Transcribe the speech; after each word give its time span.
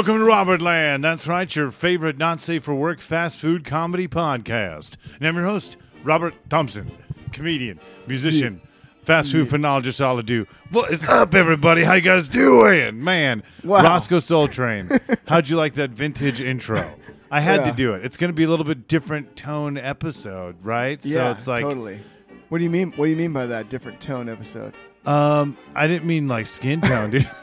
Welcome 0.00 0.16
to 0.20 0.24
Robert 0.24 0.62
Land. 0.62 1.04
That's 1.04 1.26
right, 1.26 1.54
your 1.54 1.70
favorite 1.70 2.16
not 2.16 2.40
safe 2.40 2.64
for 2.64 2.74
work 2.74 3.00
fast 3.00 3.38
food 3.38 3.66
comedy 3.66 4.08
podcast. 4.08 4.96
And 5.18 5.28
I'm 5.28 5.36
your 5.36 5.44
host, 5.44 5.76
Robert 6.02 6.32
Thompson, 6.48 6.90
comedian, 7.32 7.78
musician, 8.06 8.62
fast 9.04 9.30
food 9.30 9.48
phenologist, 9.48 10.02
all 10.02 10.16
to 10.16 10.22
do. 10.22 10.46
What 10.70 10.90
is 10.90 11.04
up, 11.04 11.34
everybody? 11.34 11.84
How 11.84 11.92
you 11.92 12.00
guys 12.00 12.28
doing? 12.28 13.04
Man, 13.04 13.42
Wow. 13.62 13.82
Roscoe 13.82 14.20
Soul 14.20 14.48
Train. 14.48 14.88
How'd 15.28 15.50
you 15.50 15.58
like 15.58 15.74
that 15.74 15.90
vintage 15.90 16.40
intro? 16.40 16.82
I 17.30 17.40
had 17.40 17.58
to 17.58 17.66
Yeah. 17.66 17.74
do 17.74 17.92
it. 17.92 18.02
It's 18.02 18.16
going 18.16 18.30
to 18.30 18.34
be 18.34 18.44
a 18.44 18.48
little 18.48 18.64
bit 18.64 18.88
different 18.88 19.36
tone 19.36 19.76
episode, 19.76 20.56
right? 20.62 20.98
Yeah, 21.04 21.12
so 21.26 21.30
it's 21.32 21.46
like, 21.46 21.60
totally. 21.60 22.00
What 22.48 22.56
do 22.56 22.64
you 22.64 22.70
mean? 22.70 22.92
What 22.96 23.04
do 23.04 23.10
you 23.10 23.18
mean 23.18 23.34
by 23.34 23.44
that 23.44 23.68
different 23.68 24.00
tone 24.00 24.30
episode? 24.30 24.72
um, 25.04 25.58
I 25.74 25.86
didn't 25.86 26.06
mean 26.06 26.26
like 26.26 26.46
skin 26.46 26.80
tone, 26.80 27.10
dude. 27.10 27.28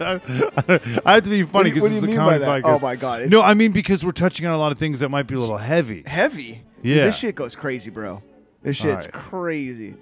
I 0.00 1.14
have 1.14 1.24
to 1.24 1.30
be 1.30 1.42
funny 1.42 1.44
What 1.44 1.62
do 1.64 1.68
you- 1.68 1.74
because 1.74 1.82
what 1.82 1.88
this 1.90 1.92
is 1.98 2.04
you 2.04 2.12
a 2.12 2.16
comedy 2.16 2.44
podcast. 2.44 2.62
Oh 2.64 2.78
my 2.80 2.96
God, 2.96 3.20
it's- 3.20 3.30
No, 3.30 3.42
I 3.42 3.54
mean 3.54 3.72
because 3.72 4.04
we're 4.04 4.12
touching 4.12 4.46
on 4.46 4.52
a 4.54 4.58
lot 4.58 4.72
of 4.72 4.78
things 4.78 5.00
that 5.00 5.08
might 5.10 5.26
be 5.26 5.34
a 5.34 5.38
little 5.40 5.58
heavy. 5.58 6.02
Heavy. 6.06 6.62
Dude, 6.82 6.96
Yeah. 6.96 7.04
this 7.04 7.18
shit 7.18 7.34
goes 7.34 7.54
crazy, 7.56 7.90
bro. 7.90 8.22
This 8.62 8.76
shit's 8.76 9.06
right. 9.06 9.12
crazy. 9.12 9.94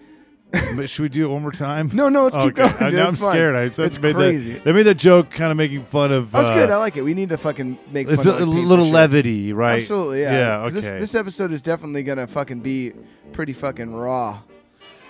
But 0.77 0.89
should 0.89 1.03
we 1.03 1.09
do 1.11 1.27
it 1.27 1.29
one 1.29 1.43
more 1.43 1.51
time? 1.53 1.91
No, 1.95 2.09
no, 2.09 2.25
let's 2.25 2.37
keep 2.37 2.59
Okay. 2.59 2.63
going, 2.63 2.91
dude, 2.91 2.95
now 2.95 3.07
I'm 3.09 3.13
it's 3.13 3.23
fine. 3.23 3.33
scared. 3.33 3.55
I, 3.57 3.69
so 3.69 3.83
It's 3.83 4.01
made 4.01 4.15
crazy. 4.15 4.55
That, 4.55 4.65
they 4.65 4.73
made 4.73 4.85
that 4.85 4.95
joke 4.97 5.31
kind 5.31 5.51
of 5.51 5.57
making 5.59 5.83
fun 5.85 6.11
of. 6.11 6.31
That's 6.33 6.49
uh, 6.51 6.55
good. 6.55 6.71
I 6.71 6.79
like 6.79 6.97
it. 6.97 7.03
We 7.03 7.13
need 7.13 7.29
to 7.29 7.37
fucking 7.37 7.79
make 7.93 8.09
It's 8.09 8.25
fun 8.25 8.33
a, 8.33 8.37
of 8.37 8.49
painful 8.49 8.63
little 8.65 8.85
shit. 8.87 8.95
levity, 8.95 9.53
right? 9.53 9.77
Absolutely, 9.77 10.23
yeah. 10.23 10.33
Yeah. 10.33 10.63
'Cause. 10.63 10.73
This, 10.75 10.91
this 10.91 11.15
episode 11.15 11.53
is 11.53 11.61
definitely 11.61 12.03
gonna 12.03 12.27
fucking 12.27 12.61
be 12.61 12.93
pretty 13.33 13.53
fucking 13.53 13.93
raw. 13.95 14.39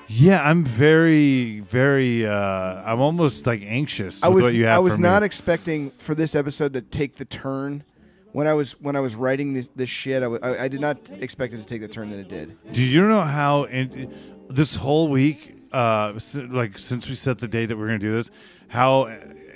Yeah, 0.09 0.43
I'm 0.43 0.65
very, 0.65 1.61
very. 1.61 2.27
uh 2.27 2.33
I'm 2.33 3.01
almost 3.01 3.47
like 3.47 3.63
anxious. 3.63 4.23
I 4.23 4.29
was 4.29 4.45
what 4.45 4.55
you 4.55 4.65
have 4.65 4.75
I 4.75 4.79
was 4.79 4.99
not 4.99 5.23
Me. 5.23 5.27
expecting 5.27 5.91
for 5.93 6.15
this 6.15 6.35
episode 6.35 6.73
to 6.75 6.81
take 6.81 7.17
the 7.17 7.25
turn. 7.25 7.85
When 8.33 8.47
I 8.47 8.53
was 8.55 8.73
when 8.81 8.95
I 8.97 9.01
was 9.01 9.15
writing 9.15 9.53
this 9.55 9.69
this 9.75 9.89
shit, 9.91 10.19
I, 10.23 10.27
w- 10.27 10.41
I, 10.43 10.65
I 10.65 10.69
did 10.69 10.81
not 10.81 10.99
expect 11.21 11.55
it 11.55 11.59
to 11.59 11.65
take 11.65 11.81
the 11.81 11.89
turn 11.89 12.11
that 12.11 12.19
it 12.21 12.29
did. 12.29 12.57
Do 12.73 12.83
you 12.85 13.07
know 13.09 13.23
how 13.23 13.65
And 13.65 14.15
this 14.49 14.77
whole 14.77 15.09
week, 15.09 15.57
uh, 15.73 16.13
like 16.51 16.79
since 16.79 17.09
we 17.09 17.15
set 17.15 17.39
the 17.39 17.49
date 17.49 17.67
that 17.67 17.77
we're 17.79 17.89
going 17.89 18.01
to 18.01 18.07
do 18.07 18.13
this, 18.15 18.31
how 18.69 19.07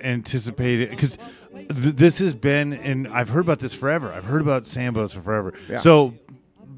anticipated? 0.03 0.91
Because 0.91 1.17
th- 1.55 1.97
this 1.97 2.19
has 2.19 2.34
been, 2.34 2.73
and 2.73 3.08
I've 3.08 3.28
heard 3.28 3.41
about 3.45 3.58
this 3.61 3.75
forever. 3.75 4.12
I've 4.12 4.25
heard 4.25 4.42
about 4.42 4.67
Sambo's 4.67 5.12
for 5.12 5.23
forever. 5.23 5.55
Yeah. 5.69 5.77
So, 5.77 6.14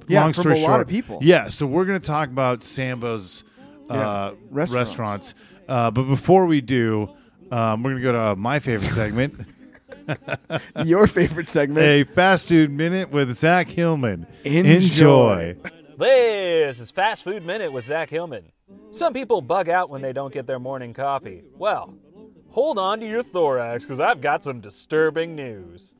Yeah, 0.09 0.21
long 0.23 0.33
from 0.33 0.43
story 0.43 0.59
a 0.59 0.63
lot 0.63 0.69
short, 0.69 0.81
of 0.83 0.89
people. 0.89 1.19
Yeah. 1.23 1.49
So 1.49 1.65
we're 1.67 1.85
going 1.87 2.01
to 2.01 2.07
talk 2.07 2.29
about 2.29 2.63
Sambo's 2.63 3.45
Yeah, 3.89 4.33
restaurants. 4.51 4.73
restaurants. 4.73 5.35
Uh, 5.69 5.91
but 5.91 6.05
before 6.05 6.47
we 6.47 6.61
do, 6.61 7.09
um, 7.51 7.83
we're 7.83 7.91
going 7.91 8.03
to 8.03 8.13
go 8.13 8.13
to 8.13 8.37
my 8.37 8.59
favorite 8.59 8.93
segment. 8.93 9.35
Your 10.85 11.07
favorite 11.07 11.49
segment? 11.49 11.87
A 11.87 12.05
fast 12.05 12.49
food 12.49 12.71
minute 12.71 13.11
with 13.11 13.35
Zach 13.35 13.69
Hillman. 13.69 14.27
Enjoy. 14.45 15.57
This 15.99 16.81
is 16.81 16.91
Fast 16.91 17.23
Food 17.23 17.47
Minute 17.47 17.73
with 17.73 17.87
Zach 17.87 18.11
Hillman. 18.11 18.51
Some 18.93 19.13
people 19.13 19.41
bug 19.41 19.69
out 19.69 19.91
when 19.91 20.03
they 20.03 20.13
don't 20.13 20.33
get 20.35 20.47
their 20.47 20.59
morning 20.59 20.93
coffee. 20.93 21.43
Well, 21.57 21.95
hold 22.51 22.79
on 22.79 23.01
to 23.01 23.07
your 23.09 23.23
thorax 23.23 23.85
because 23.85 24.01
I've 24.01 24.21
got 24.21 24.43
some 24.43 24.61
disturbing 24.61 25.37
news. 25.37 25.93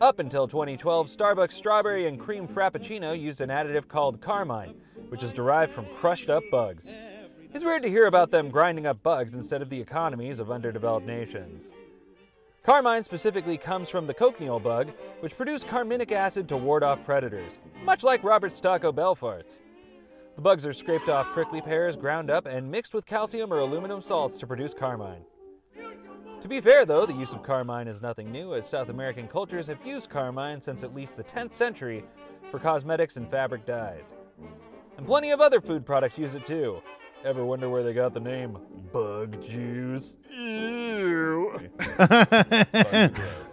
Up 0.00 0.18
until 0.18 0.48
2012, 0.48 1.08
Starbucks 1.08 1.52
strawberry 1.52 2.06
and 2.08 2.18
cream 2.18 2.48
frappuccino 2.48 3.18
used 3.18 3.40
an 3.40 3.50
additive 3.50 3.86
called 3.88 4.20
carmine, 4.20 4.74
which 5.14 5.22
is 5.22 5.32
derived 5.32 5.70
from 5.70 5.86
crushed 5.94 6.28
up 6.28 6.42
bugs. 6.50 6.90
It's 7.52 7.64
weird 7.64 7.84
to 7.84 7.88
hear 7.88 8.06
about 8.06 8.32
them 8.32 8.50
grinding 8.50 8.84
up 8.84 9.00
bugs 9.04 9.36
instead 9.36 9.62
of 9.62 9.70
the 9.70 9.80
economies 9.80 10.40
of 10.40 10.50
underdeveloped 10.50 11.06
nations. 11.06 11.70
Carmine 12.64 13.04
specifically 13.04 13.56
comes 13.56 13.88
from 13.88 14.08
the 14.08 14.12
cochineal 14.12 14.58
bug, 14.58 14.90
which 15.20 15.36
produce 15.36 15.62
carminic 15.62 16.10
acid 16.10 16.48
to 16.48 16.56
ward 16.56 16.82
off 16.82 17.04
predators, 17.04 17.60
much 17.84 18.02
like 18.02 18.24
Robert's 18.24 18.58
Taco 18.58 18.90
Bell 18.90 19.14
farts. 19.14 19.60
The 20.34 20.42
bugs 20.42 20.66
are 20.66 20.72
scraped 20.72 21.08
off 21.08 21.28
prickly 21.28 21.60
pears, 21.60 21.94
ground 21.94 22.28
up, 22.28 22.46
and 22.46 22.68
mixed 22.68 22.92
with 22.92 23.06
calcium 23.06 23.52
or 23.52 23.60
aluminum 23.60 24.02
salts 24.02 24.36
to 24.38 24.48
produce 24.48 24.74
carmine. 24.74 25.22
To 26.40 26.48
be 26.48 26.60
fair, 26.60 26.84
though, 26.84 27.06
the 27.06 27.14
use 27.14 27.32
of 27.32 27.44
carmine 27.44 27.86
is 27.86 28.02
nothing 28.02 28.32
new, 28.32 28.56
as 28.56 28.68
South 28.68 28.88
American 28.88 29.28
cultures 29.28 29.68
have 29.68 29.86
used 29.86 30.10
carmine 30.10 30.60
since 30.60 30.82
at 30.82 30.92
least 30.92 31.16
the 31.16 31.22
10th 31.22 31.52
century 31.52 32.04
for 32.50 32.58
cosmetics 32.58 33.16
and 33.16 33.30
fabric 33.30 33.64
dyes. 33.64 34.12
And 34.96 35.06
plenty 35.06 35.30
of 35.32 35.40
other 35.40 35.60
food 35.60 35.84
products 35.84 36.18
use 36.18 36.34
it 36.34 36.46
too. 36.46 36.80
Ever 37.24 37.44
wonder 37.44 37.68
where 37.70 37.82
they 37.82 37.94
got 37.94 38.12
the 38.14 38.20
name 38.20 38.58
bug 38.92 39.42
juice? 39.42 40.16
Ew. 40.30 41.58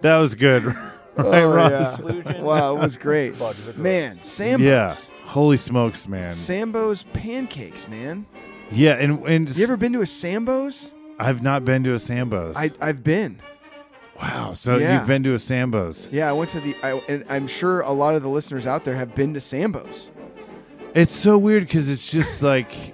That 0.01 0.17
was 0.19 0.35
good. 0.35 0.63
right, 0.65 0.75
Oh, 1.17 1.53
Ross? 1.53 1.99
yeah. 1.99 2.41
Wow, 2.41 2.75
it 2.77 2.79
was 2.79 2.97
great. 2.97 3.37
bugs 3.37 3.59
are 3.67 3.73
gross. 3.73 3.77
Man, 3.77 4.23
Sambo's. 4.23 4.61
Yeah. 4.65 4.93
Holy 5.25 5.57
smokes, 5.57 6.07
man. 6.07 6.31
Sambo's 6.31 7.03
pancakes, 7.13 7.87
man. 7.87 8.25
Yeah, 8.71 8.93
and 8.93 9.23
and 9.25 9.55
You 9.55 9.63
ever 9.63 9.77
been 9.77 9.93
to 9.93 10.01
a 10.01 10.05
Sambo's? 10.05 10.93
I've 11.19 11.43
not 11.43 11.63
been 11.65 11.83
to 11.83 11.93
a 11.93 11.99
Sambo's. 11.99 12.57
I 12.57 12.71
I've 12.81 13.03
been. 13.03 13.39
wow. 14.21 14.53
So 14.55 14.77
Yeah. 14.77 14.97
you've 14.99 15.07
been 15.07 15.23
to 15.23 15.33
a 15.35 15.39
Sambo's. 15.39 16.09
Yeah, 16.11 16.29
I 16.29 16.33
went 16.33 16.49
to 16.51 16.59
the 16.59 16.75
I, 16.81 16.93
and 17.07 17.23
I'm 17.29 17.47
sure 17.47 17.81
a 17.81 17.91
lot 17.91 18.15
of 18.15 18.23
the 18.23 18.29
listeners 18.29 18.65
out 18.65 18.83
there 18.85 18.95
have 18.95 19.13
been 19.13 19.33
to 19.35 19.39
Sambo's. 19.41 20.10
It's 20.93 21.13
so 21.13 21.37
weird 21.37 21.63
because 21.63 21.89
it's 21.89 22.09
just 22.11 22.43
like, 22.43 22.93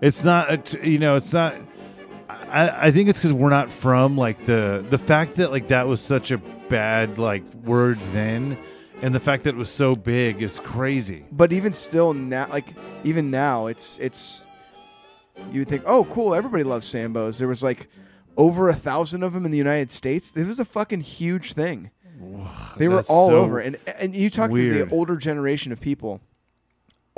it's 0.00 0.24
not. 0.24 0.52
A 0.52 0.56
t- 0.58 0.90
you 0.90 0.98
know, 0.98 1.16
it's 1.16 1.32
not. 1.32 1.54
I, 2.28 2.88
I 2.88 2.90
think 2.90 3.08
it's 3.08 3.18
because 3.18 3.32
we're 3.32 3.50
not 3.50 3.70
from 3.70 4.16
like 4.16 4.44
the 4.44 4.84
the 4.88 4.98
fact 4.98 5.36
that 5.36 5.50
like 5.50 5.68
that 5.68 5.86
was 5.86 6.00
such 6.00 6.30
a 6.30 6.38
bad 6.38 7.18
like 7.18 7.42
word 7.64 7.98
then, 8.12 8.58
and 9.02 9.14
the 9.14 9.20
fact 9.20 9.44
that 9.44 9.50
it 9.50 9.56
was 9.56 9.70
so 9.70 9.94
big 9.94 10.42
is 10.42 10.58
crazy. 10.58 11.24
But 11.30 11.52
even 11.52 11.72
still 11.72 12.12
now 12.12 12.48
like 12.50 12.74
even 13.04 13.30
now 13.30 13.66
it's 13.66 13.98
it's 13.98 14.46
you 15.52 15.60
would 15.60 15.68
think, 15.68 15.84
"Oh, 15.86 16.04
cool, 16.04 16.34
everybody 16.34 16.64
loves 16.64 16.86
Sambo's." 16.86 17.38
There 17.38 17.48
was 17.48 17.62
like 17.62 17.88
over 18.36 18.68
a 18.68 18.74
thousand 18.74 19.22
of 19.22 19.32
them 19.32 19.44
in 19.44 19.50
the 19.50 19.58
United 19.58 19.90
States. 19.90 20.36
It 20.36 20.46
was 20.46 20.58
a 20.58 20.64
fucking 20.64 21.02
huge 21.02 21.52
thing. 21.52 21.90
They 22.76 22.88
were 22.88 23.04
all 23.08 23.28
so 23.28 23.36
over, 23.36 23.60
and 23.60 23.76
and 23.98 24.14
you 24.14 24.28
talk 24.28 24.50
to 24.50 24.84
the 24.84 24.90
older 24.90 25.16
generation 25.16 25.70
of 25.70 25.80
people. 25.80 26.20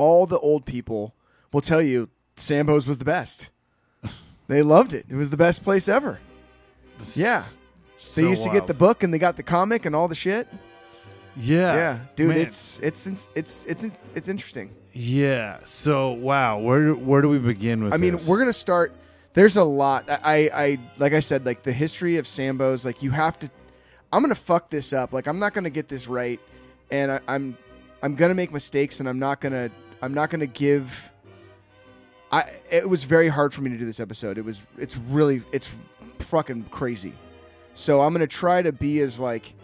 All 0.00 0.24
the 0.26 0.38
old 0.38 0.64
people 0.64 1.14
will 1.52 1.60
tell 1.60 1.82
you 1.82 2.08
Sambo's 2.36 2.86
was 2.86 2.98
the 2.98 3.04
best. 3.04 3.50
they 4.48 4.62
loved 4.62 4.92
it. 4.94 5.04
It 5.08 5.16
was 5.16 5.28
the 5.30 5.36
best 5.36 5.62
place 5.62 5.88
ever. 5.88 6.20
Yeah. 7.14 7.42
So 7.96 8.20
They 8.22 8.28
used 8.30 8.44
to 8.44 8.50
get 8.50 8.66
the 8.66 8.74
book 8.74 9.02
and 9.02 9.12
they 9.12 9.18
got 9.18 9.36
the 9.36 9.42
comic 9.42 9.84
and 9.86 9.94
all 9.94 10.08
the 10.08 10.14
shit. 10.14 10.48
Yeah, 11.36 11.74
Yeah, 11.74 11.98
dude, 12.16 12.28
man. 12.30 12.38
it's 12.38 12.80
it's 12.82 13.06
it's 13.06 13.64
it's 13.66 13.86
it's 14.16 14.28
interesting. 14.28 14.74
yeah. 14.92 15.58
So 15.64 16.10
wow, 16.12 16.58
where 16.58 16.80
do- 16.86 16.96
where 16.96 17.22
do 17.22 17.28
we 17.28 17.38
begin 17.38 17.84
with? 17.84 17.92
I 17.94 17.98
mean, 17.98 18.14
this? 18.14 18.26
we're 18.26 18.38
gonna 18.38 18.52
start. 18.52 18.92
There's 19.32 19.56
a 19.56 19.62
lot. 19.64 20.10
I, 20.10 20.50
I, 20.52 20.78
like 20.98 21.12
I 21.12 21.20
said, 21.20 21.46
like 21.46 21.62
the 21.62 21.72
history 21.72 22.16
of 22.16 22.26
Sambo's. 22.26 22.84
Like 22.84 23.00
you 23.02 23.12
have 23.12 23.38
to. 23.40 23.50
I'm 24.12 24.22
gonna 24.22 24.34
fuck 24.34 24.70
this 24.70 24.92
up. 24.92 25.12
Like 25.12 25.28
I'm 25.28 25.38
not 25.38 25.54
gonna 25.54 25.70
get 25.70 25.86
this 25.88 26.08
right, 26.08 26.40
and 26.90 27.12
I, 27.12 27.20
I'm, 27.28 27.56
I'm 28.02 28.16
gonna 28.16 28.34
make 28.34 28.52
mistakes, 28.52 28.98
and 28.98 29.08
I'm 29.08 29.20
not 29.20 29.40
gonna, 29.40 29.70
I'm 30.02 30.14
not 30.14 30.30
gonna 30.30 30.46
give. 30.46 31.10
I. 32.32 32.44
It 32.70 32.88
was 32.88 33.04
very 33.04 33.28
hard 33.28 33.52
for 33.52 33.60
me 33.62 33.70
to 33.70 33.76
do 33.78 33.84
this 33.84 34.00
episode. 34.00 34.38
It 34.38 34.44
was. 34.44 34.62
It's 34.78 34.96
really. 34.96 35.42
It's 35.52 35.76
fucking 36.20 36.64
crazy. 36.70 37.12
So 37.74 38.00
I'm 38.02 38.12
gonna 38.12 38.26
try 38.26 38.62
to 38.62 38.72
be 38.72 39.00
as 39.00 39.20
like. 39.20 39.54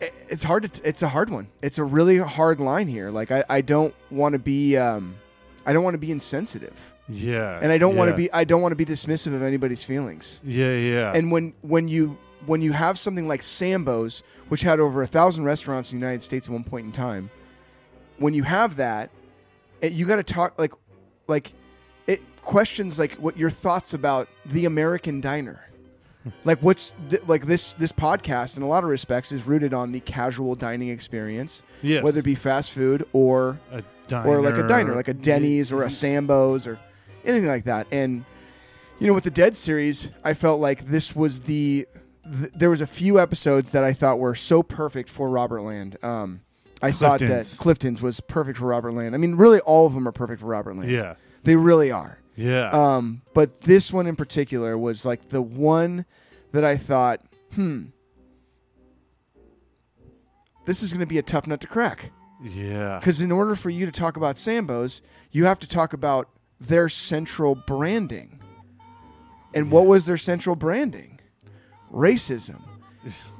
it- 0.00 0.14
It's 0.28 0.42
hard 0.42 0.72
to. 0.72 0.88
It's 0.88 1.02
a 1.02 1.08
hard 1.08 1.30
one. 1.30 1.48
It's 1.62 1.78
a 1.78 1.84
really 1.84 2.18
hard 2.18 2.60
line 2.60 2.88
here. 2.88 3.10
Like 3.10 3.30
I, 3.30 3.44
I 3.48 3.60
don't 3.60 3.94
want 4.10 4.34
to 4.34 4.38
be. 4.38 4.76
Um, 4.76 5.16
I 5.66 5.72
don't 5.72 5.84
want 5.84 5.94
to 5.94 5.98
be 5.98 6.10
insensitive 6.10 6.94
yeah, 7.06 7.58
and 7.62 7.70
I 7.70 7.76
don't 7.76 7.94
want 7.96 8.10
to 8.10 8.16
be 8.16 8.32
I 8.32 8.44
don't 8.44 8.62
want 8.62 8.72
to 8.72 8.76
be 8.76 8.86
dismissive 8.86 9.34
of 9.34 9.42
anybody's 9.42 9.84
feelings. 9.84 10.40
Yeah, 10.42 10.72
yeah. 10.74 11.12
And 11.14 11.30
when 11.30 11.54
when 11.62 11.86
you 11.86 12.16
when 12.46 12.62
you 12.62 12.72
have 12.72 12.98
something 12.98 13.28
like 13.28 13.42
Sambo's, 13.42 14.22
which 14.48 14.62
had 14.62 14.80
over 14.80 15.02
a 15.02 15.06
thousand 15.06 15.44
restaurants 15.44 15.92
in 15.92 16.00
the 16.00 16.06
United 16.06 16.22
States 16.22 16.46
at 16.48 16.52
one 16.52 16.64
point 16.64 16.86
in 16.86 16.92
time, 16.92 17.30
when 18.20 18.34
you 18.34 18.44
have 18.44 18.76
that, 18.76 19.10
it, 19.80 19.92
you 19.92 20.06
got 20.06 20.16
to 20.16 20.22
talk 20.22 20.58
like 20.58 20.72
like 21.26 21.52
it 22.06 22.20
questions 22.42 22.98
like 22.98 23.14
what 23.14 23.36
your 23.36 23.50
thoughts 23.50 23.94
about 23.94 24.28
the 24.46 24.66
American 24.66 25.20
diner. 25.20 25.66
like 26.44 26.62
what's 26.62 26.94
th- 27.08 27.22
like 27.26 27.46
this 27.46 27.72
this 27.74 27.92
podcast 27.92 28.58
in 28.58 28.62
a 28.62 28.68
lot 28.68 28.84
of 28.84 28.90
respects 28.90 29.32
is 29.32 29.46
rooted 29.46 29.72
on 29.72 29.90
the 29.90 30.00
casual 30.00 30.54
dining 30.54 30.90
experience, 30.90 31.62
yes. 31.82 32.04
whether 32.04 32.20
it 32.20 32.24
be 32.24 32.34
fast 32.34 32.72
food 32.72 33.08
or 33.14 33.58
a 33.72 33.82
diner, 34.06 34.28
or 34.28 34.40
like 34.42 34.56
a 34.56 34.68
diner, 34.68 34.94
like 34.94 35.08
a 35.08 35.14
Denny's 35.14 35.72
or 35.72 35.82
a 35.82 35.90
Sambo's 35.90 36.66
or 36.66 36.78
anything 37.24 37.48
like 37.48 37.64
that. 37.64 37.86
And 37.90 38.26
you 38.98 39.06
know, 39.06 39.14
with 39.14 39.24
the 39.24 39.30
Dead 39.30 39.56
series, 39.56 40.10
I 40.22 40.34
felt 40.34 40.60
like 40.60 40.84
this 40.84 41.16
was 41.16 41.40
the. 41.40 41.86
Th- 42.30 42.52
there 42.54 42.68
was 42.68 42.82
a 42.82 42.86
few 42.86 43.18
episodes 43.18 43.70
that 43.70 43.82
I 43.82 43.94
thought 43.94 44.18
were 44.18 44.34
so 44.34 44.62
perfect 44.62 45.08
for 45.08 45.30
Robert 45.30 45.62
Land. 45.62 45.96
Um, 46.02 46.42
I 46.82 46.92
thought 46.92 47.20
that 47.20 47.26
Clifton's. 47.26 47.58
Clifton's 47.58 48.02
was 48.02 48.20
perfect 48.20 48.58
for 48.58 48.66
Robert 48.66 48.92
Land. 48.92 49.14
I 49.14 49.18
mean, 49.18 49.34
really, 49.36 49.60
all 49.60 49.86
of 49.86 49.94
them 49.94 50.08
are 50.08 50.12
perfect 50.12 50.40
for 50.40 50.46
Robert 50.46 50.76
Land. 50.76 50.90
Yeah, 50.90 51.14
they 51.44 51.56
really 51.56 51.90
are. 51.90 52.18
yeah. 52.36 52.70
Um, 52.70 53.22
but 53.34 53.60
this 53.62 53.92
one 53.92 54.06
in 54.06 54.16
particular 54.16 54.78
was 54.78 55.04
like 55.04 55.28
the 55.28 55.42
one 55.42 56.06
that 56.52 56.64
I 56.64 56.76
thought, 56.76 57.20
hmm, 57.54 57.86
this 60.64 60.82
is 60.82 60.92
going 60.92 61.00
to 61.00 61.06
be 61.06 61.18
a 61.18 61.22
tough 61.22 61.46
nut 61.46 61.60
to 61.60 61.66
crack. 61.66 62.10
Yeah. 62.42 62.98
Because 62.98 63.20
in 63.20 63.30
order 63.32 63.54
for 63.54 63.70
you 63.70 63.86
to 63.86 63.92
talk 63.92 64.16
about 64.16 64.36
Sambos, 64.36 65.00
you 65.30 65.44
have 65.44 65.58
to 65.60 65.68
talk 65.68 65.92
about 65.92 66.28
their 66.58 66.88
central 66.88 67.54
branding. 67.54 68.40
And 69.52 69.70
what 69.70 69.86
was 69.86 70.06
their 70.06 70.16
central 70.16 70.56
branding? 70.56 71.20
Racism. 71.92 72.62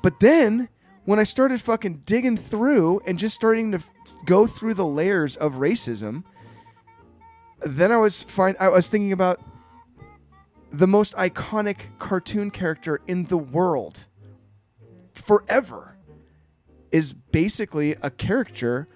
But 0.03 0.21
then 0.21 0.69
when 1.11 1.19
I 1.19 1.25
started 1.25 1.61
fucking 1.61 2.03
digging 2.05 2.37
through 2.37 3.01
and 3.05 3.19
just 3.19 3.35
starting 3.35 3.73
to 3.73 3.79
f- 3.79 3.91
go 4.27 4.47
through 4.47 4.75
the 4.75 4.87
layers 4.87 5.35
of 5.35 5.55
racism, 5.55 6.23
then 7.63 7.91
I 7.91 7.97
was 7.97 8.23
find 8.23 8.57
I 8.61 8.69
was 8.69 8.87
thinking 8.87 9.11
about 9.11 9.41
the 10.71 10.87
most 10.87 11.17
iconic 11.17 11.79
cartoon 11.99 12.53
character 12.53 13.01
in 13.09 13.25
the 13.25 13.37
world 13.37 14.07
forever 15.13 15.97
is 16.93 17.13
basically 17.13 17.97
a 18.03 18.11
character 18.11 18.87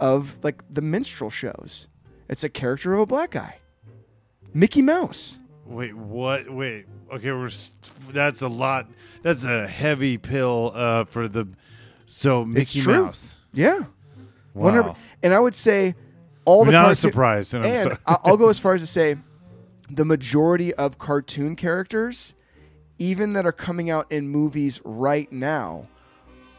of 0.00 0.38
like 0.42 0.62
the 0.72 0.80
minstrel 0.80 1.28
shows. 1.28 1.86
It's 2.30 2.44
a 2.44 2.48
character 2.48 2.94
of 2.94 3.00
a 3.00 3.06
black 3.06 3.32
guy. 3.32 3.58
Mickey 4.54 4.80
Mouse. 4.80 5.38
Wait, 5.68 5.94
what? 5.94 6.48
Wait. 6.48 6.86
Okay, 7.12 7.30
we're 7.30 7.50
that's 8.10 8.42
a 8.42 8.48
lot. 8.48 8.88
That's 9.22 9.44
a 9.44 9.68
heavy 9.68 10.16
pill 10.16 10.72
uh, 10.74 11.04
for 11.04 11.28
the. 11.28 11.46
So 12.06 12.44
Mickey. 12.44 12.80
Mouse. 12.86 13.36
Yeah. 13.52 13.80
Wow. 14.54 14.72
100 14.72 14.96
And 15.22 15.34
I 15.34 15.38
would 15.38 15.54
say 15.54 15.94
all 16.46 16.64
the 16.64 16.72
Not 16.72 16.90
a 16.90 16.96
surprise, 16.96 17.52
and 17.52 17.64
I'm 17.64 17.88
and. 17.88 17.98
I'll 18.06 18.38
go 18.38 18.48
as 18.48 18.58
far 18.60 18.74
as 18.74 18.80
to 18.80 18.86
say 18.86 19.16
the 19.90 20.06
majority 20.06 20.72
of 20.74 20.98
cartoon 20.98 21.54
characters, 21.54 22.34
even 22.98 23.34
that 23.34 23.44
are 23.44 23.52
coming 23.52 23.90
out 23.90 24.10
in 24.10 24.28
movies 24.28 24.80
right 24.84 25.30
now, 25.30 25.86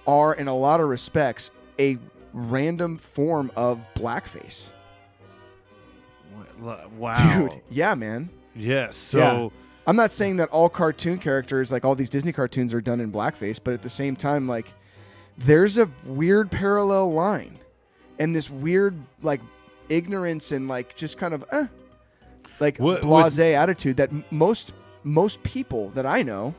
are 0.06 0.36
in 0.36 0.48
a 0.48 0.56
lot 0.56 0.80
of 0.80 0.88
respects 0.88 1.50
a 1.80 1.98
random 2.34 2.98
form 2.98 3.52
of 3.56 3.80
blackface. 3.96 4.74
Wow, 6.60 7.48
Dude, 7.50 7.62
yeah, 7.72 7.96
man. 7.96 8.30
Yes. 8.60 8.96
So 8.96 9.52
I'm 9.88 9.96
not 9.96 10.12
saying 10.12 10.38
that 10.38 10.50
all 10.50 10.70
cartoon 10.70 11.18
characters, 11.18 11.72
like 11.72 11.86
all 11.86 11.96
these 11.96 12.10
Disney 12.10 12.32
cartoons, 12.32 12.74
are 12.74 12.82
done 12.82 13.00
in 13.00 13.12
blackface, 13.12 13.60
but 13.64 13.74
at 13.74 13.82
the 13.82 13.90
same 13.90 14.16
time, 14.16 14.48
like, 14.48 14.74
there's 15.38 15.78
a 15.78 15.90
weird 16.06 16.52
parallel 16.52 17.12
line 17.14 17.58
and 18.20 18.36
this 18.36 18.50
weird, 18.50 18.96
like, 19.22 19.42
ignorance 19.88 20.52
and, 20.52 20.68
like, 20.68 20.96
just 20.96 21.18
kind 21.18 21.34
of, 21.34 21.46
eh, 21.52 21.66
like, 22.60 22.78
What- 22.78 23.02
blase 23.02 23.40
attitude 23.40 23.98
that 23.98 24.12
most 24.32 24.74
most 25.06 25.42
people 25.44 25.90
that 25.92 26.06
I 26.06 26.22
know 26.24 26.54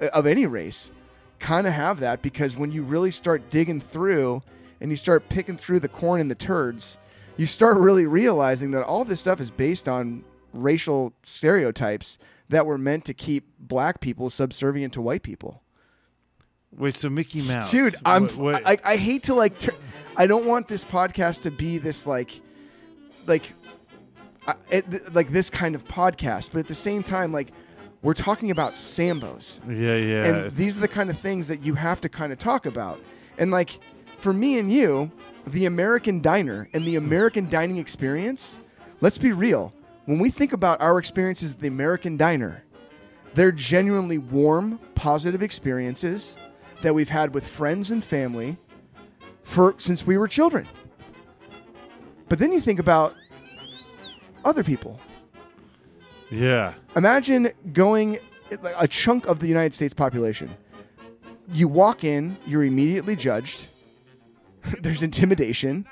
uh, 0.00 0.06
of 0.14 0.24
any 0.24 0.46
race 0.46 0.92
kind 1.40 1.66
of 1.66 1.72
have 1.72 1.98
that 2.00 2.22
because 2.22 2.56
when 2.56 2.70
you 2.70 2.84
really 2.84 3.10
start 3.10 3.50
digging 3.50 3.80
through 3.80 4.40
and 4.80 4.90
you 4.90 4.96
start 4.96 5.28
picking 5.28 5.56
through 5.56 5.80
the 5.80 5.88
corn 5.88 6.20
and 6.20 6.30
the 6.30 6.36
turds, 6.36 6.98
you 7.36 7.46
start 7.46 7.76
really 7.78 8.06
realizing 8.06 8.70
that 8.70 8.84
all 8.84 9.04
this 9.04 9.18
stuff 9.20 9.40
is 9.40 9.50
based 9.50 9.88
on 9.88 10.24
racial 10.52 11.12
stereotypes 11.24 12.18
that 12.48 12.66
were 12.66 12.78
meant 12.78 13.04
to 13.06 13.14
keep 13.14 13.48
black 13.58 14.00
people 14.00 14.30
subservient 14.30 14.92
to 14.94 15.00
white 15.00 15.22
people. 15.22 15.62
wait. 16.76 16.94
So 16.94 17.08
Mickey 17.10 17.42
Mouse, 17.46 17.70
Dude, 17.70 17.94
I'm 18.04 18.24
What- 18.28 18.36
what- 18.36 18.66
I, 18.66 18.78
I 18.84 18.96
hate 18.96 19.24
to 19.24 19.34
like 19.34 19.58
tur- 19.58 19.74
I 20.16 20.26
don't 20.26 20.46
want 20.46 20.68
this 20.68 20.84
podcast 20.84 21.42
to 21.42 21.50
be 21.50 21.78
this 21.78 22.06
like 22.06 22.40
like 23.26 23.52
uh, 24.46 24.54
it, 24.70 25.14
like 25.14 25.28
this 25.28 25.50
kind 25.50 25.74
of 25.74 25.84
podcast, 25.86 26.50
but 26.52 26.60
at 26.60 26.68
the 26.68 26.74
same 26.74 27.02
time 27.02 27.32
like 27.32 27.52
we're 28.02 28.14
talking 28.14 28.50
about 28.50 28.72
sambos. 28.72 29.60
yeah, 29.68 29.94
yeah. 29.96 30.24
and 30.24 30.36
it's- 30.36 30.54
these 30.54 30.76
are 30.76 30.80
the 30.80 30.88
kind 30.88 31.10
of 31.10 31.18
things 31.18 31.48
that 31.48 31.64
you 31.64 31.74
have 31.74 32.00
to 32.00 32.08
kind 32.08 32.32
of 32.32 32.38
talk 32.38 32.66
about. 32.66 32.98
And 33.38 33.50
like 33.50 33.78
for 34.18 34.32
me 34.32 34.58
and 34.58 34.72
you, 34.72 35.10
the 35.46 35.66
American 35.66 36.20
diner 36.20 36.68
and 36.72 36.84
the 36.84 36.96
American 36.96 37.48
dining 37.48 37.76
experience, 37.78 38.58
let's 39.00 39.18
be 39.18 39.32
real. 39.32 39.72
When 40.10 40.18
we 40.18 40.30
think 40.30 40.52
about 40.52 40.80
our 40.80 40.98
experiences 40.98 41.52
at 41.54 41.60
the 41.60 41.68
American 41.68 42.16
diner, 42.16 42.64
they're 43.34 43.52
genuinely 43.52 44.18
warm, 44.18 44.80
positive 44.96 45.40
experiences 45.40 46.36
that 46.82 46.92
we've 46.92 47.08
had 47.08 47.32
with 47.32 47.46
friends 47.46 47.92
and 47.92 48.02
family 48.02 48.56
for 49.44 49.76
since 49.78 50.04
we 50.08 50.18
were 50.18 50.26
children. 50.26 50.66
But 52.28 52.40
then 52.40 52.50
you 52.50 52.58
think 52.58 52.80
about 52.80 53.14
other 54.44 54.64
people. 54.64 54.98
yeah. 56.28 56.74
Imagine 56.96 57.52
going 57.72 58.18
like, 58.62 58.74
a 58.80 58.88
chunk 58.88 59.28
of 59.28 59.38
the 59.38 59.46
United 59.46 59.74
States 59.74 59.94
population. 59.94 60.50
You 61.52 61.68
walk 61.68 62.02
in, 62.02 62.36
you're 62.48 62.64
immediately 62.64 63.14
judged. 63.14 63.68
There's 64.80 65.04
intimidation. 65.04 65.86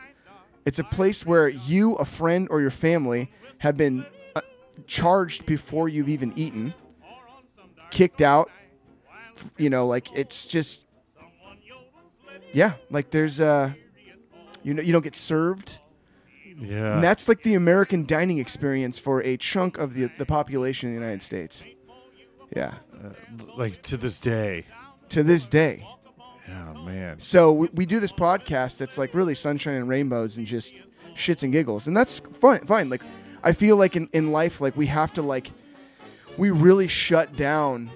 It's 0.68 0.78
a 0.78 0.84
place 0.84 1.24
where 1.24 1.48
you, 1.48 1.94
a 1.94 2.04
friend, 2.04 2.46
or 2.50 2.60
your 2.60 2.68
family 2.68 3.30
have 3.56 3.78
been 3.78 4.04
uh, 4.36 4.42
charged 4.86 5.46
before 5.46 5.88
you've 5.88 6.10
even 6.10 6.34
eaten, 6.36 6.74
kicked 7.90 8.20
out. 8.20 8.50
You 9.56 9.70
know, 9.70 9.86
like 9.86 10.12
it's 10.14 10.46
just, 10.46 10.84
yeah, 12.52 12.74
like 12.90 13.10
there's 13.10 13.40
uh, 13.40 13.72
you 14.62 14.74
know, 14.74 14.82
you 14.82 14.92
don't 14.92 15.02
get 15.02 15.16
served. 15.16 15.78
Yeah. 16.58 16.96
And 16.96 17.02
that's 17.02 17.28
like 17.28 17.42
the 17.44 17.54
American 17.54 18.04
dining 18.04 18.36
experience 18.36 18.98
for 18.98 19.22
a 19.22 19.38
chunk 19.38 19.78
of 19.78 19.94
the, 19.94 20.10
the 20.18 20.26
population 20.26 20.90
in 20.90 20.94
the 20.96 21.00
United 21.00 21.22
States. 21.22 21.64
Yeah. 22.54 22.74
like 23.56 23.80
to 23.84 23.96
this 23.96 24.20
day. 24.20 24.66
To 25.08 25.22
this 25.22 25.48
day. 25.48 25.86
Man. 26.88 27.18
So 27.18 27.52
we, 27.52 27.68
we 27.74 27.86
do 27.86 28.00
this 28.00 28.12
podcast 28.12 28.78
that's 28.78 28.98
like 28.98 29.14
really 29.14 29.34
sunshine 29.34 29.76
and 29.76 29.88
rainbows 29.88 30.38
and 30.38 30.46
just 30.46 30.74
shits 31.14 31.42
and 31.42 31.52
giggles. 31.52 31.86
And 31.86 31.96
that's 31.96 32.20
fine. 32.20 32.60
Fine. 32.60 32.88
Like, 32.88 33.02
I 33.42 33.52
feel 33.52 33.76
like 33.76 33.96
in, 33.96 34.08
in 34.12 34.32
life, 34.32 34.60
like 34.60 34.76
we 34.76 34.86
have 34.86 35.12
to 35.14 35.22
like, 35.22 35.52
we 36.36 36.50
really 36.50 36.88
shut 36.88 37.36
down 37.36 37.90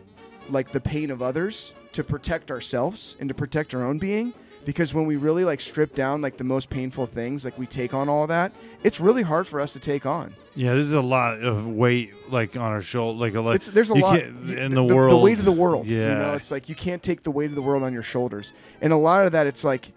like 0.49 0.73
the 0.73 0.81
pain 0.81 1.11
of 1.11 1.23
others 1.23 1.75
to 1.93 2.05
protect 2.05 2.51
ourselves 2.51 3.17
and 3.21 3.29
to 3.29 3.35
protect 3.35 3.75
our 3.75 3.83
own 3.83 3.99
being. 3.99 4.35
Because 4.65 4.95
when 4.95 5.07
we 5.07 5.17
really 5.17 5.45
like 5.45 5.61
strip 5.61 5.95
down 5.95 6.23
like 6.23 6.37
the 6.37 6.45
most 6.45 6.71
painful 6.71 7.07
things, 7.07 7.45
like 7.45 7.59
we 7.59 7.67
take 7.67 7.95
on 7.95 8.09
all 8.09 8.27
that, 8.29 8.53
it's 8.85 9.01
really 9.01 9.23
hard 9.23 9.47
for 9.47 9.61
us 9.61 9.73
to 9.73 9.81
take 9.81 10.07
on. 10.07 10.35
Yeah, 10.55 10.75
there's 10.75 10.93
a 10.93 11.01
lot 11.01 11.43
of 11.43 11.67
weight 11.67 12.13
like 12.29 12.57
on 12.57 12.63
our 12.63 12.83
shoulder, 12.83 13.19
like 13.19 13.35
a 13.35 13.41
lot. 13.41 13.57
It's, 13.57 13.67
there's 13.67 13.91
a 13.91 13.95
lot 13.95 14.21
in 14.21 14.45
the, 14.45 14.69
the, 14.69 14.85
world. 14.85 15.11
The 15.11 15.17
weight 15.17 15.39
of 15.39 15.45
the 15.45 15.53
world. 15.53 15.87
Yeah. 15.87 16.11
You 16.11 16.15
know, 16.15 16.35
it's 16.35 16.51
like 16.51 16.69
you 16.69 16.75
can't 16.75 17.03
take 17.03 17.23
the 17.23 17.31
weight 17.31 17.51
of 17.51 17.55
the 17.57 17.63
world 17.63 17.83
on 17.83 17.93
your 17.93 18.03
shoulders. 18.03 18.53
And 18.81 18.93
a 18.93 18.97
lot 18.97 19.25
of 19.25 19.33
that, 19.33 19.47
it's 19.47 19.65
like, 19.65 19.93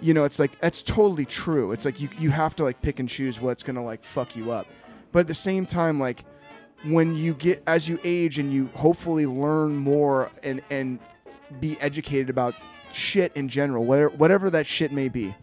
you 0.00 0.12
know, 0.12 0.24
it's 0.24 0.38
like 0.38 0.60
that's 0.60 0.82
totally 0.82 1.24
true. 1.24 1.72
It's 1.72 1.84
like 1.84 2.00
you 2.00 2.08
you 2.18 2.30
have 2.30 2.56
to 2.56 2.64
like 2.64 2.82
pick 2.82 2.98
and 2.98 3.08
choose 3.08 3.40
what's 3.40 3.62
gonna 3.62 3.84
like 3.84 4.02
fuck 4.02 4.34
you 4.36 4.50
up. 4.50 4.66
But 5.12 5.20
at 5.20 5.26
the 5.28 5.34
same 5.34 5.64
time, 5.64 6.00
like 6.00 6.24
when 6.84 7.14
you 7.14 7.32
get 7.34 7.62
as 7.66 7.88
you 7.88 7.98
age 8.04 8.38
and 8.38 8.52
you 8.52 8.68
hopefully 8.74 9.26
learn 9.26 9.76
more 9.76 10.30
and 10.42 10.60
and 10.70 10.98
be 11.60 11.80
educated 11.80 12.30
about 12.30 12.54
shit 12.94 13.32
in 13.36 13.48
general, 13.48 13.84
whatever 13.84 14.10
whatever 14.16 14.50
that 14.50 14.66
shit 14.66 14.92
may 14.92 15.08
be. 15.08 15.34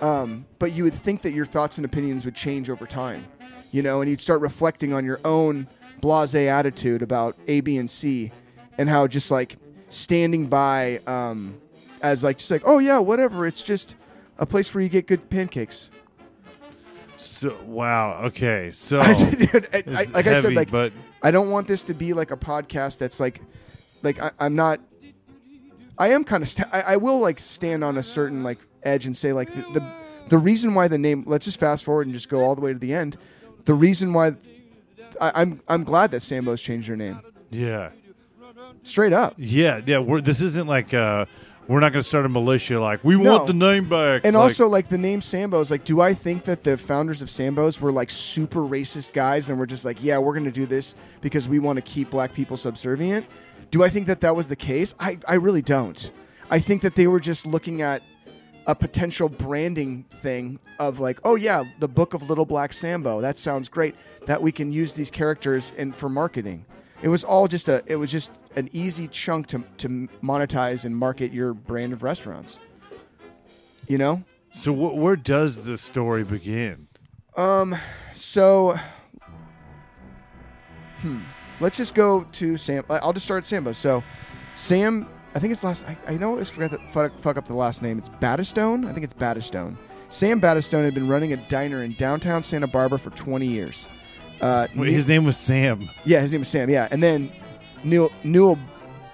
Um, 0.00 0.46
but 0.58 0.72
you 0.72 0.84
would 0.84 0.94
think 0.94 1.22
that 1.22 1.32
your 1.32 1.44
thoughts 1.44 1.76
and 1.78 1.84
opinions 1.84 2.24
would 2.24 2.36
change 2.36 2.70
over 2.70 2.86
time, 2.86 3.26
you 3.72 3.82
know, 3.82 4.00
and 4.00 4.08
you'd 4.08 4.20
start 4.20 4.40
reflecting 4.40 4.92
on 4.92 5.04
your 5.04 5.20
own 5.24 5.66
blase 6.00 6.34
attitude 6.34 7.02
about 7.02 7.36
A, 7.48 7.60
B, 7.60 7.76
and 7.78 7.90
C, 7.90 8.30
and 8.78 8.88
how 8.88 9.06
just 9.08 9.30
like 9.32 9.56
standing 9.88 10.46
by 10.46 11.00
um, 11.06 11.60
as 12.00 12.22
like 12.22 12.38
just 12.38 12.50
like 12.50 12.62
oh 12.64 12.78
yeah 12.78 12.98
whatever 12.98 13.46
it's 13.46 13.62
just 13.62 13.96
a 14.38 14.46
place 14.46 14.72
where 14.72 14.82
you 14.82 14.88
get 14.88 15.06
good 15.08 15.28
pancakes. 15.30 15.90
So 17.16 17.58
wow. 17.64 18.20
Okay. 18.26 18.70
So 18.74 19.00
Dude, 19.02 19.68
I- 19.72 19.82
I- 19.88 20.04
like 20.14 20.26
I 20.26 20.34
said, 20.34 20.54
like 20.54 20.70
but 20.70 20.92
I 21.22 21.30
don't 21.32 21.50
want 21.50 21.66
this 21.66 21.82
to 21.84 21.94
be 21.94 22.12
like 22.12 22.30
a 22.30 22.36
podcast 22.36 22.98
that's 22.98 23.18
like, 23.18 23.40
like 24.02 24.20
I, 24.20 24.30
I'm 24.38 24.54
not. 24.54 24.80
I 25.98 26.08
am 26.08 26.24
kind 26.24 26.42
of. 26.42 26.48
St- 26.48 26.68
I, 26.72 26.80
I 26.80 26.96
will 26.96 27.18
like 27.18 27.38
stand 27.40 27.82
on 27.84 27.98
a 27.98 28.02
certain 28.02 28.42
like 28.42 28.58
edge 28.82 29.06
and 29.06 29.16
say 29.16 29.32
like 29.32 29.54
the, 29.54 29.62
the 29.80 29.92
the 30.28 30.38
reason 30.38 30.74
why 30.74 30.88
the 30.88 30.98
name. 30.98 31.24
Let's 31.26 31.44
just 31.44 31.58
fast 31.60 31.84
forward 31.84 32.06
and 32.06 32.14
just 32.14 32.28
go 32.28 32.40
all 32.40 32.54
the 32.54 32.60
way 32.60 32.72
to 32.72 32.78
the 32.78 32.92
end. 32.94 33.16
The 33.64 33.74
reason 33.74 34.12
why 34.12 34.32
I, 35.20 35.32
I'm 35.34 35.60
I'm 35.68 35.84
glad 35.84 36.10
that 36.12 36.22
Sambo's 36.22 36.62
changed 36.62 36.88
their 36.88 36.96
name. 36.96 37.20
yeah, 37.50 37.90
Straight 38.82 39.12
up. 39.12 39.34
yeah, 39.36 39.80
yeah. 39.84 39.98
We're 39.98 40.20
this 40.20 40.40
isn't 40.40 40.66
like 40.68 40.94
uh, 40.94 41.26
we're 41.66 41.80
not 41.80 41.92
going 41.92 42.02
to 42.02 42.08
start 42.08 42.24
a 42.24 42.28
militia 42.28 42.80
like 42.80 43.02
we 43.04 43.16
No. 43.16 43.34
want 43.36 43.46
the 43.46 43.52
name 43.54 43.88
back. 43.88 44.22
And 44.24 44.34
Like, 44.34 44.42
also, 44.42 44.68
like 44.68 44.88
the 44.88 44.96
name 44.96 45.20
Sambo's, 45.20 45.70
like, 45.70 45.84
do 45.84 46.00
I 46.00 46.14
think 46.14 46.44
that 46.44 46.64
the 46.64 46.78
founders 46.78 47.20
of 47.20 47.28
Sambo's 47.28 47.80
were 47.80 47.92
like 47.92 48.08
super 48.10 48.60
racist 48.60 49.12
guys 49.12 49.50
and 49.50 49.58
we're 49.58 49.66
just 49.66 49.84
like, 49.84 50.02
yeah, 50.02 50.16
we're 50.18 50.32
going 50.32 50.46
to 50.46 50.50
do 50.50 50.64
this 50.64 50.94
because 51.20 51.46
we 51.48 51.58
want 51.58 51.76
to 51.76 51.82
keep 51.82 52.08
black 52.10 52.32
people 52.32 52.56
subservient? 52.56 53.26
Do 53.70 53.82
I 53.82 53.88
think 53.88 54.06
that 54.06 54.20
that 54.22 54.34
was 54.34 54.48
the 54.48 54.56
case? 54.56 54.94
I, 54.98 55.18
I 55.26 55.34
really 55.34 55.62
don't. 55.62 56.10
I 56.50 56.58
think 56.58 56.82
that 56.82 56.94
they 56.94 57.06
were 57.06 57.20
just 57.20 57.46
looking 57.46 57.82
at 57.82 58.02
a 58.66 58.74
potential 58.74 59.28
branding 59.28 60.04
thing 60.10 60.58
of 60.78 61.00
like, 61.00 61.20
oh 61.24 61.36
yeah, 61.36 61.64
the 61.78 61.88
book 61.88 62.14
of 62.14 62.28
Little 62.28 62.46
Black 62.46 62.72
Sambo. 62.72 63.20
That 63.20 63.38
sounds 63.38 63.68
great. 63.68 63.94
That 64.26 64.42
we 64.42 64.52
can 64.52 64.72
use 64.72 64.94
these 64.94 65.10
characters 65.10 65.72
in 65.76 65.92
for 65.92 66.08
marketing. 66.08 66.64
It 67.02 67.08
was 67.08 67.24
all 67.24 67.46
just 67.46 67.68
a. 67.68 67.82
It 67.86 67.96
was 67.96 68.10
just 68.10 68.32
an 68.56 68.68
easy 68.72 69.06
chunk 69.08 69.46
to 69.48 69.64
to 69.78 69.88
monetize 70.22 70.84
and 70.84 70.96
market 70.96 71.32
your 71.32 71.54
brand 71.54 71.92
of 71.92 72.02
restaurants. 72.02 72.58
You 73.86 73.98
know, 73.98 74.24
So 74.52 74.74
wh- 74.74 74.96
where 74.96 75.16
does 75.16 75.64
the 75.64 75.78
story 75.78 76.24
begin? 76.24 76.88
Um. 77.36 77.76
So. 78.14 78.76
Hmm. 81.00 81.20
Let's 81.60 81.76
just 81.76 81.94
go 81.94 82.24
to 82.32 82.56
Sam. 82.56 82.84
I'll 82.88 83.12
just 83.12 83.26
start 83.26 83.38
at 83.38 83.44
Sambo. 83.44 83.72
So, 83.72 84.02
Sam. 84.54 85.08
I 85.34 85.40
think 85.40 85.52
it's 85.52 85.62
last. 85.62 85.86
I, 85.86 85.96
I 86.08 86.16
know 86.16 86.38
I 86.38 86.44
forgot 86.44 86.72
to 86.72 86.78
fuck, 86.88 87.18
fuck 87.20 87.36
up 87.36 87.46
the 87.46 87.54
last 87.54 87.82
name. 87.82 87.98
It's 87.98 88.08
Battistone. 88.08 88.88
I 88.88 88.92
think 88.92 89.04
it's 89.04 89.14
Battistone. 89.14 89.76
Sam 90.08 90.40
Battistone 90.40 90.84
had 90.84 90.94
been 90.94 91.08
running 91.08 91.32
a 91.32 91.36
diner 91.48 91.82
in 91.82 91.92
downtown 91.94 92.42
Santa 92.42 92.66
Barbara 92.66 92.98
for 92.98 93.10
20 93.10 93.46
years. 93.46 93.86
Uh, 94.40 94.66
Wait, 94.74 94.90
his 94.90 95.06
name 95.06 95.24
was 95.24 95.36
Sam. 95.36 95.90
Yeah, 96.04 96.20
his 96.20 96.32
name 96.32 96.40
was 96.40 96.48
Sam. 96.48 96.70
Yeah, 96.70 96.88
and 96.90 97.02
then 97.02 97.30
Newell, 97.84 98.10
Newell 98.24 98.58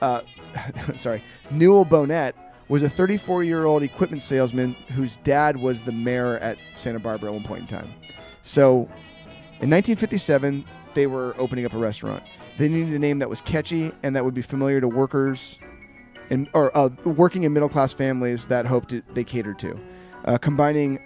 uh, 0.03 0.21
sorry, 0.97 1.23
Newell 1.51 1.85
Bohnett 1.85 2.35
was 2.69 2.83
a 2.83 2.89
34 2.89 3.45
year 3.45 3.65
old 3.65 3.83
equipment 3.83 4.23
salesman 4.23 4.75
whose 4.95 5.17
dad 5.19 5.57
was 5.57 5.83
the 5.83 5.93
mayor 5.93 6.39
at 6.39 6.59
Santa 6.77 6.99
Barbara 7.01 7.31
at 7.31 7.35
one 7.35 7.45
point 7.45 7.63
in 7.63 7.67
time. 7.67 7.93
So, 8.43 8.89
in 9.61 9.71
1957, 9.71 10.65
they 10.95 11.07
were 11.07 11.35
opening 11.39 11.65
up 11.65 11.73
a 11.73 11.79
restaurant. 11.79 12.23
They 12.59 12.69
needed 12.69 12.95
a 12.95 12.99
name 12.99 13.19
that 13.19 13.29
was 13.29 13.41
catchy 13.41 13.93
and 14.03 14.15
that 14.17 14.25
would 14.25 14.35
be 14.35 14.43
familiar 14.43 14.81
to 14.81 14.89
workers 14.89 15.59
and 16.31 16.49
or 16.53 16.77
uh, 16.77 16.89
working 17.05 17.45
in 17.45 17.53
middle 17.53 17.69
class 17.69 17.93
families 17.93 18.49
that 18.49 18.67
hoped 18.67 18.93
it, 18.93 19.05
they 19.15 19.25
catered 19.25 19.59
to. 19.61 19.79
Uh, 20.25 20.39
combining 20.39 20.99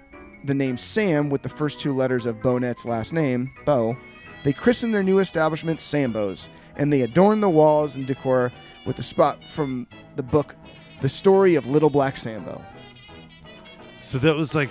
the 0.44 0.54
name 0.54 0.76
Sam 0.76 1.28
with 1.28 1.42
the 1.42 1.48
first 1.48 1.80
two 1.80 1.92
letters 1.92 2.26
of 2.26 2.36
Bohnett's 2.40 2.84
last 2.84 3.12
name, 3.12 3.52
Bo, 3.64 3.96
they 4.44 4.52
christened 4.52 4.94
their 4.94 5.02
new 5.02 5.18
establishment 5.18 5.80
Sambo's, 5.80 6.48
and 6.76 6.92
they 6.92 7.02
adorned 7.02 7.42
the 7.42 7.48
walls 7.48 7.96
and 7.96 8.06
decor 8.06 8.52
with 8.86 8.96
the 8.96 9.02
spot 9.02 9.42
from 9.44 9.88
the 10.16 10.22
book 10.22 10.54
The 11.02 11.08
Story 11.08 11.56
of 11.56 11.66
Little 11.66 11.90
Black 11.90 12.16
Sambo. 12.16 12.62
So 13.98 14.18
that 14.18 14.36
was 14.36 14.54
like, 14.54 14.70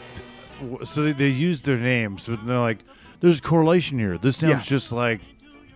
so 0.85 1.03
they, 1.03 1.11
they 1.11 1.27
used 1.27 1.65
their 1.65 1.77
names, 1.77 2.27
but 2.27 2.45
they're 2.45 2.59
like, 2.59 2.79
there's 3.19 3.39
a 3.39 3.41
correlation 3.41 3.97
here. 3.99 4.17
This 4.17 4.37
sounds 4.37 4.51
Yeah. 4.51 4.59
just 4.59 4.91
like 4.91 5.21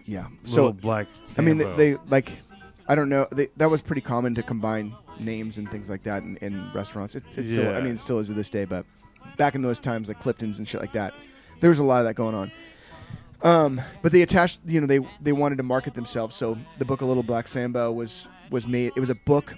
Yeah. 0.05 0.25
little 0.43 0.67
So, 0.67 0.71
black. 0.73 1.07
I 1.37 1.41
mean, 1.41 1.57
they, 1.57 1.65
they 1.75 1.97
like, 2.09 2.39
I 2.87 2.95
don't 2.95 3.09
know, 3.09 3.27
they, 3.31 3.47
that 3.57 3.69
was 3.69 3.81
pretty 3.81 4.01
common 4.01 4.35
to 4.35 4.43
combine 4.43 4.93
names 5.19 5.57
and 5.57 5.69
things 5.71 5.89
like 5.89 6.03
that 6.03 6.23
in, 6.23 6.37
in 6.37 6.71
restaurants. 6.73 7.15
It, 7.15 7.23
it's 7.37 7.51
still, 7.51 7.69
I 7.69 7.73
Yeah. 7.77 7.79
mean, 7.81 7.93
it 7.95 7.99
still 8.01 8.19
is 8.19 8.27
to 8.27 8.33
this 8.33 8.49
day, 8.49 8.65
but 8.65 8.85
back 9.37 9.55
in 9.55 9.61
those 9.61 9.79
times, 9.79 10.07
like 10.07 10.19
Clifton's 10.19 10.59
and 10.59 10.67
shit 10.67 10.81
like 10.81 10.93
that, 10.93 11.13
there 11.61 11.69
was 11.69 11.79
a 11.79 11.83
lot 11.83 11.99
of 11.99 12.05
that 12.05 12.15
going 12.15 12.35
on. 12.35 12.51
Um, 13.43 13.81
but 14.01 14.11
they 14.11 14.21
attached, 14.21 14.61
you 14.67 14.79
know, 14.81 14.87
they 14.87 14.99
they 15.19 15.31
wanted 15.31 15.57
to 15.57 15.63
market 15.63 15.95
themselves. 15.95 16.35
So 16.35 16.57
the 16.77 16.85
book, 16.85 17.01
A 17.01 17.05
Little 17.05 17.23
Black 17.23 17.47
Sambo, 17.47 17.91
was 17.91 18.27
was 18.51 18.67
made. 18.67 18.91
It 18.95 18.99
was 18.99 19.09
a 19.09 19.15
book 19.15 19.55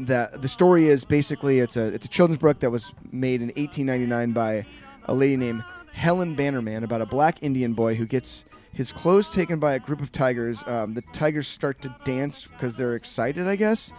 that 0.00 0.40
the 0.40 0.48
story 0.48 0.86
is 0.88 1.04
basically 1.04 1.58
it's 1.58 1.76
a 1.76 1.86
it's 1.86 2.06
a 2.06 2.08
children's 2.08 2.40
book 2.40 2.60
that 2.60 2.70
was 2.70 2.92
made 3.10 3.40
in 3.42 3.48
1899 3.56 4.32
by 4.32 4.64
a 5.06 5.14
lady 5.14 5.36
named 5.36 5.64
Helen 5.92 6.34
Bannerman 6.34 6.84
about 6.84 7.00
a 7.00 7.06
black 7.06 7.42
Indian 7.42 7.74
boy 7.74 7.94
who 7.94 8.06
gets 8.06 8.44
his 8.72 8.92
clothes 8.92 9.30
taken 9.30 9.58
by 9.58 9.74
a 9.74 9.78
group 9.78 10.00
of 10.00 10.10
tigers. 10.10 10.64
Um, 10.66 10.94
the 10.94 11.02
tigers 11.12 11.46
start 11.46 11.80
to 11.82 11.94
dance 12.04 12.46
because 12.46 12.76
they're 12.76 12.94
excited, 12.94 13.46
I 13.46 13.56
guess. 13.56 13.92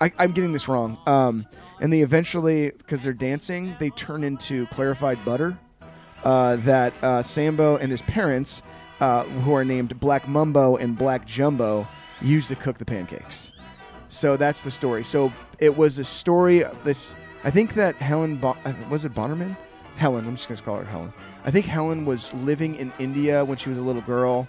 I, 0.00 0.12
I'm 0.18 0.32
getting 0.32 0.52
this 0.52 0.68
wrong. 0.68 0.98
Um, 1.06 1.46
and 1.80 1.92
they 1.92 2.00
eventually, 2.00 2.72
because 2.76 3.02
they're 3.02 3.12
dancing, 3.12 3.76
they 3.78 3.90
turn 3.90 4.24
into 4.24 4.66
clarified 4.66 5.24
butter 5.24 5.58
uh, 6.24 6.56
that 6.56 6.92
uh, 7.02 7.22
Sambo 7.22 7.76
and 7.76 7.90
his 7.90 8.02
parents, 8.02 8.62
uh, 9.00 9.24
who 9.24 9.54
are 9.54 9.64
named 9.64 9.98
Black 10.00 10.28
Mumbo 10.28 10.76
and 10.76 10.98
Black 10.98 11.26
Jumbo, 11.26 11.86
use 12.20 12.48
to 12.48 12.56
cook 12.56 12.78
the 12.78 12.84
pancakes. 12.84 13.52
So 14.08 14.36
that's 14.36 14.62
the 14.62 14.70
story. 14.70 15.04
So 15.04 15.32
it 15.58 15.76
was 15.76 15.98
a 15.98 16.04
story 16.04 16.64
of 16.64 16.82
this. 16.84 17.14
I 17.44 17.50
think 17.50 17.74
that 17.74 17.94
Helen 17.96 18.36
bon- 18.36 18.58
uh, 18.64 18.74
was 18.90 19.04
it 19.04 19.14
Bonnerman. 19.14 19.56
Helen. 19.96 20.26
I'm 20.26 20.36
just 20.36 20.48
gonna 20.48 20.60
call 20.60 20.78
her 20.78 20.84
Helen. 20.84 21.12
I 21.44 21.50
think 21.50 21.66
Helen 21.66 22.04
was 22.04 22.32
living 22.34 22.74
in 22.76 22.92
India 22.98 23.44
when 23.44 23.56
she 23.56 23.68
was 23.68 23.78
a 23.78 23.82
little 23.82 24.02
girl, 24.02 24.48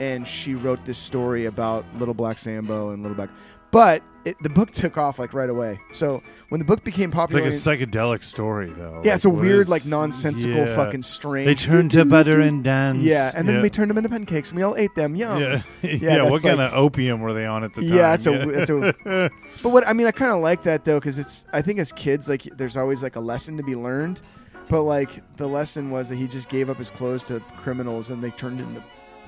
and 0.00 0.26
she 0.26 0.54
wrote 0.54 0.84
this 0.84 0.98
story 0.98 1.46
about 1.46 1.84
Little 1.98 2.14
Black 2.14 2.38
Sambo 2.38 2.90
and 2.90 3.02
Little 3.02 3.16
Black. 3.16 3.30
But 3.70 4.02
it, 4.24 4.36
the 4.42 4.48
book 4.48 4.72
took 4.72 4.98
off 4.98 5.18
like 5.18 5.32
right 5.34 5.48
away. 5.48 5.80
So 5.92 6.22
when 6.48 6.58
the 6.58 6.64
book 6.64 6.82
became 6.82 7.10
popular, 7.10 7.46
it's 7.46 7.64
like 7.64 7.80
a 7.80 7.86
psychedelic 7.86 8.24
story, 8.24 8.70
though. 8.70 9.00
yeah, 9.04 9.14
it's 9.14 9.24
a 9.24 9.30
weird, 9.30 9.62
is- 9.62 9.68
like 9.68 9.86
nonsensical, 9.86 10.66
yeah. 10.66 10.74
fucking 10.74 11.02
strange. 11.02 11.46
They 11.46 11.54
turned 11.54 11.92
to 11.92 12.04
butter 12.04 12.40
and 12.40 12.64
dance. 12.64 12.98
Yeah, 12.98 13.30
and 13.36 13.48
then 13.48 13.56
yeah. 13.56 13.62
we 13.62 13.70
turned 13.70 13.90
them 13.90 13.98
into 13.98 14.10
pancakes, 14.10 14.50
and 14.50 14.56
we 14.56 14.62
all 14.62 14.76
ate 14.76 14.94
them. 14.96 15.14
Yum. 15.14 15.40
Yeah, 15.40 15.62
yeah. 15.82 15.98
that's 16.18 16.30
what 16.30 16.42
kind 16.42 16.60
of 16.60 16.72
opium 16.72 17.20
were 17.20 17.34
they 17.34 17.46
on 17.46 17.62
at 17.62 17.72
the 17.74 17.82
time? 17.82 17.96
Yeah, 17.96 18.14
it's 18.14 18.26
a, 18.26 18.48
it's 18.48 18.70
a. 18.70 19.30
But 19.62 19.70
what 19.70 19.86
I 19.86 19.92
mean, 19.92 20.06
I 20.06 20.10
kind 20.10 20.32
of 20.32 20.38
like 20.38 20.62
that 20.64 20.84
though, 20.84 20.98
because 20.98 21.18
it's. 21.18 21.46
I 21.52 21.62
think 21.62 21.78
as 21.78 21.92
kids, 21.92 22.28
like, 22.28 22.42
there's 22.56 22.76
always 22.76 23.02
like 23.02 23.16
a 23.16 23.20
lesson 23.20 23.56
to 23.56 23.62
be 23.62 23.76
learned, 23.76 24.22
but 24.68 24.82
like 24.82 25.22
the 25.36 25.46
lesson 25.46 25.90
was 25.90 26.08
that 26.08 26.16
he 26.16 26.26
just 26.26 26.48
gave 26.48 26.68
up 26.70 26.76
his 26.78 26.90
clothes 26.90 27.24
to 27.24 27.40
criminals, 27.58 28.10
and 28.10 28.22
they 28.22 28.30
turned 28.30 28.60
into 28.60 28.82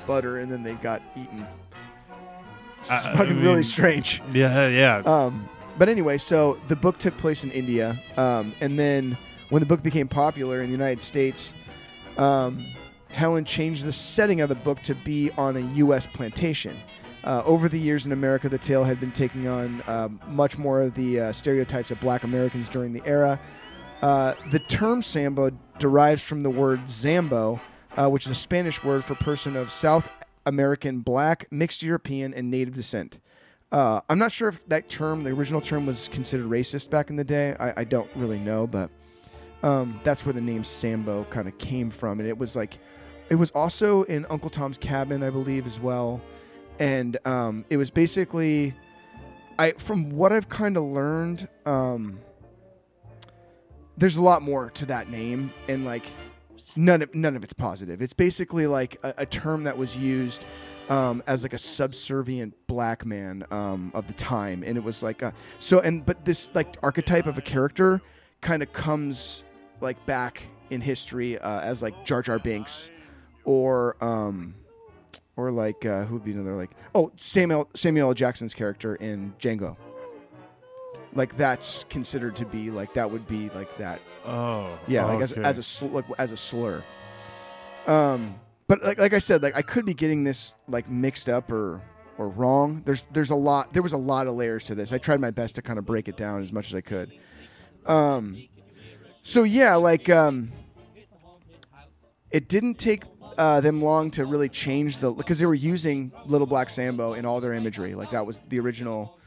butter, 0.07 0.39
and 0.39 0.51
then 0.51 0.63
they 0.63 0.75
got 0.75 1.03
eaten. 1.17 1.47
It's 2.81 2.91
I- 2.91 3.13
I 3.13 3.17
fucking 3.17 3.41
really 3.41 3.63
strange. 3.63 4.23
yeah, 4.33 4.69
yeah. 4.69 4.99
Um, 5.05 5.49
but 5.79 5.89
anyway, 5.89 6.19
so 6.19 6.59
the 6.69 6.77
book 6.77 6.99
took 6.99 7.17
place 7.19 7.45
in 7.45 7.51
India, 7.51 8.01
um, 8.17 8.53
and 8.61 8.79
then 8.79 9.17
when 9.51 9.61
the 9.61 9.67
book 9.67 9.83
became 9.83 10.09
popular 10.09 10.61
in 10.61 10.67
the 10.67 10.73
United 10.73 11.01
States, 11.03 11.55
um, 12.17 12.65
Helen 13.11 13.45
changed 13.45 13.85
the 13.85 13.93
setting 13.93 14.41
of 14.41 14.49
the 14.49 14.55
book 14.55 14.81
to 14.83 14.95
be 14.95 15.31
on 15.39 15.57
a 15.57 15.61
U.S. 15.77 16.07
plantation. 16.07 16.77
Uh, 17.25 17.43
over 17.45 17.69
the 17.69 17.79
years 17.79 18.07
in 18.07 18.13
America, 18.13 18.49
the 18.49 18.59
tale 18.59 18.85
had 18.85 19.01
been 19.01 19.11
taking 19.13 19.49
on 19.49 19.83
um, 19.87 20.21
much 20.29 20.57
more 20.57 20.81
of 20.81 20.95
the 20.95 21.21
uh, 21.21 21.33
stereotypes 21.33 21.91
of 21.91 21.99
Black 22.01 22.23
Americans 22.23 22.69
during 22.69 22.93
the 22.93 23.03
era. 23.05 23.41
Uh, 24.03 24.35
the 24.51 24.59
term 24.59 25.03
Sambo 25.03 25.51
derives 25.79 26.23
from 26.23 26.43
the 26.43 26.51
word 26.51 26.85
Zambo, 26.85 27.61
uh, 27.97 28.09
which 28.09 28.27
is 28.27 28.33
a 28.33 28.35
Spanish 28.35 28.83
word 28.85 29.05
for 29.05 29.15
person 29.17 29.57
of 29.57 29.71
South 29.71 30.09
American, 30.47 31.01
Black, 31.01 31.47
mixed 31.51 31.83
European, 31.83 32.33
and 32.33 32.51
Native 32.51 32.75
descent. 32.75 33.19
Uh, 33.71 34.01
I'm 34.09 34.19
not 34.19 34.33
sure 34.33 34.49
if 34.49 34.67
that 34.69 34.89
term, 34.89 35.25
the 35.25 35.31
original 35.31 35.61
term, 35.61 35.85
was 35.85 36.09
considered 36.09 36.47
racist 36.47 36.91
back 36.91 37.11
in 37.11 37.17
the 37.17 37.25
day. 37.25 37.55
I, 37.61 37.81
I 37.81 37.85
don't 37.85 38.09
really 38.15 38.39
know, 38.39 38.67
but 38.67 38.91
um, 39.63 40.01
that's 40.05 40.25
where 40.25 40.33
the 40.33 40.41
name 40.41 40.65
Sambo 40.65 41.25
kind 41.25 41.49
of 41.49 41.59
came 41.59 41.91
from. 41.91 42.21
And 42.21 42.29
it 42.29 42.39
was 42.39 42.57
like, 42.57 42.79
it 43.29 43.35
was 43.35 43.51
also 43.51 44.05
in 44.05 44.25
Uncle 44.31 44.49
Tom's 44.49 44.79
Cabin, 44.79 45.23
I 45.23 45.31
believe, 45.31 45.67
as 45.67 45.79
well. 45.81 46.21
And 46.79 47.19
um, 47.27 47.65
it 47.69 47.77
was 47.77 47.91
basically, 47.91 48.75
I 49.59 49.73
from 49.73 50.11
what 50.11 50.33
I've 50.33 50.49
kind 50.49 50.77
of 50.77 50.85
learned, 50.85 51.49
um, 51.67 52.21
there's 53.99 54.17
a 54.17 54.23
lot 54.23 54.43
more 54.43 54.71
to 54.71 54.87
that 54.87 55.11
name, 55.11 55.53
and 55.69 55.85
like 55.85 56.05
none 56.77 57.03
of 57.03 57.15
none 57.15 57.37
of 57.37 57.43
it's 57.45 57.53
positive. 57.53 58.01
It's 58.01 58.13
basically 58.13 58.67
like 58.67 58.99
a, 59.03 59.15
a 59.19 59.27
term 59.27 59.65
that 59.65 59.77
was 59.77 59.97
used 59.97 60.47
um, 60.89 61.23
as 61.27 61.43
like 61.43 61.53
a 61.53 61.59
subservient 61.59 62.55
black 62.67 63.05
man 63.05 63.45
um, 63.51 63.91
of 63.95 64.07
the 64.07 64.15
time, 64.15 64.63
and 64.65 64.79
it 64.79 64.85
was 64.85 65.03
like 65.03 65.23
a, 65.23 65.35
so. 65.59 65.81
And 65.81 66.07
but 66.07 66.25
this 66.25 66.51
like 66.55 66.77
archetype 66.83 67.27
of 67.27 67.37
a 67.39 67.43
character 67.43 68.01
kind 68.41 68.63
of 68.63 68.73
comes 68.73 69.45
like 69.81 70.05
back 70.07 70.45
in 70.71 70.81
history 70.81 71.39
uh, 71.39 71.61
as 71.61 71.83
like 71.83 72.07
Jar 72.07 72.23
Jar 72.23 72.39
Binks, 72.39 72.91
or 73.45 73.97
um, 74.03 74.55
or 75.37 75.51
like 75.51 75.85
uh, 75.85 76.05
who 76.05 76.15
would 76.15 76.25
be 76.25 76.33
another 76.33 76.55
like 76.55 76.71
oh 76.95 77.11
Samuel 77.17 77.69
Samuel 77.75 78.09
L. 78.09 78.15
Jackson's 78.15 78.55
character 78.55 78.95
in 78.95 79.35
Django. 79.41 79.77
Like 81.19 81.37
that's 81.37 81.83
considered 81.91 82.37
to 82.37 82.47
be 82.47 82.71
like 82.71 82.95
that 82.95 83.11
would 83.11 83.27
be 83.27 83.49
like 83.51 83.77
that 83.79 84.01
oh, 84.25 84.79
yeah, 84.87 85.05
like 85.05 85.21
as, 85.21 85.33
as 85.33 85.59
a 85.59 85.65
sl- 85.65 85.87
like, 85.87 86.05
as 86.17 86.31
a 86.31 86.37
slur. 86.37 86.81
Um, 87.89 88.39
but 88.69 88.85
like 88.85 88.99
like 88.99 89.13
I 89.13 89.19
said, 89.19 89.43
like 89.43 89.57
I 89.57 89.63
could 89.63 89.85
be 89.85 89.95
getting 89.95 90.23
this 90.23 90.55
like 90.69 90.89
mixed 90.89 91.29
up 91.29 91.51
or 91.51 91.83
or 92.19 92.29
wrong. 92.29 92.83
There's 92.85 93.05
there's 93.11 93.31
a 93.31 93.35
lot. 93.35 93.73
There 93.73 93.83
was 93.83 93.95
a 93.95 93.99
lot 93.99 94.29
of 94.29 94.37
layers 94.37 94.65
to 94.67 94.77
this. 94.77 94.93
I 94.93 94.99
tried 94.99 95.21
my 95.21 95.33
best 95.33 95.57
to 95.57 95.63
kind 95.63 95.77
of 95.77 95.85
break 95.85 96.07
it 96.07 96.17
down 96.17 96.41
as 96.41 96.53
much 96.53 96.69
as 96.69 96.77
I 96.77 96.83
could. 96.83 97.13
Um, 97.87 98.41
so 99.23 99.43
yeah, 99.43 99.75
like 99.75 100.09
um, 100.09 100.53
it 102.31 102.49
didn't 102.49 102.79
take 102.79 103.03
uh, 103.39 103.61
them 103.61 103.83
long 103.83 104.13
to 104.13 104.25
really 104.25 104.49
change 104.49 104.99
the 104.99 105.11
because 105.11 105.41
they 105.41 105.47
were 105.47 105.55
using 105.55 106.13
Little 106.27 106.47
Black 106.47 106.71
Sambo 106.71 107.15
in 107.15 107.27
all 107.27 107.41
their 107.41 107.55
imagery. 107.55 107.97
Like 107.97 108.13
that 108.13 108.25
was 108.25 108.41
the 108.49 108.61
original. 108.61 109.19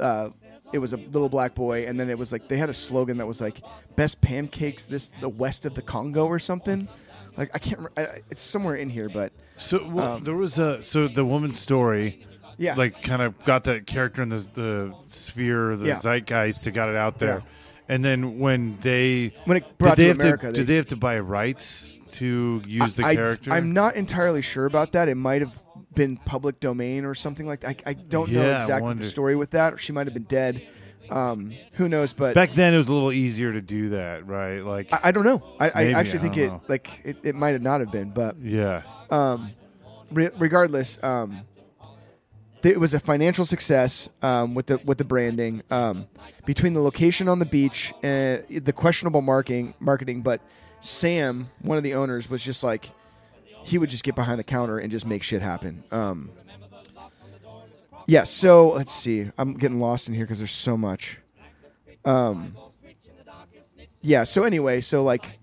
Uh, 0.00 0.30
it 0.72 0.78
was 0.78 0.92
a 0.92 0.96
little 0.96 1.28
black 1.28 1.54
boy, 1.54 1.86
and 1.86 1.98
then 1.98 2.10
it 2.10 2.18
was 2.18 2.32
like 2.32 2.48
they 2.48 2.56
had 2.56 2.68
a 2.70 2.74
slogan 2.74 3.16
that 3.18 3.26
was 3.26 3.40
like 3.40 3.60
"Best 3.94 4.20
pancakes 4.20 4.84
this 4.84 5.12
the 5.20 5.28
west 5.28 5.64
of 5.66 5.74
the 5.74 5.82
Congo" 5.82 6.26
or 6.26 6.38
something. 6.38 6.88
Like 7.36 7.50
I 7.54 7.58
can't. 7.58 7.86
I, 7.96 8.20
it's 8.30 8.42
somewhere 8.42 8.74
in 8.76 8.90
here, 8.90 9.08
but 9.08 9.32
So 9.58 9.86
well, 9.88 10.14
um, 10.14 10.24
there 10.24 10.34
was 10.34 10.58
a 10.58 10.82
so 10.82 11.06
the 11.08 11.24
woman's 11.24 11.58
story, 11.58 12.26
yeah, 12.56 12.74
like 12.74 13.02
kind 13.02 13.22
of 13.22 13.42
got 13.44 13.64
that 13.64 13.86
character 13.86 14.22
in 14.22 14.28
the 14.30 14.38
the 14.54 14.94
sphere, 15.08 15.76
the 15.76 15.86
Yeah. 15.88 15.98
zeitgeist, 15.98 16.64
to 16.64 16.70
got 16.70 16.88
it 16.88 16.96
out 16.96 17.18
there, 17.18 17.42
Yeah. 17.44 17.94
and 17.94 18.04
then 18.04 18.38
when 18.38 18.78
they 18.80 19.34
when 19.44 19.58
it 19.58 19.78
brought 19.78 19.96
to 19.98 20.10
America, 20.10 20.46
to 20.46 20.52
they, 20.52 20.58
did 20.58 20.66
they 20.66 20.76
have 20.76 20.86
to 20.86 20.96
buy 20.96 21.18
rights 21.18 22.00
to 22.12 22.62
use 22.66 22.94
the 22.94 23.04
I, 23.04 23.14
character? 23.14 23.52
I'm 23.52 23.72
not 23.74 23.96
entirely 23.96 24.40
sure 24.42 24.64
about 24.64 24.92
that. 24.92 25.08
It 25.08 25.16
might 25.16 25.42
have 25.42 25.58
been 25.96 26.16
public 26.18 26.60
domain 26.60 27.04
or 27.04 27.16
something 27.16 27.46
like 27.46 27.60
that. 27.60 27.82
I, 27.84 27.90
I 27.90 27.94
don't 27.94 28.30
know 28.30 28.42
Yeah, 28.42 28.58
I 28.58 28.60
exactly 28.60 28.94
the 28.94 29.04
story 29.04 29.34
with 29.34 29.50
that, 29.50 29.74
or 29.74 29.78
she 29.78 29.92
might 29.92 30.06
have 30.06 30.14
been 30.14 30.22
dead. 30.24 30.62
Um, 31.10 31.52
who 31.72 31.88
knows? 31.88 32.12
But 32.12 32.34
Back 32.34 32.52
then, 32.52 32.74
it 32.74 32.76
was 32.76 32.88
a 32.88 32.92
little 32.92 33.12
easier 33.12 33.52
to 33.52 33.60
do 33.60 33.90
that, 33.90 34.26
right? 34.26 34.60
Like, 34.60 34.92
I, 34.92 35.00
I 35.04 35.10
don't 35.10 35.24
know. 35.24 35.42
I, 35.58 35.70
I 35.74 35.84
actually 35.92 36.20
think 36.20 36.36
it 36.36 36.48
know. 36.48 36.62
like 36.68 37.00
it, 37.04 37.16
it 37.24 37.34
might 37.34 37.50
have 37.50 37.62
not 37.62 37.80
have 37.80 37.90
been, 37.90 38.10
but 38.10 38.36
yeah, 38.40 38.82
um, 39.10 39.50
re- 40.10 40.30
regardless, 40.38 40.98
um, 41.02 41.42
it 42.62 42.80
was 42.80 42.94
a 42.94 43.00
financial 43.00 43.46
success 43.46 44.08
um, 44.22 44.54
with 44.54 44.66
the 44.66 44.78
with 44.84 44.98
the 44.98 45.04
branding 45.04 45.62
um, 45.70 46.06
between 46.44 46.74
the 46.74 46.80
location 46.80 47.28
on 47.28 47.38
the 47.38 47.46
beach 47.46 47.92
and 48.02 48.44
the 48.48 48.72
questionable 48.72 49.22
marketing 49.22 49.74
marketing. 49.78 50.22
But 50.22 50.40
Sam, 50.80 51.48
one 51.62 51.78
of 51.78 51.84
the 51.84 51.94
owners, 51.94 52.28
was 52.28 52.42
just 52.42 52.64
like 52.64 52.90
he 53.66 53.78
would 53.78 53.90
just 53.90 54.04
get 54.04 54.14
behind 54.14 54.38
the 54.38 54.44
counter 54.44 54.78
and 54.78 54.92
just 54.92 55.06
make 55.06 55.24
shit 55.24 55.42
happen. 55.42 55.82
Um, 55.90 56.30
yeah. 58.06 58.22
So 58.22 58.70
let's 58.70 58.92
see. 58.92 59.28
I'm 59.36 59.54
getting 59.54 59.80
lost 59.80 60.08
in 60.08 60.14
here 60.14 60.24
because 60.24 60.38
there's 60.38 60.52
so 60.52 60.76
much. 60.76 61.18
Um, 62.04 62.56
yeah. 64.02 64.22
So 64.22 64.44
anyway, 64.44 64.80
so 64.80 65.02
like 65.02 65.40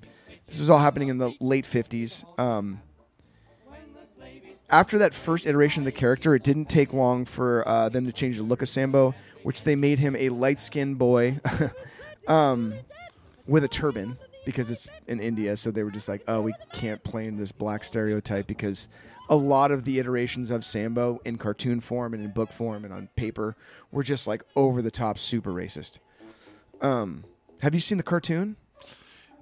this 0.47 0.59
was 0.59 0.69
all 0.69 0.79
happening 0.79 1.09
in 1.09 1.17
the 1.17 1.33
late 1.41 1.65
50s. 1.65 2.23
Um, 2.39 2.81
after 4.69 4.97
that 4.99 5.13
first 5.13 5.45
iteration 5.45 5.81
of 5.81 5.85
the 5.85 5.91
character, 5.91 6.33
it 6.33 6.43
didn't 6.43 6.65
take 6.65 6.93
long 6.93 7.25
for 7.25 7.67
uh, 7.67 7.89
them 7.89 8.05
to 8.05 8.13
change 8.13 8.37
the 8.37 8.43
look 8.43 8.61
of 8.61 8.69
Sambo, 8.69 9.13
which 9.43 9.65
they 9.65 9.75
made 9.75 9.99
him 9.99 10.15
a 10.15 10.29
light 10.29 10.61
skinned 10.61 10.97
boy 10.97 11.39
um, 12.29 12.73
with 13.45 13.65
a 13.65 13.67
turban 13.67 14.17
because 14.45 14.69
it's 14.69 14.87
in 15.07 15.19
India. 15.19 15.55
So 15.57 15.71
they 15.71 15.83
were 15.83 15.91
just 15.91 16.07
like, 16.09 16.23
oh, 16.27 16.41
we 16.41 16.53
can't 16.73 17.03
play 17.03 17.25
in 17.27 17.37
this 17.37 17.51
black 17.51 17.83
stereotype 17.83 18.47
because 18.47 18.87
a 19.29 19.35
lot 19.35 19.71
of 19.71 19.85
the 19.85 19.99
iterations 19.99 20.51
of 20.51 20.65
Sambo 20.65 21.19
in 21.25 21.37
cartoon 21.37 21.79
form 21.79 22.13
and 22.13 22.23
in 22.23 22.31
book 22.31 22.51
form 22.51 22.83
and 22.85 22.93
on 22.93 23.07
paper 23.15 23.55
were 23.91 24.03
just 24.03 24.27
like 24.27 24.43
over 24.55 24.81
the 24.81 24.91
top, 24.91 25.17
super 25.17 25.51
racist. 25.51 25.99
Um, 26.81 27.23
have 27.61 27.73
you 27.73 27.79
seen 27.79 27.97
the 27.97 28.03
cartoon 28.03 28.57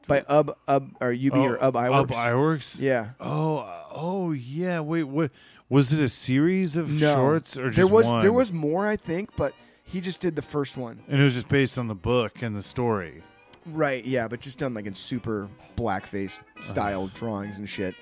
by 0.08 0.22
Ub 0.28 0.56
Ub 0.68 0.92
or 1.02 1.12
UB 1.12 1.36
or 1.36 1.64
Ub 1.64 1.74
Iwerks? 1.74 1.96
Ub 2.00 2.12
Iwerks. 2.12 2.82
Yeah. 2.82 3.10
Oh, 3.20 3.86
oh, 3.92 4.32
yeah. 4.32 4.80
Wait, 4.80 5.04
what? 5.04 5.32
Was 5.70 5.94
it 5.94 6.00
a 6.00 6.10
series 6.10 6.76
of 6.76 6.92
No. 6.92 7.16
shorts 7.16 7.58
or 7.58 7.68
just 7.68 7.78
there 7.78 7.88
was 7.88 8.06
one? 8.06 8.22
there 8.22 8.34
was 8.34 8.52
more, 8.52 8.88
I 8.88 8.98
think, 8.98 9.30
but 9.38 9.54
he 9.84 10.02
just 10.02 10.20
did 10.20 10.36
the 10.36 10.42
first 10.42 10.78
one. 10.78 11.02
and 11.08 11.20
it 11.20 11.24
was 11.24 11.34
just 11.34 11.48
based 11.48 11.78
on 11.78 11.88
the 11.88 11.96
book 11.96 12.42
and 12.42 12.56
the 12.56 12.62
story. 12.64 13.24
Right, 13.66 14.04
yeah, 14.04 14.28
but 14.28 14.42
just 14.42 14.58
done 14.58 14.74
like 14.74 14.86
in 14.86 14.94
super 14.94 15.48
blackface 15.78 16.42
style 16.62 17.08
drawings 17.08 17.60
and 17.60 17.70
shit. 17.70 17.96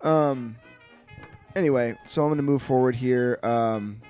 Um 0.00 0.56
anyway, 1.54 1.96
so 2.04 2.24
I'm 2.24 2.30
gonna 2.30 2.42
move 2.42 2.62
forward 2.62 2.96
here. 2.96 3.38
Um 3.42 4.00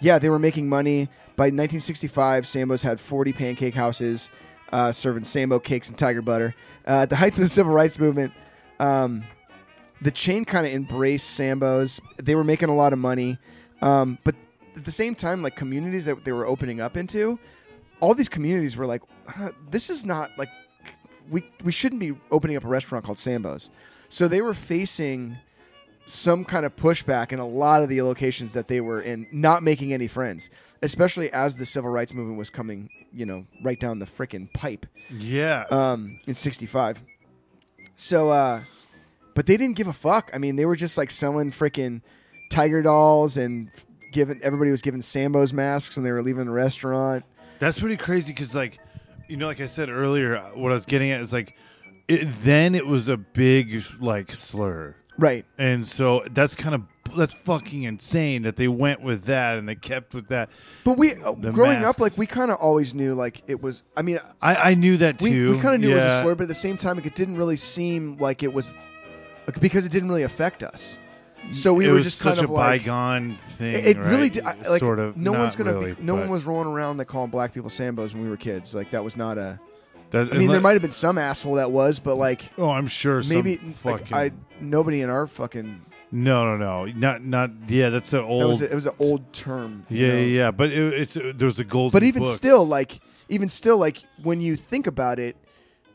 yeah, 0.00 0.18
they 0.18 0.28
were 0.28 0.38
making 0.38 0.68
money. 0.68 1.08
By 1.36 1.44
1965, 1.44 2.46
Sambo's 2.46 2.82
had 2.82 3.00
40 3.00 3.32
pancake 3.32 3.74
houses 3.74 4.30
uh, 4.72 4.90
serving 4.90 5.24
Sambo 5.24 5.58
cakes 5.58 5.88
and 5.88 5.98
tiger 5.98 6.22
butter. 6.22 6.54
Uh, 6.86 7.02
at 7.02 7.10
the 7.10 7.16
height 7.16 7.32
of 7.32 7.38
the 7.38 7.48
civil 7.48 7.72
rights 7.72 7.98
movement, 7.98 8.32
um, 8.80 9.22
the 10.00 10.10
chain 10.10 10.44
kind 10.44 10.66
of 10.66 10.72
embraced 10.72 11.30
Sambo's. 11.30 12.00
They 12.16 12.34
were 12.34 12.44
making 12.44 12.70
a 12.70 12.74
lot 12.74 12.92
of 12.92 12.98
money, 12.98 13.38
um, 13.82 14.18
but 14.24 14.34
at 14.74 14.84
the 14.84 14.90
same 14.90 15.14
time, 15.14 15.42
like 15.42 15.54
communities 15.54 16.06
that 16.06 16.24
they 16.24 16.32
were 16.32 16.46
opening 16.46 16.80
up 16.80 16.96
into, 16.96 17.38
all 18.02 18.14
these 18.14 18.28
communities 18.28 18.76
were 18.76 18.86
like, 18.86 19.02
"Huh, 19.28 19.52
"This 19.70 19.88
is 19.88 20.04
not 20.04 20.30
like 20.36 20.48
we 21.30 21.42
we 21.64 21.72
shouldn't 21.72 22.00
be 22.00 22.14
opening 22.30 22.56
up 22.56 22.64
a 22.64 22.68
restaurant 22.68 23.04
called 23.04 23.18
Sambo's." 23.18 23.70
So 24.08 24.28
they 24.28 24.42
were 24.42 24.54
facing 24.54 25.36
some 26.06 26.44
kind 26.44 26.66
of 26.66 26.74
pushback 26.76 27.32
in 27.32 27.38
a 27.38 27.46
lot 27.46 27.82
of 27.82 27.88
the 27.88 28.02
locations 28.02 28.52
that 28.54 28.66
they 28.68 28.80
were 28.80 29.00
in, 29.00 29.26
not 29.32 29.62
making 29.62 29.92
any 29.92 30.08
friends, 30.08 30.50
especially 30.82 31.32
as 31.32 31.56
the 31.56 31.64
civil 31.64 31.90
rights 31.90 32.12
movement 32.12 32.36
was 32.36 32.50
coming, 32.50 32.90
you 33.12 33.24
know, 33.24 33.44
right 33.62 33.78
down 33.78 34.00
the 34.00 34.04
frickin' 34.04 34.52
pipe 34.52 34.84
Yeah. 35.10 35.64
um, 35.70 36.18
in 36.26 36.34
65. 36.34 37.00
So, 37.94 38.30
uh, 38.30 38.62
but 39.34 39.46
they 39.46 39.56
didn't 39.56 39.76
give 39.76 39.86
a 39.86 39.92
fuck. 39.92 40.30
I 40.34 40.38
mean, 40.38 40.56
they 40.56 40.66
were 40.66 40.76
just 40.76 40.98
like 40.98 41.10
selling 41.10 41.52
freaking 41.52 42.02
tiger 42.50 42.82
dolls 42.82 43.36
and 43.36 43.70
giving 44.10 44.40
everybody 44.42 44.70
was 44.72 44.82
giving 44.82 45.00
Sambo's 45.02 45.52
masks 45.52 45.96
when 45.96 46.04
they 46.04 46.10
were 46.12 46.20
leaving 46.22 46.46
the 46.46 46.52
restaurant. 46.52 47.24
That's 47.62 47.78
pretty 47.78 47.96
crazy 47.96 48.32
because, 48.32 48.56
like, 48.56 48.80
you 49.28 49.36
know, 49.36 49.46
like 49.46 49.60
I 49.60 49.66
said 49.66 49.88
earlier, 49.88 50.36
what 50.54 50.72
I 50.72 50.74
was 50.74 50.84
getting 50.84 51.12
at 51.12 51.20
is 51.20 51.32
like, 51.32 51.54
it, 52.08 52.26
then 52.42 52.74
it 52.74 52.88
was 52.88 53.08
a 53.08 53.16
big 53.16 53.80
like 54.00 54.32
slur, 54.32 54.96
Right. 55.16 55.46
and 55.58 55.86
so 55.86 56.24
that's 56.32 56.56
kind 56.56 56.74
of 56.74 56.82
that's 57.16 57.32
fucking 57.34 57.84
insane 57.84 58.42
that 58.42 58.56
they 58.56 58.66
went 58.66 59.00
with 59.00 59.24
that 59.24 59.58
and 59.58 59.68
they 59.68 59.76
kept 59.76 60.12
with 60.12 60.26
that. 60.28 60.50
But 60.82 60.98
we, 60.98 61.12
uh, 61.14 61.34
growing 61.34 61.80
masks. 61.82 61.90
up, 61.96 62.00
like 62.00 62.18
we 62.18 62.26
kind 62.26 62.50
of 62.50 62.56
always 62.56 62.94
knew, 62.94 63.14
like 63.14 63.42
it 63.46 63.62
was. 63.62 63.84
I 63.96 64.02
mean, 64.02 64.18
I, 64.40 64.70
I 64.72 64.74
knew 64.74 64.96
that 64.96 65.22
we, 65.22 65.30
too. 65.30 65.54
we 65.54 65.60
kind 65.62 65.76
of 65.76 65.80
knew 65.80 65.92
it 65.92 66.02
was 66.02 66.04
a 66.04 66.22
slur, 66.22 66.34
but 66.34 66.42
at 66.44 66.48
the 66.48 66.54
same 66.56 66.76
time, 66.76 66.98
it 66.98 67.14
didn't 67.14 67.36
really 67.36 67.56
seem 67.56 68.16
like 68.16 68.42
it 68.42 68.52
was 68.52 68.74
like, 69.46 69.60
because 69.60 69.86
it 69.86 69.92
didn't 69.92 70.08
really 70.08 70.24
affect 70.24 70.64
us. 70.64 70.98
So 71.50 71.74
we 71.74 71.86
it 71.86 71.88
were 71.88 71.94
was 71.94 72.06
just 72.06 72.18
such 72.18 72.36
kind 72.36 72.44
of 72.44 72.50
a 72.50 72.52
like 72.52 72.82
bygone 72.82 73.36
thing. 73.36 73.74
It, 73.74 73.86
it 73.86 73.96
right? 73.96 74.06
really 74.06 74.30
did. 74.30 74.44
I, 74.44 74.54
like 74.68 74.80
sort 74.80 74.98
of. 74.98 75.16
no 75.16 75.32
one's 75.32 75.56
gonna 75.56 75.74
really, 75.74 75.94
be. 75.94 76.02
No 76.02 76.14
one 76.14 76.28
was 76.30 76.44
rolling 76.44 76.68
around 76.68 76.98
like 76.98 77.08
calling 77.08 77.30
black 77.30 77.52
people 77.52 77.68
Sambos 77.68 78.14
when 78.14 78.22
we 78.22 78.30
were 78.30 78.36
kids. 78.36 78.74
Like 78.74 78.90
that 78.92 79.04
was 79.04 79.16
not 79.16 79.38
a. 79.38 79.58
That, 80.10 80.32
I 80.32 80.36
mean, 80.36 80.50
there 80.50 80.60
might 80.60 80.74
have 80.74 80.82
been 80.82 80.90
some 80.90 81.16
asshole 81.16 81.54
that 81.54 81.72
was, 81.72 81.98
but 81.98 82.16
like 82.16 82.50
Oh, 82.58 82.70
I'm 82.70 82.86
sure. 82.86 83.22
maybe 83.28 83.56
some 83.56 83.74
like 83.84 84.00
fucking. 84.00 84.16
I 84.16 84.30
nobody 84.60 85.00
in 85.00 85.10
our 85.10 85.26
fucking 85.26 85.82
no, 86.14 86.44
no, 86.44 86.56
no, 86.58 86.92
not 86.92 87.24
not. 87.24 87.50
Yeah, 87.68 87.88
that's 87.88 88.12
an 88.12 88.20
old. 88.20 88.42
that 88.42 88.46
was 88.46 88.62
a, 88.62 88.70
it 88.70 88.74
was 88.74 88.86
an 88.86 88.94
old 88.98 89.32
term. 89.32 89.86
you 89.88 90.06
yeah, 90.06 90.12
know? 90.12 90.18
yeah, 90.18 90.24
yeah. 90.24 90.50
But 90.50 90.70
it, 90.70 90.94
it's 90.94 91.14
there 91.14 91.46
was 91.46 91.58
a 91.58 91.64
golden. 91.64 91.92
But 91.92 92.02
even 92.02 92.22
books. 92.22 92.34
still, 92.34 92.66
like 92.66 93.00
even 93.30 93.48
still, 93.48 93.78
like 93.78 94.02
when 94.22 94.42
you 94.42 94.54
think 94.54 94.86
about 94.86 95.18
it, 95.18 95.36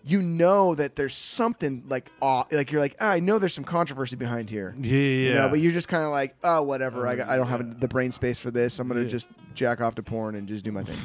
you 0.08 0.22
know 0.22 0.74
that 0.76 0.96
there's 0.96 1.14
something 1.16 1.84
like 1.88 2.10
aw, 2.22 2.44
like 2.52 2.72
you're 2.72 2.82
like 2.82 2.96
ah, 3.00 3.10
I 3.12 3.20
know 3.20 3.40
there's 3.40 3.54
some 3.54 3.64
controversy 3.64 4.16
behind 4.16 4.50
here. 4.50 4.74
yeah, 4.80 4.92
yeah, 4.94 5.28
You 5.30 5.34
know, 5.36 5.50
but 5.50 5.60
you're 5.60 5.72
just 5.72 5.88
kind 5.88 6.04
of 6.04 6.10
like, 6.12 6.36
oh, 6.44 6.62
whatever. 6.64 7.08
I, 7.08 7.16
got, 7.16 7.30
I 7.30 7.36
don't 7.36 7.48
have 7.48 7.80
the 7.80 7.88
brain 7.88 8.12
space 8.12 8.40
for 8.40 8.50
this. 8.52 8.80
I'm 8.80 8.88
gonna 8.88 9.02
Yeah. 9.02 9.08
just 9.10 9.28
jack 9.54 9.82
off 9.82 9.96
to 9.96 10.04
porn 10.04 10.36
and 10.36 10.48
just 10.48 10.64
do 10.64 10.72
my 10.72 10.84
thing. 10.84 10.98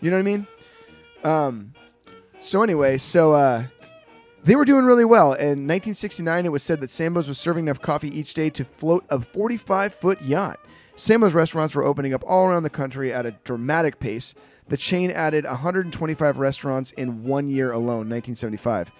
You 0.00 0.10
know 0.10 0.16
what 0.16 0.20
I 0.20 0.24
mean? 0.24 0.46
Um. 1.24 1.74
So 2.40 2.62
anyway, 2.62 2.98
so 2.98 3.32
uh, 3.32 3.64
they 4.44 4.54
were 4.56 4.64
doing 4.64 4.84
really 4.84 5.04
well. 5.04 5.32
In 5.32 5.66
1969, 5.66 6.46
it 6.46 6.52
was 6.52 6.62
said 6.62 6.80
that 6.80 6.90
Sambo's 6.90 7.28
was 7.28 7.38
serving 7.38 7.64
enough 7.66 7.80
coffee 7.80 8.16
each 8.16 8.32
day 8.34 8.48
to 8.50 8.64
float 8.64 9.04
a 9.10 9.20
45 9.20 9.92
foot 9.94 10.22
yacht. 10.22 10.60
Sambo's 10.94 11.34
restaurants 11.34 11.74
were 11.74 11.84
opening 11.84 12.14
up 12.14 12.22
all 12.26 12.46
around 12.46 12.62
the 12.62 12.70
country 12.70 13.12
at 13.12 13.26
a 13.26 13.32
dramatic 13.44 13.98
pace. 14.00 14.34
The 14.68 14.76
chain 14.76 15.10
added 15.10 15.44
125 15.44 16.38
restaurants 16.38 16.92
in 16.92 17.24
one 17.24 17.48
year 17.48 17.72
alone, 17.72 18.08
1975. 18.08 18.92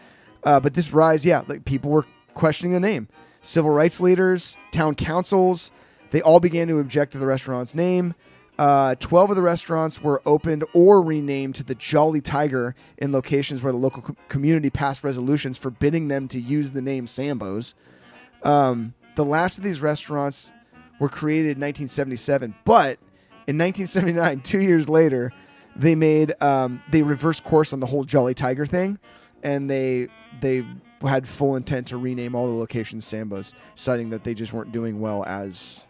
Uh, 0.45 0.61
but 0.61 0.75
this 0.75 0.93
rise, 0.93 1.25
yeah, 1.25 1.43
like 1.47 1.65
people 1.65 1.91
were 1.91 2.07
questioning 2.35 2.73
the 2.73 2.81
name. 2.81 3.09
Civil 3.43 3.71
rights 3.71 4.01
leaders, 4.01 4.57
town 4.73 4.95
councils, 4.95 5.71
they 6.11 6.23
all 6.23 6.41
began 6.41 6.69
to 6.69 6.79
object 6.79 7.13
to 7.13 7.19
the 7.19 7.27
restaurant's 7.27 7.75
name. 7.75 8.15
Uh, 8.59 8.97
12 8.97 9.31
of 9.31 9.37
the 9.37 9.43
restaurants 9.43 10.03
were 10.03 10.21
opened 10.27 10.65
or 10.73 11.01
renamed 11.01 11.55
to 11.55 11.63
the 11.63 11.77
Jolly 11.77 12.21
Tiger 12.21 12.75
in 12.97 13.13
locations 13.13 13.63
where 13.63 13.73
the 13.73 13.79
local 13.79 14.03
co- 14.03 14.17
community 14.29 14.69
passed 14.69 15.05
resolutions 15.05 15.57
forbidding 15.57 16.09
them 16.09 16.27
to 16.29 16.41
use 16.41 16.73
the 16.73 16.83
name 16.83 17.07
Sambo's. 17.07 17.75
Um, 18.43 18.95
the 19.15 19.25
last 19.25 19.59
of 19.59 19.65
these 19.65 19.81
restaurants 19.81 20.53
were 20.99 21.09
created 21.09 21.57
in 21.57 21.61
1977, 21.61 22.57
but 22.65 22.99
in 23.47 23.57
1979, 23.57 24.41
two 24.41 24.61
years 24.61 24.89
later, 24.89 25.33
they 25.79 25.95
made 25.95 26.41
um, 26.43 26.83
they 26.91 27.03
reversed 27.03 27.45
course 27.45 27.73
on 27.73 27.81
the 27.81 27.87
whole 27.87 28.05
Jolly 28.05 28.35
Tiger 28.35 28.67
thing, 28.67 28.99
and 29.43 29.71
they 29.71 30.09
they 30.41 30.67
had 31.03 31.29
full 31.29 31.55
intent 31.57 31.87
to 31.88 31.97
rename 31.97 32.35
all 32.35 32.47
the 32.49 32.53
locations 32.59 33.05
Sambo's, 33.05 33.55
citing 33.77 34.11
that 34.11 34.25
they 34.25 34.35
just 34.35 34.53
weren't 34.53 34.73
doing 34.73 35.01
well 35.01 35.25
as 35.27 35.87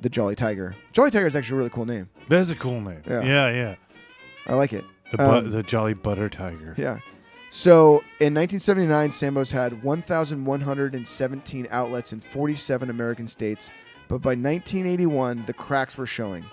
the 0.00 0.08
Jolly 0.08 0.34
Tiger. 0.34 0.74
Jolly 0.92 1.10
Tiger 1.10 1.26
is 1.26 1.36
actually 1.36 1.54
a 1.54 1.58
really 1.58 1.70
cool 1.70 1.86
name. 1.86 2.08
That's 2.28 2.50
a 2.50 2.56
cool 2.56 2.80
name. 2.80 3.02
Yeah. 3.06 3.22
Yeah, 3.22 3.50
yeah. 3.54 3.74
I 4.46 4.54
like 4.54 4.72
it. 4.72 4.84
The 5.12 5.18
bu- 5.18 5.22
Um, 5.24 5.50
the 5.50 5.62
Jolly 5.62 5.94
Butter 5.94 6.28
Tiger. 6.28 6.74
Yeah. 6.76 6.98
So 7.50 7.98
in 8.18 8.34
1979, 8.34 9.12
Sambo's 9.12 9.52
had 9.52 9.84
1,117 9.84 11.68
outlets 11.70 12.12
in 12.12 12.20
47 12.20 12.90
American 12.90 13.28
states, 13.28 13.70
but 14.08 14.18
by 14.18 14.30
1981, 14.30 15.44
the 15.46 15.52
cracks 15.52 15.96
were 15.96 16.06
showing. 16.06 16.44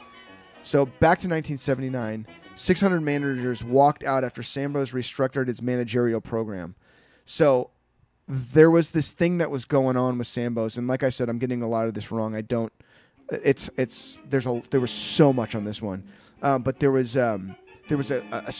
So 0.63 0.85
back 0.85 1.17
to 1.19 1.27
1979, 1.27 2.27
600 2.55 3.01
managers 3.01 3.63
walked 3.63 4.03
out 4.03 4.23
after 4.23 4.43
Sambo's 4.43 4.91
restructured 4.91 5.47
its 5.49 5.61
managerial 5.61 6.21
program. 6.21 6.75
So 7.25 7.71
there 8.27 8.69
was 8.69 8.91
this 8.91 9.11
thing 9.11 9.39
that 9.39 9.49
was 9.49 9.65
going 9.65 9.97
on 9.97 10.17
with 10.17 10.27
Sambo's, 10.27 10.77
and 10.77 10.87
like 10.87 11.03
I 11.03 11.09
said, 11.09 11.29
I'm 11.29 11.39
getting 11.39 11.61
a 11.61 11.67
lot 11.67 11.87
of 11.87 11.93
this 11.93 12.11
wrong. 12.11 12.35
I 12.35 12.41
don't. 12.41 12.71
It's 13.31 13.69
it's 13.77 14.19
there's 14.29 14.45
a 14.45 14.61
there 14.69 14.79
was 14.81 14.91
so 14.91 15.31
much 15.33 15.55
on 15.55 15.63
this 15.65 15.81
one, 15.81 16.03
um, 16.41 16.61
but 16.61 16.79
there 16.79 16.91
was 16.91 17.17
um, 17.17 17.55
there 17.87 17.97
was 17.97 18.11
a, 18.11 18.23
a- 18.31 18.53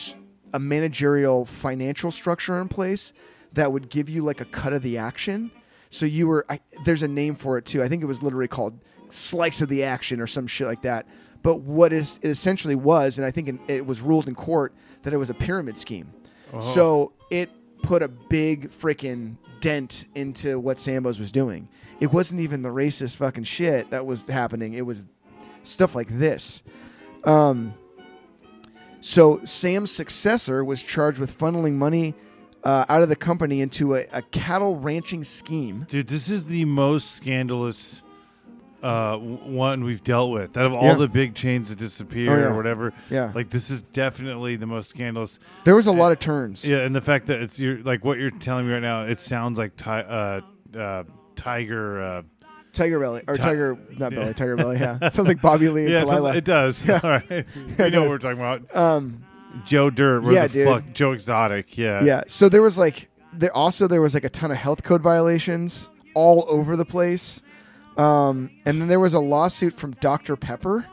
a 0.54 0.60
managerial 0.60 1.46
financial 1.46 2.12
structure 2.12 2.60
in 2.60 2.68
place 2.68 3.14
that 3.54 3.72
would 3.72 3.90
give 3.90 4.10
you 4.10 4.24
like 4.24 4.42
a 4.42 4.46
cut 4.46 4.74
of 4.74 4.82
the 4.82 4.98
action. 4.98 5.52
So 5.90 6.06
you 6.06 6.28
were 6.28 6.46
I, 6.50 6.60
there's 6.86 7.04
a 7.04 7.08
name 7.08 7.36
for 7.36 7.58
it 7.58 7.66
too. 7.66 7.82
I 7.84 7.88
think 7.88 8.02
it 8.04 8.06
was 8.08 8.22
literally 8.24 8.48
called 8.48 8.80
slice 9.10 9.62
of 9.62 9.70
the 9.70 9.84
action 9.84 10.20
or 10.20 10.28
some 10.28 10.48
shit 10.48 10.68
like 10.68 10.82
that. 10.84 11.06
But 11.44 11.62
what 11.62 11.92
is 11.94 12.20
it 12.22 12.30
essentially 12.30 12.76
was, 12.76 13.18
and 13.18 13.26
I 13.26 13.32
think 13.32 13.50
it- 13.50 13.60
it 13.68 13.86
was 13.86 14.02
ruled 14.02 14.28
in 14.28 14.36
court 14.36 14.74
that 15.04 15.14
it 15.14 15.18
was 15.18 15.30
a 15.30 15.34
pyramid 15.34 15.78
scheme. 15.78 16.12
So 16.60 17.14
it 17.30 17.50
put 17.82 18.04
a 18.04 18.08
big 18.08 18.70
freaking 18.72 19.38
dent 19.62 20.06
into 20.16 20.60
what 20.60 20.78
Sambos 20.78 21.20
was 21.20 21.32
doing. 21.32 21.68
It 22.00 22.12
wasn't 22.12 22.42
even 22.42 22.62
the 22.62 22.70
racist 22.70 23.16
fucking 23.16 23.46
shit 23.46 23.90
that 23.92 24.06
was 24.06 24.28
happening. 24.28 24.74
It 24.74 24.86
was 24.86 25.08
stuff 25.64 25.96
like 25.96 26.08
this. 26.10 26.62
Um, 27.24 27.74
so 29.00 29.40
Sam's 29.44 29.92
successor 29.92 30.64
was 30.64 30.82
charged 30.84 31.20
with 31.20 31.38
funneling 31.38 31.74
money 31.74 32.14
uh, 32.64 32.86
out 32.90 33.02
of 33.02 33.10
the 33.10 33.16
company 33.16 33.62
into 33.62 33.96
a, 33.96 34.06
a 34.14 34.22
cattle 34.22 34.78
ranching 34.78 35.24
scheme. 35.24 35.86
Dude, 35.90 36.08
this 36.08 36.30
is 36.30 36.44
the 36.46 36.66
most 36.66 37.12
scandalous 37.12 38.04
uh, 38.84 39.18
one 39.18 39.84
we've 39.84 40.04
dealt 40.04 40.32
with. 40.32 40.58
Out 40.58 40.66
of 40.66 40.74
all 40.74 40.84
Yeah. 40.86 40.94
the 40.96 41.08
big 41.08 41.36
chains 41.36 41.70
that 41.70 41.78
disappear 41.78 42.32
Oh, 42.32 42.38
yeah. 42.40 42.46
or 42.46 42.56
whatever, 42.56 42.94
Yeah. 43.10 43.32
like 43.36 43.50
this 43.50 43.70
is 43.70 43.82
definitely 43.82 44.56
the 44.56 44.66
most 44.68 44.90
scandalous. 44.90 45.40
There 45.66 45.76
was 45.76 45.88
a 45.88 45.92
lot 45.92 46.12
of 46.12 46.20
turns. 46.20 46.66
Yeah, 46.66 46.78
and 46.80 46.96
the 46.96 47.02
fact 47.02 47.28
that 47.28 47.42
it's 47.42 47.60
you're 47.60 47.78
like 47.84 48.04
what 48.04 48.18
you're 48.18 48.32
telling 48.32 48.68
me 48.68 48.74
right 48.74 48.82
now, 48.82 49.04
it 49.04 49.20
sounds 49.20 49.58
like 49.58 49.76
ti- 49.76 49.90
uh, 49.90 50.42
uh, 50.78 51.04
Tiger. 51.36 52.02
Uh, 52.02 52.22
Tiger 52.74 53.00
Belly 53.02 53.22
or 53.28 53.36
Ti- 53.36 53.42
Tiger, 53.42 53.78
not 53.98 54.12
Belly, 54.16 54.34
Tiger 54.34 54.56
Belly. 54.56 54.78
Yeah, 54.80 54.98
sounds 55.10 55.28
like 55.28 55.42
Bobby 55.42 55.68
Lee 55.68 55.84
and 55.84 55.92
yeah, 55.92 56.06
so 56.06 56.26
it 56.28 56.46
does. 56.46 56.90
All 56.90 57.00
right, 57.04 57.30
we 57.78 57.90
know 57.90 58.02
what 58.04 58.10
we're 58.10 58.18
talking 58.18 58.40
about. 58.40 58.74
um, 58.76 59.24
Joe 59.66 59.90
Dirt. 59.90 60.24
Yeah, 60.24 60.48
the 60.48 60.54
dude. 60.54 60.68
fuck? 60.68 60.84
Joe 60.94 61.12
Exotic. 61.12 61.78
Yeah. 61.78 62.02
yeah. 62.02 62.24
So 62.28 62.48
there 62.48 62.62
was 62.62 62.78
like 62.78 63.10
there 63.34 63.54
also 63.54 63.88
there 63.88 64.02
was 64.02 64.14
like 64.14 64.24
a 64.24 64.30
ton 64.30 64.52
of 64.52 64.58
health 64.58 64.84
code 64.84 65.02
violations 65.02 65.90
all 66.14 66.46
over 66.48 66.78
the 66.78 66.86
place, 66.86 67.42
um, 67.98 68.50
and 68.66 68.82
then 68.82 68.88
there 68.88 69.00
was 69.00 69.14
a 69.14 69.20
lawsuit 69.20 69.74
from 69.74 69.92
Dr 69.94 70.36
Pepper 70.36 70.86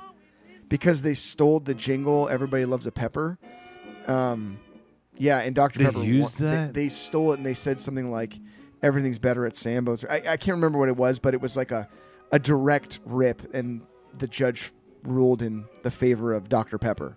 because 0.68 1.02
they 1.02 1.14
stole 1.14 1.60
the 1.60 1.74
jingle 1.74 2.28
"Everybody 2.28 2.64
Loves 2.64 2.86
a 2.86 2.92
Pepper." 2.92 3.38
Um, 4.06 4.58
yeah, 5.16 5.38
and 5.40 5.54
Dr 5.54 5.78
They 5.78 5.84
Pepper 5.86 6.02
used 6.02 6.38
they- 6.40 6.44
that? 6.46 6.74
They, 6.74 6.88
stole 6.88 7.32
it 7.32 7.36
and 7.38 7.46
they 7.46 7.54
said 7.54 7.78
something 7.80 8.10
like 8.10 8.38
"Everything's 8.82 9.18
better 9.18 9.46
at 9.46 9.56
Sambo's." 9.56 10.04
I, 10.04 10.16
I 10.16 10.36
can't 10.36 10.56
remember 10.56 10.78
what 10.78 10.88
it 10.88 10.96
was, 10.96 11.18
but 11.18 11.34
it 11.34 11.40
was 11.40 11.56
like 11.56 11.70
a 11.70 11.88
a 12.32 12.38
direct 12.38 13.00
rip, 13.06 13.54
and 13.54 13.80
the 14.18 14.28
judge 14.28 14.72
ruled 15.04 15.40
in 15.42 15.64
the 15.82 15.90
favor 15.90 16.34
of 16.34 16.48
Dr 16.48 16.76
Pepper. 16.78 17.16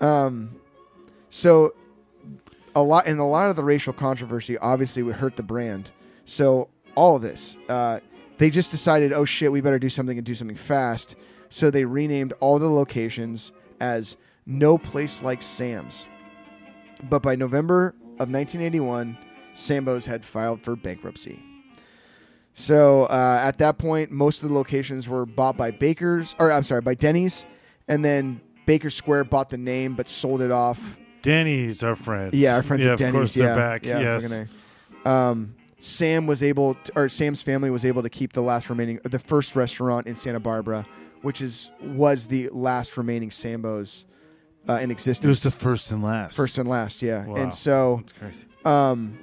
Um, 0.00 0.56
so 1.30 1.74
a 2.74 2.82
lot 2.82 3.06
and 3.06 3.18
a 3.20 3.24
lot 3.24 3.50
of 3.50 3.56
the 3.56 3.64
racial 3.64 3.92
controversy 3.92 4.58
obviously 4.58 5.02
would 5.02 5.16
hurt 5.16 5.36
the 5.36 5.42
brand. 5.42 5.92
So 6.24 6.68
all 6.94 7.16
of 7.16 7.22
this, 7.22 7.56
uh, 7.68 8.00
they 8.40 8.48
just 8.48 8.70
decided, 8.70 9.12
oh 9.12 9.26
shit, 9.26 9.52
we 9.52 9.60
better 9.60 9.78
do 9.78 9.90
something 9.90 10.16
and 10.16 10.24
do 10.24 10.34
something 10.34 10.56
fast. 10.56 11.14
So 11.50 11.70
they 11.70 11.84
renamed 11.84 12.32
all 12.40 12.58
the 12.58 12.70
locations 12.70 13.52
as 13.80 14.16
No 14.46 14.78
Place 14.78 15.22
Like 15.22 15.42
Sam's. 15.42 16.06
But 17.10 17.20
by 17.20 17.36
November 17.36 17.88
of 18.18 18.32
1981, 18.32 19.18
Sambo's 19.52 20.06
had 20.06 20.24
filed 20.24 20.62
for 20.62 20.74
bankruptcy. 20.74 21.42
So 22.54 23.04
uh, 23.04 23.40
at 23.42 23.58
that 23.58 23.76
point, 23.76 24.10
most 24.10 24.42
of 24.42 24.48
the 24.48 24.54
locations 24.54 25.06
were 25.06 25.26
bought 25.26 25.58
by 25.58 25.70
Baker's, 25.70 26.34
or 26.38 26.50
I'm 26.50 26.62
sorry, 26.62 26.80
by 26.80 26.94
Denny's, 26.94 27.44
and 27.88 28.02
then 28.02 28.40
Baker 28.64 28.88
Square 28.88 29.24
bought 29.24 29.50
the 29.50 29.58
name 29.58 29.94
but 29.94 30.08
sold 30.08 30.40
it 30.40 30.50
off 30.50 30.98
Denny's, 31.20 31.82
our 31.82 31.94
friends. 31.94 32.34
yeah, 32.34 32.56
our 32.56 32.62
friends 32.62 32.86
yeah, 32.86 32.92
at 32.92 32.98
Denny's. 32.98 33.14
Of 33.14 33.20
course, 33.20 33.36
yeah, 33.36 33.46
they're 33.46 33.56
back. 33.56 33.84
Yeah, 33.84 33.98
yes. 34.00 34.46
Um, 35.04 35.56
Sam 35.80 36.26
was 36.26 36.42
able, 36.42 36.74
to, 36.74 36.92
or 36.94 37.08
Sam's 37.08 37.42
family 37.42 37.70
was 37.70 37.84
able 37.86 38.02
to 38.02 38.10
keep 38.10 38.32
the 38.34 38.42
last 38.42 38.68
remaining, 38.68 39.00
the 39.02 39.18
first 39.18 39.56
restaurant 39.56 40.06
in 40.06 40.14
Santa 40.14 40.38
Barbara, 40.38 40.86
which 41.22 41.40
is 41.40 41.70
was 41.82 42.26
the 42.26 42.48
last 42.50 42.96
remaining 42.96 43.30
Sambo's 43.30 44.04
uh, 44.68 44.74
in 44.74 44.90
existence. 44.90 45.24
It 45.24 45.28
was 45.28 45.42
the 45.42 45.50
first 45.50 45.90
and 45.90 46.02
last. 46.02 46.36
first 46.36 46.58
and 46.58 46.68
last, 46.68 47.00
yeah. 47.02 47.26
Wow. 47.26 47.36
And 47.36 47.54
so, 47.54 48.02
That's 48.02 48.12
crazy. 48.12 48.46
um, 48.66 49.18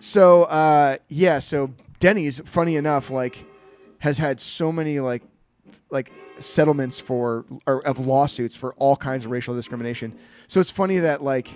so 0.00 0.42
uh, 0.44 0.96
yeah, 1.08 1.38
so 1.38 1.72
Denny's, 2.00 2.40
funny 2.44 2.76
enough, 2.76 3.10
like 3.10 3.46
has 4.00 4.18
had 4.18 4.40
so 4.40 4.72
many 4.72 4.98
like 5.00 5.22
like 5.90 6.12
settlements 6.38 6.98
for 6.98 7.44
or 7.66 7.86
of 7.86 8.00
lawsuits 8.00 8.56
for 8.56 8.74
all 8.74 8.96
kinds 8.96 9.24
of 9.24 9.30
racial 9.30 9.54
discrimination. 9.54 10.18
So 10.48 10.60
it's 10.60 10.72
funny 10.72 10.98
that 10.98 11.22
like 11.22 11.48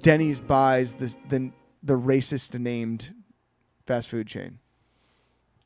Denny's 0.00 0.40
buys 0.40 0.94
this 0.94 1.18
the 1.28 1.50
the 1.84 1.94
racist 1.94 2.58
named 2.58 3.14
fast 3.86 4.08
food 4.08 4.26
chain. 4.26 4.58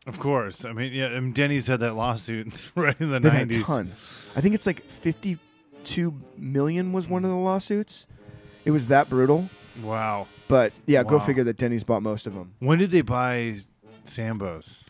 Of 0.07 0.19
course. 0.19 0.65
I 0.65 0.73
mean, 0.73 0.93
yeah. 0.93 1.09
I 1.09 1.21
mean, 1.21 1.33
Denny's 1.33 1.67
had 1.69 1.81
that 1.81 1.95
lawsuit 1.95 2.71
right 2.75 2.99
in 3.01 3.11
the 3.11 3.21
They've 3.21 3.33
had 3.33 3.43
a 3.43 3.47
nineties. 3.47 3.67
ton. 3.67 3.89
I 4.37 4.41
think 4.41 4.55
it's 4.55 4.67
like 4.67 4.83
fifty 4.85 5.39
two 5.85 6.15
million 6.37 6.93
was 6.93 7.09
one 7.09 7.25
of 7.25 7.31
the 7.31 7.37
lawsuits. 7.37 8.07
It 8.65 8.71
was 8.73 8.89
that 8.89 9.09
brutal. 9.09 9.49
Wow. 9.83 10.27
But 10.49 10.73
yeah, 10.87 11.03
go 11.05 11.19
Wow. 11.19 11.25
figure 11.27 11.45
that 11.45 11.57
Denny's 11.57 11.85
bought 11.85 12.03
most 12.03 12.27
of 12.27 12.35
them. 12.35 12.55
When 12.59 12.79
did 12.79 12.91
they 12.91 13.03
buy 13.03 13.59
Sambo's? 14.05 14.83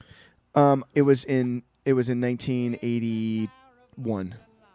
Um, 0.55 0.85
it 0.95 1.03
was 1.03 1.25
in 1.25 1.63
it 1.85 1.93
was 1.95 2.09
in 2.09 2.21
1981. 2.21 4.35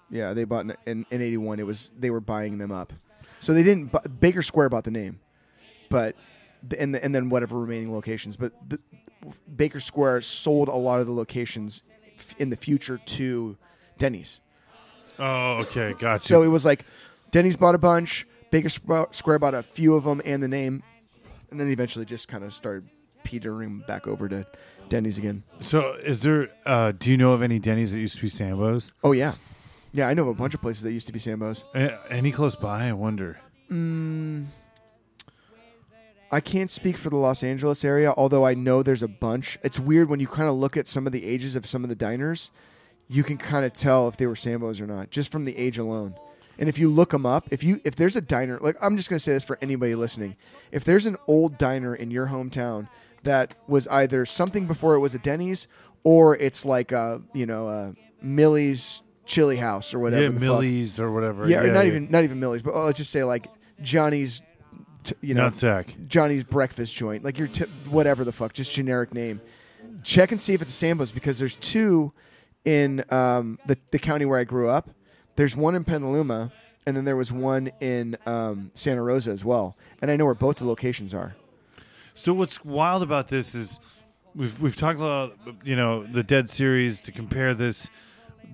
Yeah, 0.10 0.34
they 0.34 0.44
bought 0.44 0.66
in, 0.66 0.76
in, 0.86 1.06
in 1.10 1.22
81. 1.22 1.60
It 1.60 1.66
was 1.66 1.92
they 1.98 2.10
were 2.10 2.20
buying 2.22 2.58
them 2.58 2.72
up, 2.72 2.94
so 3.40 3.54
they 3.54 3.64
didn't. 3.64 3.92
bu- 3.92 4.08
Baker 4.10 4.42
Square 4.42 4.70
bought 4.70 4.84
the 4.84 4.92
name, 4.92 5.20
but 5.90 6.16
and 6.78 6.94
the, 6.96 7.04
and 7.04 7.14
then 7.14 7.30
whatever 7.30 7.60
remaining 7.60 7.92
locations. 7.94 8.36
But 8.38 8.54
the, 8.68 8.80
Baker 9.56 9.80
Square 9.80 10.22
sold 10.22 10.68
a 10.68 10.76
lot 10.76 11.00
of 11.00 11.08
the 11.08 11.14
locations 11.14 11.84
f- 12.18 12.36
in 12.40 12.50
the 12.50 12.58
future 12.58 12.98
to 13.06 13.58
Denny's. 13.98 14.42
Oh, 15.20 15.58
okay, 15.62 15.94
gotcha. 15.98 16.28
So 16.28 16.42
it 16.42 16.48
was 16.48 16.66
like 16.66 16.86
Denny's 17.32 17.56
bought 17.58 17.76
a 17.76 17.78
bunch, 17.78 18.26
Baker 18.52 18.68
Squ- 18.70 19.14
Square 19.14 19.40
bought 19.40 19.54
a 19.54 19.64
few 19.64 19.94
of 19.96 20.04
them 20.04 20.22
and 20.26 20.42
the 20.44 20.48
name, 20.48 20.84
and 21.52 21.60
then 21.60 21.70
eventually 21.70 22.06
just 22.06 22.28
kind 22.28 22.44
of 22.44 22.54
started 22.54 22.90
petering 23.24 23.80
back 23.88 24.08
over 24.08 24.28
to 24.28 24.46
Denny's 24.90 25.18
again. 25.18 25.44
So, 25.62 25.94
is 26.04 26.22
there? 26.24 26.50
Uh, 26.66 26.92
do 26.92 27.10
you 27.12 27.18
know 27.18 27.34
of 27.34 27.42
any 27.42 27.60
Denny's 27.60 27.92
that 27.94 28.00
used 28.00 28.16
to 28.18 28.22
be 28.22 28.28
Sambo's? 28.30 28.92
Oh 29.04 29.12
yeah, 29.14 29.34
yeah. 29.94 30.08
I 30.08 30.14
know 30.14 30.24
of 30.24 30.30
a 30.30 30.34
bunch 30.34 30.54
of 30.56 30.62
places 30.62 30.84
that 30.84 30.92
used 30.92 31.08
to 31.08 31.14
be 31.14 31.20
Sambo's. 31.20 31.64
A- 31.76 31.98
Any 32.12 32.32
close 32.32 32.56
by? 32.56 32.88
I 32.90 32.94
wonder. 32.94 33.40
Mm, 33.72 34.46
I 36.34 36.40
can't 36.40 36.72
speak 36.72 36.98
for 36.98 37.12
the 37.12 37.18
Los 37.18 37.44
Angeles 37.44 37.86
area, 37.86 38.12
although 38.18 38.44
I 38.46 38.56
know 38.56 38.82
there's 38.82 39.04
a 39.04 39.08
bunch. 39.08 39.60
It's 39.64 39.80
weird 39.80 40.10
when 40.10 40.20
you 40.20 40.26
kind 40.26 40.50
of 40.50 40.56
look 40.56 40.76
at 40.76 40.88
some 40.88 41.06
of 41.06 41.14
the 41.14 41.24
ages 41.26 41.56
of 41.56 41.68
some 41.68 41.84
of 41.84 41.90
the 41.90 41.96
diners, 41.96 42.52
you 43.08 43.24
can 43.24 43.38
kind 43.38 43.66
of 43.66 43.74
tell 43.74 44.08
if 44.08 44.18
they 44.18 44.26
were 44.26 44.36
Sambo's 44.36 44.82
or 44.82 44.88
not 44.88 45.12
just 45.12 45.32
from 45.32 45.46
the 45.46 45.56
age 45.56 45.78
alone. 45.78 46.16
And 46.58 46.68
if 46.68 46.80
you 46.80 46.90
look 46.90 47.12
them 47.12 47.28
up, 47.28 47.48
if 47.52 47.64
you 47.64 47.80
if 47.84 47.96
there's 47.96 48.16
a 48.16 48.22
diner, 48.22 48.58
like 48.62 48.76
I'm 48.82 48.98
just 48.98 49.10
gonna 49.10 49.20
say 49.20 49.34
this 49.34 49.46
for 49.46 49.60
anybody 49.62 49.94
listening, 49.94 50.36
if 50.72 50.84
there's 50.84 51.06
an 51.06 51.18
old 51.28 51.60
diner 51.60 51.94
in 51.94 52.10
your 52.10 52.28
hometown 52.28 52.88
that 53.24 53.54
was 53.68 53.88
either 53.90 54.26
something 54.26 54.66
before 54.66 54.96
it 54.96 55.00
was 55.00 55.14
a 55.14 55.20
Denny's 55.20 55.68
or 56.04 56.36
it's 56.38 56.66
like 56.66 56.92
a 56.92 57.22
you 57.34 57.46
know 57.46 57.68
a 57.70 57.94
Millie's 58.24 59.04
Chili 59.26 59.58
House 59.58 59.94
or 59.94 60.00
whatever. 60.00 60.24
yeah, 60.24 60.30
the 60.30 60.34
fuck. 60.34 60.42
Millie's 60.42 61.00
or 61.00 61.12
whatever. 61.12 61.48
Yeah, 61.48 61.62
or 61.62 61.72
not 61.72 61.86
even 61.86 62.10
not 62.10 62.24
even 62.24 62.40
Millie's, 62.40 62.64
but 62.64 62.74
oh, 62.74 62.86
let's 62.86 62.98
just 62.98 63.12
say 63.12 63.24
like 63.24 63.48
Johnny's, 63.82 64.42
t- 65.04 65.16
you 65.22 65.34
know, 65.34 65.48
Nutsack. 65.50 66.08
Johnny's 66.08 66.44
breakfast 66.44 66.96
joint, 66.96 67.24
like 67.24 67.38
your 67.38 67.48
t- 67.48 67.66
whatever 67.90 68.24
the 68.24 68.32
fuck, 68.32 68.54
just 68.54 68.72
generic 68.72 69.14
name. 69.14 69.42
Check 70.04 70.32
and 70.32 70.40
see 70.42 70.54
if 70.54 70.62
it's 70.62 70.72
a 70.72 70.74
Sambo's 70.74 71.12
because 71.12 71.40
there's 71.40 71.56
two 71.56 72.14
in 72.66 73.04
um, 73.10 73.60
the 73.66 73.78
the 73.92 74.00
county 74.00 74.26
where 74.26 74.40
I 74.40 74.44
grew 74.44 74.70
up. 74.70 74.90
There's 75.36 75.56
one 75.56 75.76
in 75.76 75.84
Petaluma, 75.84 76.52
and 76.86 76.96
then 76.96 77.06
there 77.06 77.16
was 77.16 77.32
one 77.32 77.72
in 77.80 78.18
um, 78.26 78.72
Santa 78.74 79.02
Rosa 79.02 79.32
as 79.32 79.44
well. 79.44 79.78
And 80.02 80.12
I 80.12 80.16
know 80.16 80.26
where 80.26 80.34
both 80.34 80.58
the 80.58 80.66
locations 80.66 81.14
are. 81.14 81.36
So 82.14 82.34
what's 82.34 82.64
wild 82.64 83.02
about 83.02 83.30
this 83.30 83.56
is 83.56 83.80
we've 84.36 84.62
we've 84.62 84.76
talked 84.76 85.00
about 85.00 85.38
you 85.64 85.76
know 85.76 86.04
the 86.04 86.24
Dead 86.24 86.50
series 86.50 87.02
to 87.02 87.12
compare 87.12 87.54
this. 87.54 87.90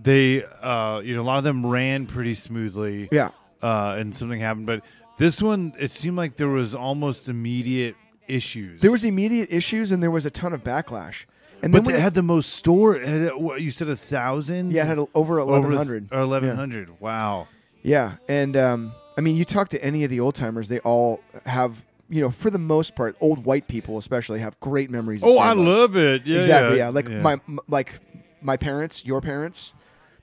They 0.02 0.44
uh, 0.44 1.02
you 1.04 1.16
know 1.16 1.22
a 1.22 1.24
lot 1.24 1.38
of 1.40 1.44
them 1.44 1.66
ran 1.66 2.06
pretty 2.06 2.34
smoothly. 2.34 3.10
Yeah, 3.12 3.32
uh, 3.62 3.96
and 3.98 4.16
something 4.16 4.40
happened. 4.40 4.66
But 4.66 4.84
this 5.18 5.42
one, 5.42 5.74
it 5.80 5.92
seemed 5.92 6.18
like 6.18 6.36
there 6.36 6.48
was 6.50 6.74
almost 6.76 7.30
immediate 7.30 7.96
issues. 8.28 8.82
there 8.82 8.92
was 8.92 9.04
immediate 9.04 9.52
issues, 9.52 9.92
and 9.92 10.02
there 10.04 10.12
was 10.12 10.26
a 10.26 10.30
ton 10.32 10.54
of 10.54 10.64
backlash. 10.64 11.26
And 11.62 11.74
but 11.74 11.84
then 11.84 11.96
it- 11.96 12.00
had 12.02 12.14
the 12.14 12.24
most 12.24 12.54
store. 12.54 12.96
it 12.96 13.06
Had, 13.06 13.36
what, 13.36 13.62
you 13.62 13.72
said 13.72 13.90
a 13.90 13.96
thousand? 13.96 14.72
yeah, 14.72 14.84
it 14.84 14.88
had 14.88 15.00
over 15.14 15.40
Over 15.40 15.40
eleven 15.40 15.74
hundred. 15.76 16.08
or 16.14 16.20
eleven 16.22 16.56
hundred. 16.56 17.00
Wow. 17.02 17.48
Yeah, 17.82 18.14
and 18.28 18.56
um, 18.58 18.94
I 19.18 19.22
mean, 19.22 19.36
you 19.36 19.46
talk 19.46 19.70
to 19.70 19.84
any 19.84 20.04
of 20.04 20.10
the 20.10 20.20
old 20.22 20.36
timers, 20.36 20.68
they 20.70 20.80
all 20.80 21.22
have, 21.46 21.86
you 22.10 22.22
know, 22.22 22.30
for 22.30 22.50
the 22.50 22.58
most 22.60 22.96
part, 22.96 23.16
old 23.22 23.44
white 23.46 23.68
people 23.68 23.98
especially 23.98 24.40
have 24.40 24.58
great 24.60 24.90
memories. 24.90 25.22
Of 25.24 25.30
Oh, 25.30 25.38
I 25.40 25.54
love 25.54 25.96
it. 25.98 26.26
Yeah, 26.26 26.38
exactly. 26.38 26.78
Yeah, 26.78 26.90
like 26.90 27.08
yeah. 27.10 27.20
my 27.20 27.34
m- 27.48 27.60
like 27.68 28.00
my 28.42 28.56
parents, 28.58 29.06
your 29.06 29.20
parents, 29.22 29.74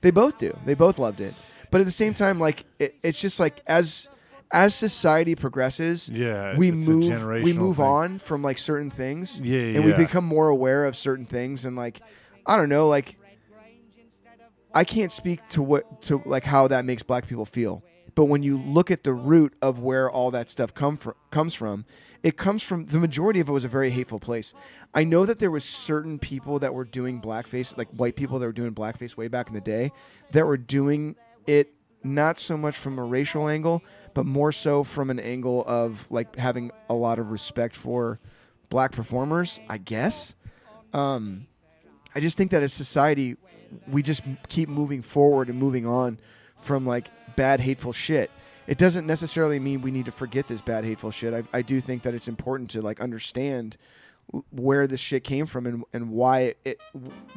they 0.01 0.09
both 0.11 0.37
do. 0.39 0.55
They 0.65 0.73
both 0.75 0.97
loved 0.97 1.19
it. 1.21 1.33
But 1.71 1.81
at 1.81 1.85
the 1.85 1.91
same 1.91 2.13
time, 2.13 2.39
like 2.39 2.65
it, 2.79 2.95
it's 3.03 3.19
just 3.21 3.39
like 3.39 3.61
as 3.67 4.09
as 4.51 4.73
society 4.73 5.35
progresses, 5.35 6.07
Yeah, 6.09 6.55
we 6.57 6.71
move 6.71 7.05
we 7.43 7.53
move 7.53 7.77
thing. 7.77 7.85
on 7.85 8.19
from 8.19 8.41
like 8.41 8.57
certain 8.57 8.89
things. 8.89 9.39
Yeah, 9.41 9.75
and 9.75 9.85
we 9.85 9.93
become 9.93 10.23
more 10.25 10.47
aware 10.47 10.85
of 10.85 10.95
certain 10.95 11.25
things 11.25 11.65
and 11.65 11.75
like 11.75 12.01
I 12.45 12.55
don't 12.57 12.69
know, 12.69 12.87
like 12.87 13.17
I 14.73 14.83
can't 14.83 15.11
speak 15.11 15.45
to 15.49 15.61
what 15.61 16.01
to 16.03 16.21
like 16.25 16.43
how 16.43 16.67
that 16.67 16.85
makes 16.85 17.03
black 17.03 17.27
people 17.27 17.45
feel. 17.45 17.83
But 18.15 18.25
when 18.25 18.41
you 18.41 18.57
look 18.57 18.89
at 18.89 19.03
the 19.03 19.13
root 19.13 19.53
of 19.61 19.79
where 19.79 20.09
all 20.09 20.31
that 20.31 20.49
stuff 20.49 20.73
come 20.73 20.97
from 20.97 21.13
comes 21.29 21.53
from, 21.53 21.85
it 22.23 22.35
comes 22.37 22.63
from 22.63 22.85
the 22.85 22.99
majority 22.99 23.39
of 23.39 23.49
it 23.49 23.51
was 23.51 23.63
a 23.63 23.67
very 23.69 23.89
hateful 23.91 24.19
place. 24.19 24.53
I 24.93 25.03
know 25.03 25.25
that 25.25 25.39
there 25.39 25.51
was 25.51 25.63
certain 25.63 26.17
people 26.17 26.59
that 26.59 26.73
were 26.73 26.85
doing 26.85 27.21
blackface, 27.21 27.77
like 27.77 27.89
white 27.89 28.15
people 28.15 28.39
that 28.39 28.45
were 28.45 28.53
doing 28.53 28.73
blackface 28.73 29.15
way 29.17 29.27
back 29.27 29.49
in 29.49 29.53
the 29.53 29.61
day, 29.61 29.91
that 30.31 30.45
were 30.47 30.57
doing 30.57 31.15
it 31.47 31.73
not 32.03 32.37
so 32.37 32.57
much 32.57 32.75
from 32.75 32.99
a 32.99 33.03
racial 33.03 33.49
angle, 33.49 33.83
but 34.13 34.25
more 34.25 34.51
so 34.51 34.83
from 34.83 35.09
an 35.09 35.19
angle 35.19 35.63
of 35.67 36.09
like 36.09 36.35
having 36.35 36.71
a 36.89 36.93
lot 36.93 37.19
of 37.19 37.31
respect 37.31 37.75
for 37.75 38.19
black 38.69 38.91
performers, 38.91 39.59
I 39.69 39.77
guess. 39.77 40.35
Um, 40.93 41.47
I 42.15 42.19
just 42.19 42.37
think 42.37 42.51
that 42.51 42.63
as 42.63 42.73
society, 42.73 43.37
we 43.87 44.01
just 44.01 44.23
keep 44.49 44.69
moving 44.69 45.01
forward 45.01 45.49
and 45.49 45.59
moving 45.59 45.85
on 45.85 46.19
from 46.59 46.85
like 46.85 47.09
bad, 47.35 47.59
hateful 47.59 47.93
shit. 47.93 48.31
It 48.65 48.77
doesn't 48.77 49.07
necessarily 49.07 49.59
mean 49.59 49.81
we 49.81 49.91
need 49.91 50.05
to 50.07 50.11
forget 50.11 50.47
this 50.47 50.61
bad, 50.61 50.83
hateful 50.83 51.11
shit. 51.11 51.33
I, 51.33 51.43
I 51.57 51.61
do 51.61 51.79
think 51.79 52.03
that 52.03 52.13
it's 52.13 52.27
important 52.27 52.69
to 52.71 52.81
like 52.81 52.99
understand 52.99 53.77
where 54.51 54.87
this 54.87 54.99
shit 54.99 55.23
came 55.23 55.45
from 55.45 55.65
and, 55.65 55.83
and 55.93 56.09
why 56.09 56.55
it, 56.65 56.79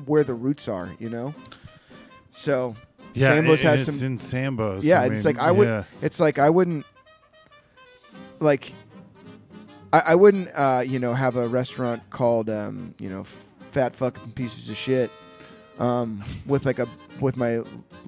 where 0.06 0.24
the 0.24 0.34
roots 0.34 0.66
are, 0.68 0.90
you 0.98 1.08
know? 1.08 1.34
So, 2.32 2.74
Yeah, 3.14 3.28
Sambo's 3.28 3.60
and 3.62 3.70
has 3.70 3.88
it's 3.88 3.98
some 3.98 4.06
in 4.06 4.18
Sambo's. 4.18 4.84
yeah, 4.84 5.00
I 5.02 5.06
it's 5.06 5.24
like 5.24 5.38
I 5.38 5.50
would. 5.50 5.68
yeah. 5.68 5.84
It's 6.02 6.20
like 6.20 6.38
I 6.38 6.50
wouldn't 6.50 6.84
like. 8.38 8.72
I, 9.92 10.00
I 10.06 10.14
wouldn't, 10.14 10.48
uh, 10.54 10.84
you 10.86 11.00
know, 11.00 11.14
have 11.14 11.34
a 11.36 11.48
restaurant 11.48 12.08
called, 12.10 12.48
um, 12.48 12.94
you 13.00 13.08
know, 13.10 13.24
fat 13.24 13.96
fucking 13.96 14.32
pieces 14.32 14.70
of 14.70 14.76
shit, 14.76 15.10
um, 15.80 16.22
with 16.46 16.64
like 16.64 16.78
a 16.78 16.86
with 17.20 17.36
my 17.36 17.58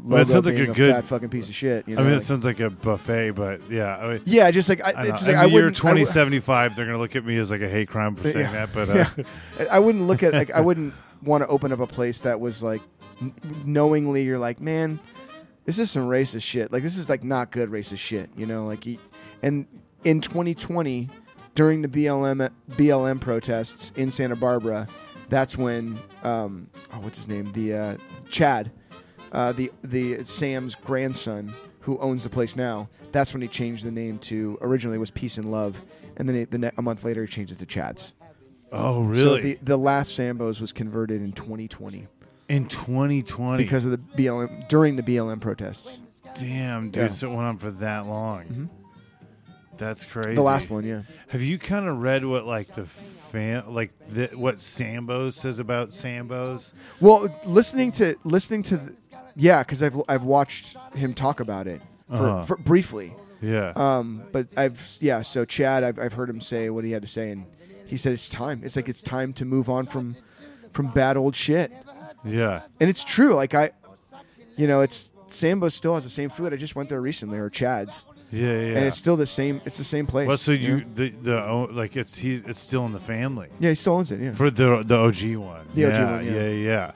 Well, 0.04 0.20
it 0.22 0.26
sounds 0.26 0.46
like 0.46 0.54
a 0.54 0.70
a, 0.70 0.74
good- 0.74 0.94
fat 0.94 1.04
fucking 1.04 1.28
piece 1.30 1.48
of 1.48 1.56
shit. 1.56 1.88
You 1.88 1.96
know, 1.96 2.02
I 2.02 2.04
mean, 2.04 2.12
like- 2.14 2.22
it 2.22 2.24
sounds 2.24 2.44
like 2.44 2.60
a 2.60 2.70
buffet, 2.70 3.32
but 3.32 3.68
yeah. 3.68 3.96
I 3.96 4.12
mean, 4.12 4.22
yeah, 4.26 4.48
just 4.52 4.68
like 4.68 4.80
I, 4.86 4.92
I 4.96 5.06
it's 5.08 5.26
like 5.26 5.34
I 5.36 5.46
the 5.46 5.50
year. 5.50 5.62
I 5.62 5.66
wou- 5.66 5.70
2075, 5.72 6.76
they're 6.76 6.84
going 6.86 6.96
to 6.96 7.02
look 7.02 7.16
at 7.16 7.24
me 7.24 7.36
as 7.38 7.50
like 7.50 7.62
a 7.62 7.68
hate 7.68 7.88
crime 7.88 8.14
for 8.14 8.30
saying 8.30 8.46
Yeah. 8.52 8.66
that. 8.66 8.72
But 8.72 8.88
uh, 9.18 9.24
Yeah. 9.58 9.66
I 9.70 9.80
wouldn't 9.80 10.06
look 10.06 10.22
at 10.22 10.32
like 10.34 10.52
I 10.52 10.60
wouldn't 10.68 10.94
want 11.24 11.42
to 11.42 11.48
open 11.48 11.72
up 11.72 11.80
a 11.80 11.86
place 11.88 12.20
that 12.20 12.38
was 12.38 12.62
like 12.62 12.80
knowingly 13.64 14.24
you're 14.24 14.38
like, 14.38 14.60
man, 14.60 15.00
this 15.64 15.78
is 15.78 15.90
some 15.90 16.08
racist 16.08 16.42
shit. 16.42 16.72
Like 16.72 16.82
this 16.82 16.96
is 16.96 17.08
like 17.08 17.22
not 17.24 17.50
good 17.50 17.70
racist 17.70 17.98
shit, 17.98 18.30
you 18.36 18.46
know? 18.46 18.66
Like 18.66 18.84
he, 18.84 18.98
and 19.42 19.66
in 20.04 20.20
2020 20.20 21.08
during 21.54 21.82
the 21.82 21.88
BLM 21.88 22.48
BLM 22.72 23.20
protests 23.20 23.92
in 23.96 24.10
Santa 24.10 24.36
Barbara, 24.36 24.88
that's 25.28 25.56
when 25.56 25.98
um 26.24 26.68
oh 26.92 27.00
what's 27.00 27.18
his 27.18 27.28
name? 27.28 27.50
The 27.52 27.74
uh 27.74 27.96
Chad, 28.28 28.70
uh 29.32 29.52
the 29.52 29.70
the 29.82 30.24
Sam's 30.24 30.74
grandson 30.74 31.54
who 31.80 31.98
owns 31.98 32.24
the 32.24 32.30
place 32.30 32.56
now. 32.56 32.88
That's 33.12 33.32
when 33.34 33.42
he 33.42 33.48
changed 33.48 33.84
the 33.84 33.90
name 33.90 34.18
to 34.20 34.56
originally 34.62 34.96
it 34.96 35.00
was 35.00 35.10
Peace 35.10 35.36
and 35.36 35.50
Love 35.50 35.82
and 36.16 36.28
then 36.28 36.36
it, 36.36 36.50
the 36.50 36.58
ne- 36.58 36.70
a 36.78 36.82
month 36.82 37.04
later 37.04 37.22
he 37.24 37.28
changed 37.28 37.52
it 37.52 37.58
to 37.58 37.66
Chad's. 37.66 38.14
oh, 38.72 39.02
So 39.12 39.34
really? 39.36 39.40
the, 39.40 39.58
the 39.62 39.76
last 39.76 40.14
Sambo's 40.16 40.60
was 40.60 40.72
converted 40.72 41.20
in 41.22 41.32
2020 41.32 42.06
in 42.48 42.66
2020, 42.66 43.62
because 43.62 43.84
of 43.84 43.90
the 43.92 43.98
BLM 43.98 44.68
during 44.68 44.96
the 44.96 45.02
BLM 45.02 45.40
protests. 45.40 46.00
damn, 46.38 46.90
dude, 46.90 47.02
Yeah. 47.04 47.10
so 47.10 47.30
it 47.30 47.34
went 47.34 47.46
on 47.46 47.58
for 47.58 47.70
that 47.72 48.06
long. 48.06 48.44
Mhm. 48.46 48.68
That's 49.78 50.04
crazy. 50.04 50.34
The 50.34 50.42
last 50.42 50.70
one, 50.70 50.84
yeah. 50.84 51.02
Have 51.28 51.42
you 51.42 51.58
kind 51.58 51.86
of 51.88 51.98
read 52.02 52.24
what 52.24 52.46
like 52.46 52.74
the 52.74 52.84
fan, 52.84 53.64
like 53.74 53.90
the, 54.06 54.28
what 54.34 54.60
Sambo's 54.60 55.34
says 55.34 55.58
about 55.58 55.92
Sambo's? 55.92 56.74
Well, 57.00 57.28
listening 57.44 57.90
to 57.92 58.14
listening 58.24 58.62
to, 58.64 58.76
the, 58.76 58.96
yeah, 59.34 59.62
because 59.62 59.82
I've 59.82 59.96
I've 60.08 60.22
watched 60.24 60.76
him 60.94 61.14
talk 61.14 61.40
about 61.40 61.66
it 61.66 61.80
for, 62.08 62.14
Uh-huh. 62.28 62.42
for 62.42 62.56
briefly. 62.58 63.14
Yeah. 63.40 63.72
Um, 63.74 64.22
but 64.30 64.46
I've 64.56 64.96
yeah. 65.00 65.22
So 65.22 65.44
Chad, 65.44 65.82
I've 65.84 65.98
I've 65.98 66.12
heard 66.12 66.28
him 66.30 66.40
say 66.40 66.70
what 66.70 66.84
he 66.84 66.92
had 66.92 67.02
to 67.02 67.08
say, 67.08 67.30
and 67.30 67.44
he 67.86 67.96
said 67.96 68.12
it's 68.12 68.28
time. 68.28 68.60
It's 68.62 68.76
like 68.76 68.88
it's 68.88 69.02
time 69.02 69.32
to 69.34 69.44
move 69.44 69.68
on 69.68 69.86
from 69.86 70.16
from 70.72 70.88
bad 70.88 71.16
old 71.16 71.34
shit. 71.34 71.72
Yeah. 72.24 72.62
And 72.80 72.88
it's 72.90 73.04
true. 73.04 73.34
Like 73.34 73.54
I, 73.54 73.70
you 74.56 74.66
know, 74.66 74.80
it's 74.80 75.10
Sambo 75.26 75.68
still 75.68 75.94
has 75.94 76.04
the 76.04 76.10
same 76.10 76.30
food. 76.30 76.52
I 76.52 76.56
just 76.56 76.76
went 76.76 76.88
there 76.88 77.00
recently, 77.00 77.38
or 77.38 77.48
Chad's, 77.50 78.04
Yeah. 78.30 78.46
Yeah. 78.48 78.76
and 78.76 78.86
it's 78.86 78.98
still 78.98 79.16
the 79.16 79.26
same. 79.26 79.60
It's 79.64 79.78
the 79.78 79.84
same 79.84 80.06
place. 80.06 80.28
well, 80.28 80.36
so 80.36 80.52
you 80.52 80.78
know? 80.80 80.84
the 80.94 81.08
the 81.10 81.44
oh, 81.44 81.68
like 81.70 81.96
it's 81.96 82.16
he 82.16 82.34
it's 82.46 82.60
still 82.60 82.84
in 82.86 82.92
the 82.92 83.00
family 83.00 83.48
yeah, 83.60 83.70
he 83.70 83.74
still 83.74 83.94
owns 83.94 84.10
it. 84.10 84.20
Yeah, 84.20 84.32
for 84.32 84.50
the 84.50 84.82
the 84.84 84.96
OG 84.96 85.36
one. 85.36 85.66
The 85.74 85.86
OG 85.86 85.94
yeah, 85.94 86.10
one, 86.12 86.26
yeah. 86.26 86.32
yeah, 86.32 86.48
yeah. 86.48 86.92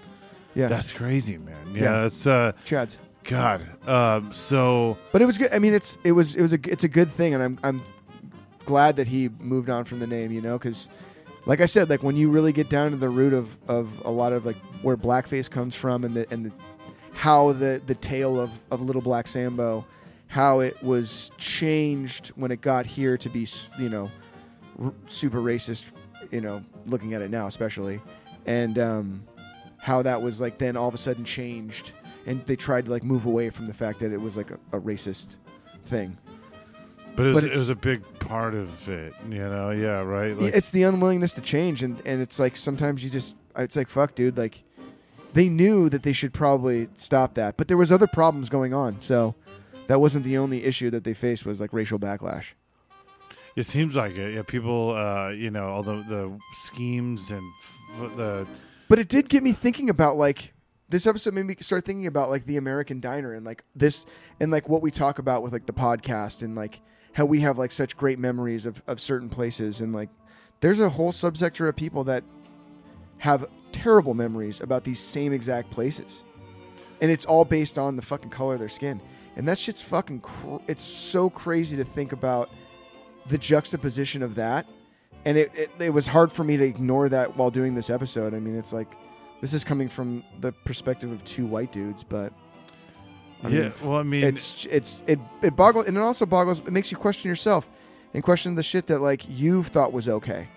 yeah. 0.55 0.69
That's 0.69 0.93
crazy, 0.93 1.39
man. 1.39 1.57
Yeah, 1.75 1.83
Yeah. 1.83 2.03
that's 2.03 2.27
uh 2.27 2.53
Chad's. 2.65 2.99
God. 3.25 3.63
Um 3.89 4.33
so 4.33 4.97
But 5.13 5.23
it 5.23 5.27
was 5.27 5.39
good. 5.39 5.53
I 5.53 5.59
mean, 5.59 5.75
it's 5.75 5.99
it 6.05 6.13
was 6.13 6.37
it 6.37 6.43
was 6.43 6.53
a 6.53 6.59
it's 6.71 6.85
a 6.85 6.89
good 6.89 7.11
thing, 7.11 7.35
and 7.35 7.43
I'm 7.43 7.59
I'm 7.65 7.83
glad 8.67 8.97
that 8.97 9.09
he 9.09 9.31
moved 9.41 9.71
on 9.71 9.85
from 9.85 9.99
the 9.99 10.07
name. 10.07 10.31
You 10.33 10.43
know, 10.43 10.59
because 10.59 10.89
like 11.47 11.61
I 11.61 11.67
said, 11.67 11.89
like 11.89 12.03
when 12.03 12.17
you 12.17 12.31
really 12.31 12.53
get 12.53 12.69
down 12.69 12.91
to 12.91 12.97
the 12.97 13.09
root 13.09 13.33
of 13.33 13.57
of 13.69 14.03
a 14.05 14.11
lot 14.11 14.33
of 14.33 14.45
like 14.45 14.57
where 14.83 14.97
blackface 14.97 15.51
comes 15.51 15.75
from, 15.75 16.05
and 16.05 16.15
the 16.15 16.27
and 16.31 16.47
the 16.47 16.53
how 17.13 17.53
the 17.53 17.81
the 17.87 17.95
tale 17.95 18.39
of 18.39 18.59
of 18.71 18.83
Little 18.83 19.03
Black 19.03 19.27
Sambo, 19.27 19.87
how 20.27 20.61
it 20.61 20.81
was 20.83 21.31
changed 21.39 22.29
when 22.37 22.51
it 22.51 22.61
got 22.61 22.85
here 22.85 23.17
to 23.17 23.29
be 23.29 23.47
you 23.79 23.89
know 23.89 24.11
r- 24.83 24.93
super 25.07 25.41
racist. 25.41 25.93
You 26.33 26.41
know, 26.41 26.61
looking 26.87 27.15
at 27.15 27.23
it 27.23 27.31
now, 27.31 27.47
especially, 27.47 28.01
and 28.47 28.81
um, 28.81 29.25
how 29.79 30.03
that 30.03 30.21
was 30.21 30.41
like 30.41 30.59
then 30.59 30.77
all 30.77 30.89
of 30.89 30.95
a 30.95 30.99
sudden 30.99 31.25
changed 31.25 31.93
and 32.27 32.45
they 32.47 32.57
tried 32.57 32.85
to 32.85 32.91
like 32.91 33.05
move 33.05 33.25
away 33.25 33.51
from 33.51 33.67
the 33.67 33.73
fact 33.73 34.01
that 34.01 34.13
it 34.13 34.21
was 34.21 34.37
like 34.37 34.51
a, 34.51 34.59
a 34.73 34.81
racist 34.81 35.39
thing. 35.85 36.17
But, 37.17 37.27
it 37.27 37.35
was, 37.35 37.45
but 37.45 37.53
it 37.53 37.57
was 37.57 37.69
a 37.69 37.77
big 37.77 38.03
part 38.19 38.55
of 38.55 38.89
it, 38.89 39.15
you 39.29 39.39
know. 39.39 39.71
Yeah, 39.71 40.03
right. 40.03 40.37
Like, 40.39 40.55
it's 40.55 40.71
the 40.71 40.83
unwillingness 40.85 41.33
to 41.35 41.41
change, 41.41 41.83
and 41.83 42.01
and 42.07 42.21
it's 42.21 42.39
like 42.39 42.57
sometimes 42.57 43.03
you 43.03 43.11
just 43.11 43.37
it's 43.57 43.77
like 43.77 43.89
fuck, 43.89 44.15
dude. 44.15 44.37
Like 44.37 44.63
they 45.33 45.49
knew 45.49 45.89
that 45.89 46.03
they 46.03 46.13
should 46.13 46.33
probably 46.33 46.89
stop 46.97 47.35
that, 47.35 47.57
but 47.57 47.69
there 47.69 47.77
was 47.77 47.91
other 47.91 48.07
problems 48.07 48.49
going 48.49 48.75
on, 48.75 49.01
so 49.01 49.35
that 49.87 50.01
wasn't 50.01 50.25
the 50.25 50.39
only 50.39 50.65
issue 50.65 50.91
that 50.91 51.05
they 51.05 51.15
faced 51.15 51.47
was 51.47 51.61
like 51.61 51.73
racial 51.73 51.99
backlash. 51.99 52.53
It 53.55 53.65
seems 53.65 53.97
like 53.97 54.19
it. 54.19 54.35
Yeah, 54.35 54.43
people, 54.43 54.91
uh, 54.91 55.31
you 55.31 55.51
know, 55.51 55.69
all 55.69 55.83
the, 55.83 56.05
the 56.09 56.39
schemes 56.53 57.31
and 57.31 57.43
f- 57.63 58.17
the 58.17 58.47
But 58.89 58.99
it 58.99 59.09
did 59.09 59.31
get 59.31 59.43
me 59.43 59.53
thinking 59.53 59.89
about 59.89 60.17
like 60.17 60.53
this 60.89 61.07
episode 61.07 61.35
made 61.35 61.47
me 61.47 61.57
start 61.61 61.85
thinking 61.85 62.07
about 62.07 62.29
like 62.29 62.45
the 62.45 62.59
American 62.59 63.01
diner 63.01 63.33
and 63.33 63.47
like 63.47 63.65
this 63.75 64.05
and 64.41 64.51
like 64.51 64.69
what 64.69 64.83
we 64.83 64.91
talk 64.91 65.19
about 65.19 65.43
with 65.43 65.53
like 65.53 65.67
the 65.67 65.73
podcast 65.73 66.43
and 66.43 66.55
like 66.55 66.81
how 67.17 67.25
we 67.25 67.41
have 67.41 67.57
like 67.57 67.73
such 67.73 67.97
great 67.97 68.19
memories 68.19 68.67
of, 68.67 68.83
of 68.87 69.01
certain 69.01 69.31
places 69.31 69.81
and 69.81 69.95
like 69.95 70.11
there's 70.61 70.81
a 70.81 70.91
whole 70.91 71.13
subsector 71.13 71.67
of 71.67 71.75
people 71.75 72.05
that 72.05 72.23
have 73.17 73.47
terrible 73.73 74.13
memories 74.13 74.61
about 74.61 74.85
these 74.85 75.01
same 75.01 75.33
exact 75.33 75.71
places. 75.71 76.25
And 77.01 77.11
it's 77.11 77.25
all 77.25 77.47
based 77.47 77.79
on 77.79 77.97
the 77.97 78.03
fucking 78.03 78.29
color 78.29 78.53
of 78.55 78.59
their 78.61 78.69
skin. 78.69 79.01
And 79.35 79.49
that 79.49 79.59
shit's 79.59 79.81
fucking 79.81 80.21
cr- 80.21 80.59
it's 80.69 80.83
so 80.83 81.31
crazy 81.31 81.75
to 81.79 81.85
think 81.85 82.13
about 82.13 82.51
the 83.29 83.39
juxtaposition 83.39 84.23
of 84.23 84.35
that 84.35 84.67
and 85.25 85.39
it, 85.39 85.51
it, 85.55 85.71
it 85.81 85.91
was 85.91 86.07
hard 86.07 86.31
for 86.31 86.45
me 86.45 86.59
to 86.59 86.65
ignore 86.65 87.09
that 87.09 87.35
while 87.35 87.51
doing 87.51 87.75
this 87.75 87.89
episode. 87.89 88.35
I 88.35 88.41
mean, 88.41 88.57
it's 88.57 88.75
like 88.75 88.95
this 89.41 89.55
is 89.55 89.65
coming 89.65 89.89
from 89.89 90.23
the 90.41 90.53
perspective 90.53 91.11
of 91.11 91.25
two 91.25 91.47
white 91.47 91.73
dudes, 91.73 92.05
but 92.05 92.35
I 93.43 93.49
yeah. 93.49 93.61
mean, 93.61 93.73
well, 93.83 93.99
I 93.99 94.03
mean, 94.03 94.25
it's 94.25 94.67
it's 94.67 95.03
it 95.07 95.19
it 95.43 95.55
boggles 95.57 95.87
and 95.87 95.97
it 95.97 96.01
also 96.01 96.27
boggles. 96.27 96.61
It 96.61 96.73
makes 96.73 96.91
you 96.91 96.97
question 96.99 97.29
yourself 97.29 97.69
and 98.15 98.23
question 98.23 98.55
the 98.55 98.63
shit 98.63 98.87
that 98.87 99.01
like 99.01 99.25
you've 99.29 99.69
thought 99.69 99.93
was 99.93 100.09
okay. 100.09 100.49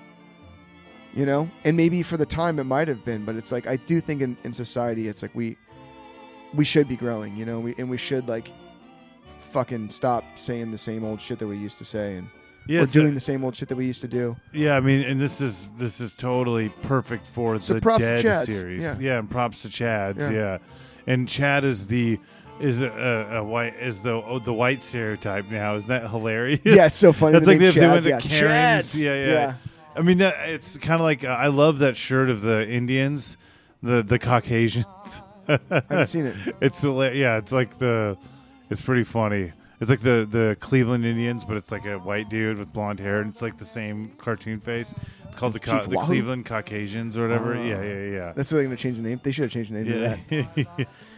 You 1.14 1.26
know, 1.26 1.50
and 1.64 1.76
maybe 1.76 2.04
for 2.04 2.18
the 2.18 2.26
time 2.26 2.60
it 2.60 2.66
might 2.66 2.88
have 2.88 3.04
been, 3.04 3.26
but 3.26 3.36
it's 3.36 3.52
like 3.52 3.66
I 3.68 3.78
do 3.78 4.00
think 4.00 4.22
in, 4.22 4.38
in 4.44 4.54
society 4.54 5.08
it's 5.08 5.22
like 5.24 5.34
we 5.34 5.58
we 6.54 6.64
should 6.64 6.88
be 6.88 6.96
growing, 6.96 7.36
you 7.36 7.46
know, 7.46 7.60
we, 7.60 7.76
and 7.78 7.90
we 7.90 7.98
should 7.98 8.28
like 8.30 8.50
fucking 9.38 9.90
stop 9.90 10.24
saying 10.36 10.72
the 10.72 10.78
same 10.78 11.04
old 11.04 11.20
shit 11.22 11.40
that 11.40 11.48
we 11.48 11.58
used 11.58 11.78
to 11.80 11.86
say 11.86 12.18
and 12.18 12.30
yeah, 12.68 12.82
or 12.82 12.84
it's 12.84 12.96
a- 12.96 13.00
doing 13.00 13.16
the 13.16 13.20
same 13.20 13.44
old 13.44 13.56
shit 13.56 13.68
that 13.70 13.76
we 13.76 13.86
used 13.88 14.02
to 14.02 14.08
do. 14.08 14.36
yeah. 14.54 14.76
I 14.78 14.80
mean, 14.80 15.02
and 15.02 15.20
this 15.20 15.42
is 15.42 15.68
this 15.78 16.00
is 16.00 16.16
totally 16.16 16.70
perfect 16.84 17.26
for 17.26 17.60
So 17.60 17.74
the 17.74 17.82
Dead 17.98 18.46
series. 18.46 18.84
Yeah. 19.00 19.18
and 19.18 19.30
props 19.30 19.64
to 19.64 19.70
Chad's. 19.70 20.30
Yeah. 20.30 20.32
Yeah. 20.32 20.58
and 21.08 21.28
Chad 21.28 21.66
is 21.66 21.88
the 21.88 22.20
is 22.60 22.82
a, 22.82 22.90
a, 22.90 23.38
a 23.38 23.44
white 23.44 23.76
is 23.76 24.04
the 24.04 24.12
oh, 24.12 24.40
the 24.40 24.54
white 24.54 24.82
stereotype 24.82 25.50
now. 25.50 25.76
Isn't 25.76 25.90
that 25.90 26.10
hilarious? 26.10 26.62
Yeah, 26.64 26.88
it's 26.88 26.96
so 26.96 27.14
funny. 27.14 27.34
That's 27.34 27.46
the 27.46 27.52
like 27.52 27.60
name 27.60 27.70
if 27.70 27.76
they 27.76 27.88
went 27.88 28.04
Chads, 28.04 28.04
to 28.04 28.10
yeah. 28.10 28.20
Karen's. 28.20 28.96
Chads. 28.96 29.04
Yeah, 29.04 29.26
yeah. 29.26 29.54
I 29.96 30.02
mean, 30.02 30.20
that, 30.20 30.50
it's 30.50 30.78
kind 30.78 30.96
of 30.96 31.02
like 31.02 31.24
uh, 31.24 31.28
I 31.28 31.48
love 31.48 31.80
that 31.80 31.98
shirt 31.98 32.30
of 32.30 32.42
the 32.42 32.68
Indians, 32.68 33.38
the 33.82 34.04
the 34.04 34.20
Caucasians. 34.20 34.86
I 35.48 35.60
haven't 35.72 36.06
seen 36.06 36.28
it. 36.28 36.36
It's 36.62 36.84
hila- 36.84 37.16
yeah, 37.16 37.38
it's 37.38 37.52
like 37.52 37.80
the, 37.80 38.18
it's 38.70 38.82
pretty 38.82 39.04
funny. 39.04 39.52
It's 39.82 39.90
like 39.90 40.02
the 40.02 40.28
the 40.30 40.58
Cleveland 40.60 41.06
Indians, 41.06 41.44
but 41.46 41.58
it's 41.58 41.72
like 41.72 41.86
a 41.86 41.98
white 41.98 42.30
dude 42.30 42.58
with 42.58 42.72
blonde 42.74 43.00
hair, 43.00 43.22
and 43.22 43.30
it's 43.30 43.42
like 43.42 43.58
the 43.58 43.66
same 43.66 44.12
cartoon 44.18 44.60
face. 44.60 44.94
It's 45.26 45.36
called 45.36 45.54
the, 45.54 45.60
Ca- 45.60 45.86
the 45.86 45.98
Cleveland 45.98 46.46
Caucasians 46.46 47.18
or 47.18 47.24
whatever. 47.24 47.56
Oh. 47.56 47.64
yeah, 47.64 47.82
yeah, 47.82 48.04
yeah. 48.12 48.34
That's 48.36 48.52
what 48.52 48.58
they're 48.58 48.66
going 48.66 48.76
to 48.76 48.82
change 48.82 48.98
the 48.98 49.04
name. 49.04 49.22
They 49.24 49.32
should 49.32 49.44
have 49.44 49.52
changed 49.52 49.72
the 49.72 49.82
name 49.82 49.86
to 49.86 50.00
that. 50.00 50.66
yeah. 50.78 50.86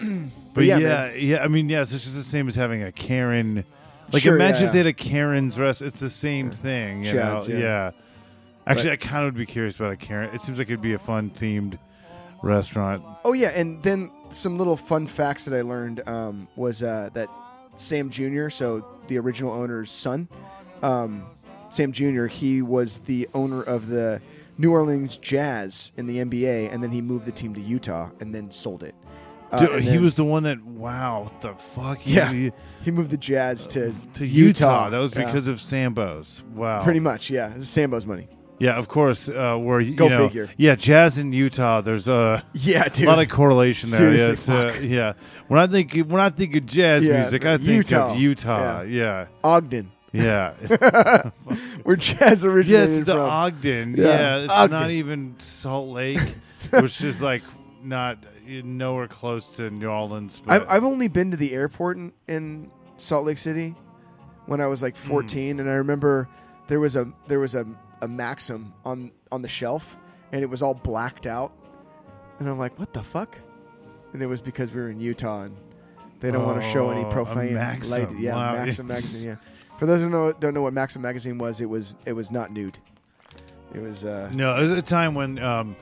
but 0.54 0.64
yeah, 0.64 0.78
yeah, 0.78 1.12
yeah, 1.12 1.44
I 1.44 1.48
mean, 1.48 1.68
yeah, 1.68 1.82
it's 1.82 1.92
just 1.92 2.14
the 2.14 2.22
same 2.22 2.48
as 2.48 2.54
having 2.54 2.82
a 2.82 2.92
Karen. 2.92 3.64
Like, 4.12 4.22
Sure, 4.22 4.36
imagine 4.36 4.62
yeah, 4.62 4.66
if 4.66 4.72
they 4.72 4.78
had 4.78 4.86
a 4.86 4.92
Karen's 4.92 5.58
rest. 5.58 5.82
It's 5.82 6.00
the 6.00 6.10
same 6.10 6.50
thing. 6.50 7.04
You 7.04 7.14
know? 7.14 7.40
yeah. 7.48 7.90
Actually, 8.66 8.92
I 8.92 8.96
kind 8.96 9.24
of 9.24 9.34
would 9.34 9.38
be 9.38 9.46
curious 9.46 9.76
about 9.76 9.92
a 9.92 9.96
Karen. 9.96 10.34
It 10.34 10.40
seems 10.40 10.58
like 10.58 10.68
it'd 10.68 10.80
be 10.80 10.94
a 10.94 10.98
fun 10.98 11.30
themed 11.30 11.78
restaurant. 12.42 13.02
Oh 13.24 13.32
yeah, 13.32 13.48
and 13.48 13.82
then 13.82 14.10
some 14.30 14.58
little 14.58 14.76
fun 14.76 15.06
facts 15.06 15.44
that 15.44 15.54
I 15.54 15.62
learned 15.62 16.06
um, 16.08 16.48
was 16.56 16.82
uh, 16.82 17.10
that 17.14 17.28
Sam 17.76 18.10
Jr., 18.10 18.48
so 18.48 18.86
the 19.08 19.18
original 19.18 19.52
owner's 19.52 19.90
son, 19.90 20.28
um, 20.82 21.26
Sam 21.70 21.92
Jr., 21.92 22.26
he 22.26 22.62
was 22.62 22.98
the 22.98 23.28
owner 23.34 23.62
of 23.62 23.88
the 23.88 24.20
New 24.58 24.70
Orleans 24.70 25.18
Jazz 25.18 25.92
in 25.96 26.06
the 26.06 26.18
NBA, 26.18 26.72
and 26.72 26.82
then 26.82 26.90
he 26.90 27.00
moved 27.00 27.26
the 27.26 27.32
team 27.32 27.54
to 27.54 27.60
Utah 27.60 28.10
and 28.20 28.34
then 28.34 28.50
sold 28.50 28.82
it. 28.82 28.94
Uh, 29.52 29.58
Dude, 29.58 29.70
and 29.70 29.82
he 29.84 29.90
then 29.90 30.02
was 30.02 30.14
the 30.16 30.24
one 30.24 30.42
that. 30.44 30.64
Wow, 30.64 31.24
what 31.24 31.40
the 31.40 31.54
fuck? 31.54 31.98
He- 31.98 32.14
Yeah. 32.16 32.32
he- 32.32 32.52
he 32.82 32.90
moved 32.90 33.10
the 33.10 33.16
Jazz 33.16 33.66
to 33.68 33.92
to 34.14 34.26
Utah. 34.26 34.46
Utah. 34.86 34.90
That 34.90 34.98
was 34.98 35.14
Yeah. 35.14 35.24
because 35.24 35.46
of 35.48 35.60
Sambo's. 35.60 36.42
Wow. 36.54 36.82
pretty 36.82 37.00
much 37.00 37.30
yeah, 37.30 37.52
Sambo's 37.62 38.04
money. 38.06 38.28
Yeah, 38.60 38.76
of 38.76 38.86
course. 38.88 39.28
Uh, 39.28 39.56
where 39.56 39.80
you 39.80 39.94
Go 39.94 40.06
know, 40.08 40.26
figure. 40.28 40.48
Yeah, 40.56 40.74
jazz 40.76 41.18
in 41.18 41.32
Utah. 41.32 41.80
There's 41.80 42.06
a. 42.08 42.44
Yeah, 42.52 42.88
dude. 42.88 43.06
A 43.08 43.10
lot 43.14 43.18
of 43.20 43.28
correlation 43.28 43.90
there. 43.90 44.16
Seriously, 44.16 44.54
yeah, 44.54 44.60
uh, 44.62 44.72
yeah. 44.80 45.12
When 45.48 45.58
I 45.60 45.66
think 45.66 45.92
when 46.08 46.20
I 46.20 46.30
think 46.30 46.54
of 46.56 46.66
jazz 46.66 47.04
Yeah, 47.04 47.20
music, 47.20 47.44
I 47.44 47.56
think 47.56 47.68
Utah. 47.68 48.12
of 48.12 48.18
Utah. 48.18 48.82
Yeah, 48.82 49.26
Ogden, 49.42 49.90
yeah, 50.12 50.52
where 51.82 51.96
jazz 51.96 52.44
yeah. 52.44 52.50
originated 52.50 52.88
It's 52.90 52.98
the 53.00 53.12
from. 53.14 53.20
Ogden. 53.30 53.94
Yeah, 53.96 54.04
Yeah, 54.06 54.36
it's 54.44 54.52
Ogden. 54.52 54.78
not 54.80 54.90
even 54.90 55.34
Salt 55.38 55.88
Lake, 55.90 56.20
which 56.70 57.02
is 57.02 57.22
like 57.22 57.42
not 57.82 58.18
nowhere 58.46 59.08
close 59.08 59.56
to 59.56 59.70
New 59.70 59.88
Orleans. 59.88 60.40
But 60.44 60.52
I've, 60.62 60.68
I've 60.68 60.84
only 60.84 61.08
been 61.08 61.30
to 61.30 61.36
the 61.36 61.52
airport 61.54 61.96
in, 61.96 62.12
in 62.28 62.70
Salt 62.96 63.24
Lake 63.26 63.38
City 63.38 63.74
when 64.46 64.60
I 64.60 64.66
was 64.66 64.82
like 64.82 64.96
Hmm. 64.96 65.08
14, 65.08 65.60
and 65.60 65.68
I 65.70 65.74
remember 65.74 66.28
there 66.68 66.80
was 66.80 66.96
a 66.96 67.12
there 67.26 67.40
was 67.40 67.54
a, 67.54 67.66
a 68.02 68.08
Maxim 68.08 68.72
on 68.84 69.10
on 69.32 69.42
the 69.42 69.48
shelf, 69.48 69.96
and 70.32 70.42
it 70.42 70.46
was 70.50 70.62
all 70.62 70.74
blacked 70.74 71.26
out, 71.26 71.52
and 72.38 72.48
I'm 72.48 72.58
like, 72.58 72.78
what 72.78 72.92
the 72.92 73.02
fuck? 73.02 73.36
And 74.12 74.22
it 74.22 74.26
was 74.26 74.40
because 74.40 74.72
we 74.72 74.80
were 74.80 74.90
in 74.90 75.00
Utah, 75.00 75.42
and 75.42 75.56
they 76.20 76.30
don't 76.30 76.44
want 76.46 76.62
to 76.62 76.70
show 76.70 76.90
any 76.90 77.00
Oh, 77.04 77.08
a 77.08 77.12
profane. 77.12 77.54
Light- 77.54 78.10
yeah, 78.18 78.34
Wow. 78.34 78.64
Maxim 78.64 78.86
magazine. 78.88 79.28
Yeah. 79.30 79.36
For 79.78 79.86
those 79.86 80.02
who 80.02 80.08
know, 80.08 80.32
don't 80.32 80.54
know 80.54 80.62
what 80.62 80.72
Maxim 80.72 81.02
magazine 81.02 81.36
was, 81.38 81.60
it 81.60 81.68
was 81.68 81.96
it 82.06 82.12
was 82.12 82.30
not 82.30 82.52
nude. 82.52 82.78
It 83.74 83.82
was 83.82 84.04
uh, 84.04 84.30
No, 84.32 84.56
it 84.56 84.60
was 84.60 84.70
a 84.70 84.82
time 84.82 85.14
when 85.14 85.38
um, 85.40 85.74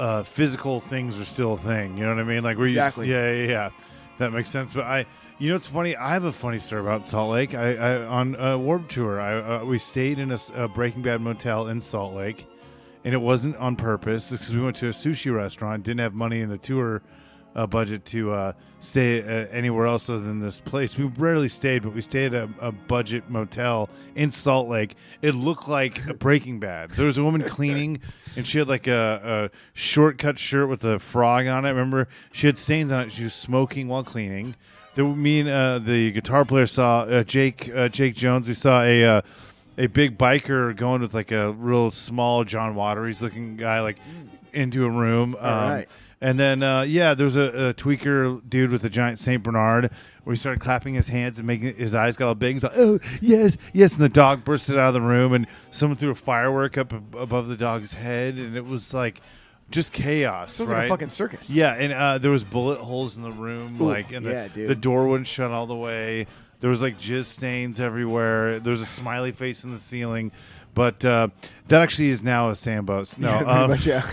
uh, 0.00 0.22
physical 0.22 0.80
things 0.80 1.20
are 1.20 1.24
still 1.26 1.52
a 1.52 1.58
thing. 1.58 1.98
You 1.98 2.04
know 2.04 2.14
what 2.14 2.20
I 2.20 2.24
mean? 2.24 2.42
Like 2.42 2.56
we're 2.56 2.66
Exactly. 2.66 3.10
Yeah, 3.10 3.30
yeah, 3.32 3.46
yeah. 3.46 3.70
That 4.16 4.32
makes 4.32 4.50
sense. 4.50 4.72
But 4.72 4.84
I, 4.84 5.06
you 5.38 5.50
know, 5.50 5.56
it's 5.56 5.66
funny. 5.66 5.94
I 5.94 6.14
have 6.14 6.24
a 6.24 6.32
funny 6.32 6.58
story 6.58 6.80
about 6.80 7.06
Salt 7.06 7.30
Lake. 7.32 7.54
I, 7.54 7.74
I 7.74 8.06
on 8.06 8.34
a 8.34 8.58
Warped 8.58 8.90
Tour, 8.90 9.20
I 9.20 9.58
uh, 9.58 9.64
we 9.64 9.78
stayed 9.78 10.18
in 10.18 10.32
a 10.54 10.68
Breaking 10.68 11.02
Bad 11.02 11.20
motel 11.20 11.68
in 11.68 11.80
Salt 11.80 12.14
Lake, 12.14 12.46
and 13.04 13.14
it 13.14 13.18
wasn't 13.18 13.56
on 13.56 13.76
purpose. 13.76 14.30
because 14.30 14.54
we 14.54 14.62
went 14.62 14.76
to 14.76 14.86
a 14.88 14.92
sushi 14.92 15.34
restaurant, 15.34 15.84
didn't 15.84 16.00
have 16.00 16.14
money 16.14 16.40
in 16.40 16.48
the 16.48 16.58
tour. 16.58 17.02
Uh, 17.52 17.66
budget 17.66 18.04
to 18.04 18.32
uh, 18.32 18.52
stay 18.78 19.20
uh, 19.20 19.48
anywhere 19.50 19.86
else 19.86 20.08
other 20.08 20.20
than 20.20 20.38
this 20.38 20.60
place. 20.60 20.96
We 20.96 21.04
rarely 21.04 21.48
stayed, 21.48 21.82
but 21.82 21.92
we 21.92 22.00
stayed 22.00 22.32
at 22.32 22.48
a, 22.60 22.68
a 22.68 22.72
budget 22.72 23.28
motel 23.28 23.90
in 24.14 24.30
Salt 24.30 24.68
Lake. 24.68 24.94
It 25.20 25.34
looked 25.34 25.68
like 25.68 26.06
a 26.06 26.14
Breaking 26.20 26.60
Bad. 26.60 26.90
There 26.92 27.06
was 27.06 27.18
a 27.18 27.24
woman 27.24 27.42
cleaning, 27.42 28.00
and 28.36 28.46
she 28.46 28.58
had 28.58 28.68
like 28.68 28.86
a, 28.86 29.50
a 29.52 29.56
shortcut 29.72 30.38
shirt 30.38 30.68
with 30.68 30.84
a 30.84 31.00
frog 31.00 31.48
on 31.48 31.64
it. 31.64 31.70
Remember, 31.70 32.06
she 32.32 32.46
had 32.46 32.56
stains 32.56 32.92
on 32.92 33.06
it. 33.06 33.12
She 33.12 33.24
was 33.24 33.34
smoking 33.34 33.88
while 33.88 34.04
cleaning. 34.04 34.54
There, 34.94 35.04
me 35.04 35.40
and 35.40 35.48
uh, 35.48 35.78
the 35.80 36.12
guitar 36.12 36.44
player 36.44 36.66
saw 36.66 37.02
uh, 37.02 37.24
Jake 37.24 37.70
uh, 37.74 37.88
Jake 37.88 38.14
Jones. 38.14 38.48
We 38.48 38.54
saw 38.54 38.82
a 38.82 39.04
uh, 39.04 39.22
a 39.78 39.86
big 39.86 40.18
biker 40.18 40.74
going 40.76 41.00
with 41.00 41.14
like 41.14 41.32
a 41.32 41.52
real 41.52 41.90
small 41.90 42.44
John 42.44 42.74
Wateries 42.74 43.22
looking 43.22 43.56
guy 43.56 43.80
like 43.80 43.98
into 44.52 44.84
a 44.84 44.90
room. 44.90 45.36
Um, 45.38 45.70
right. 45.70 45.88
And 46.22 46.38
then, 46.38 46.62
uh, 46.62 46.82
yeah, 46.82 47.14
there 47.14 47.24
was 47.24 47.36
a, 47.36 47.68
a 47.68 47.74
tweaker 47.74 48.46
dude 48.46 48.70
with 48.70 48.84
a 48.84 48.90
giant 48.90 49.18
Saint 49.18 49.42
Bernard 49.42 49.90
where 50.24 50.34
he 50.34 50.38
started 50.38 50.60
clapping 50.60 50.92
his 50.92 51.08
hands 51.08 51.38
and 51.38 51.46
making 51.46 51.74
his 51.76 51.94
eyes 51.94 52.18
got 52.18 52.28
all 52.28 52.34
big. 52.34 52.56
He's 52.56 52.62
like, 52.62 52.76
"Oh 52.76 53.00
yes, 53.22 53.56
yes!" 53.72 53.94
And 53.94 54.04
the 54.04 54.10
dog 54.10 54.44
bursted 54.44 54.76
out 54.76 54.88
of 54.88 54.94
the 54.94 55.00
room, 55.00 55.32
and 55.32 55.46
someone 55.70 55.96
threw 55.96 56.10
a 56.10 56.14
firework 56.14 56.76
up 56.76 56.92
above 56.92 57.48
the 57.48 57.56
dog's 57.56 57.94
head, 57.94 58.34
and 58.34 58.54
it 58.54 58.66
was 58.66 58.92
like 58.92 59.22
just 59.70 59.94
chaos. 59.94 60.54
sounds 60.54 60.70
right? 60.70 60.80
like 60.80 60.86
a 60.86 60.90
fucking 60.90 61.08
circus. 61.08 61.48
Yeah, 61.48 61.74
and 61.74 61.92
uh, 61.92 62.18
there 62.18 62.30
was 62.30 62.44
bullet 62.44 62.80
holes 62.80 63.16
in 63.16 63.22
the 63.22 63.32
room, 63.32 63.80
Ooh, 63.80 63.88
like, 63.88 64.12
and 64.12 64.26
the, 64.26 64.30
yeah, 64.30 64.48
dude. 64.48 64.68
the 64.68 64.74
door 64.74 65.08
wouldn't 65.08 65.26
shut 65.26 65.50
all 65.50 65.66
the 65.66 65.76
way. 65.76 66.26
There 66.60 66.68
was 66.68 66.82
like 66.82 66.98
jizz 66.98 67.24
stains 67.24 67.80
everywhere. 67.80 68.60
There 68.60 68.72
was 68.72 68.82
a 68.82 68.86
smiley 68.86 69.32
face 69.32 69.64
in 69.64 69.70
the 69.70 69.78
ceiling, 69.78 70.32
but 70.74 71.02
uh, 71.02 71.28
that 71.68 71.80
actually 71.80 72.08
is 72.08 72.22
now 72.22 72.50
a 72.50 72.54
Sambo's. 72.54 73.16
No, 73.16 73.30
Yeah, 73.30 73.38
pretty 73.38 73.50
um, 73.50 73.70
much, 73.70 73.86
yeah. 73.86 74.06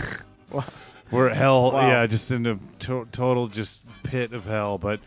Wow. 0.50 0.64
we're 1.10 1.28
at 1.28 1.36
hell. 1.36 1.72
Wow. 1.72 1.88
Yeah, 1.88 2.06
just 2.06 2.30
in 2.30 2.46
a 2.46 2.58
to- 2.80 3.08
total 3.12 3.48
just 3.48 3.82
pit 4.02 4.32
of 4.32 4.44
hell. 4.44 4.78
But 4.78 5.00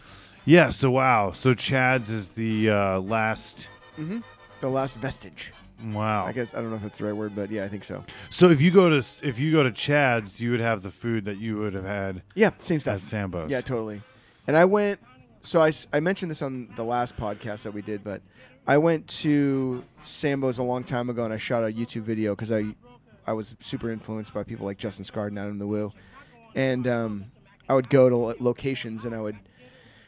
yeah, 0.46 0.70
so 0.70 0.92
wow. 0.92 1.32
So 1.32 1.54
Chad's 1.54 2.10
is 2.10 2.32
the 2.32 2.70
uh, 2.72 3.00
last. 3.00 3.70
the 3.98 4.70
last 4.70 5.00
vestige. 5.00 5.54
Wow. 5.84 6.26
I 6.28 6.32
guess 6.32 6.54
I 6.54 6.58
don't 6.58 6.70
know 6.70 6.76
if 6.76 6.84
that's 6.84 7.00
the 7.00 7.06
right 7.06 7.16
word, 7.16 7.36
but 7.36 7.50
yeah, 7.50 7.64
I 7.64 7.68
think 7.68 7.84
so. 7.84 8.04
So 8.30 8.50
if 8.50 8.62
you 8.62 8.70
go 8.72 8.90
to 8.90 8.98
if 9.28 9.40
you 9.40 9.52
go 9.52 9.64
to 9.64 9.72
Chad's, 9.72 10.40
you 10.40 10.52
would 10.52 10.60
have 10.60 10.84
the 10.84 10.92
food 10.92 11.26
that 11.26 11.38
you 11.38 11.58
would 11.58 11.74
have 11.74 11.86
had 11.86 12.22
Yeah, 12.36 12.52
same 12.60 12.80
stuff 12.80 12.98
at. 12.98 13.02
Sambo's. 13.02 13.50
Yeah, 13.50 13.62
totally. 13.62 14.02
And 14.48 14.56
I 14.56 14.66
went. 14.66 15.00
So 15.44 15.60
I, 15.62 15.72
I 15.92 16.00
mentioned 16.00 16.30
this 16.30 16.44
on 16.44 16.70
the 16.76 16.84
last 16.84 17.18
podcast 17.18 17.64
that 17.64 17.74
we 17.74 17.82
did, 17.82 18.04
but 18.04 18.22
I 18.68 18.78
went 18.78 19.08
to 19.08 19.84
Sambo's 20.04 20.60
a 20.60 20.64
long 20.64 20.84
time 20.84 21.10
ago, 21.10 21.24
and 21.24 21.34
I 21.34 21.38
shot 21.38 21.64
a 21.64 21.74
YouTube 21.74 22.04
video 22.04 22.36
because 22.36 22.52
I 22.52 22.76
I 23.28 23.34
was 23.34 23.56
super 23.60 23.90
influenced 23.90 24.34
by 24.34 24.44
people 24.44 24.66
like 24.66 24.78
Justin 24.78 25.06
Scarred 25.06 25.32
and 25.32 25.40
Adam 25.40 25.58
the 25.58 25.68
Woo, 25.68 25.92
and 26.56 26.88
um, 26.88 27.26
I 27.70 27.74
would 27.74 27.90
go 27.90 28.10
to 28.10 28.44
locations 28.44 29.06
and 29.06 29.16
I 29.16 29.22
would 29.22 29.38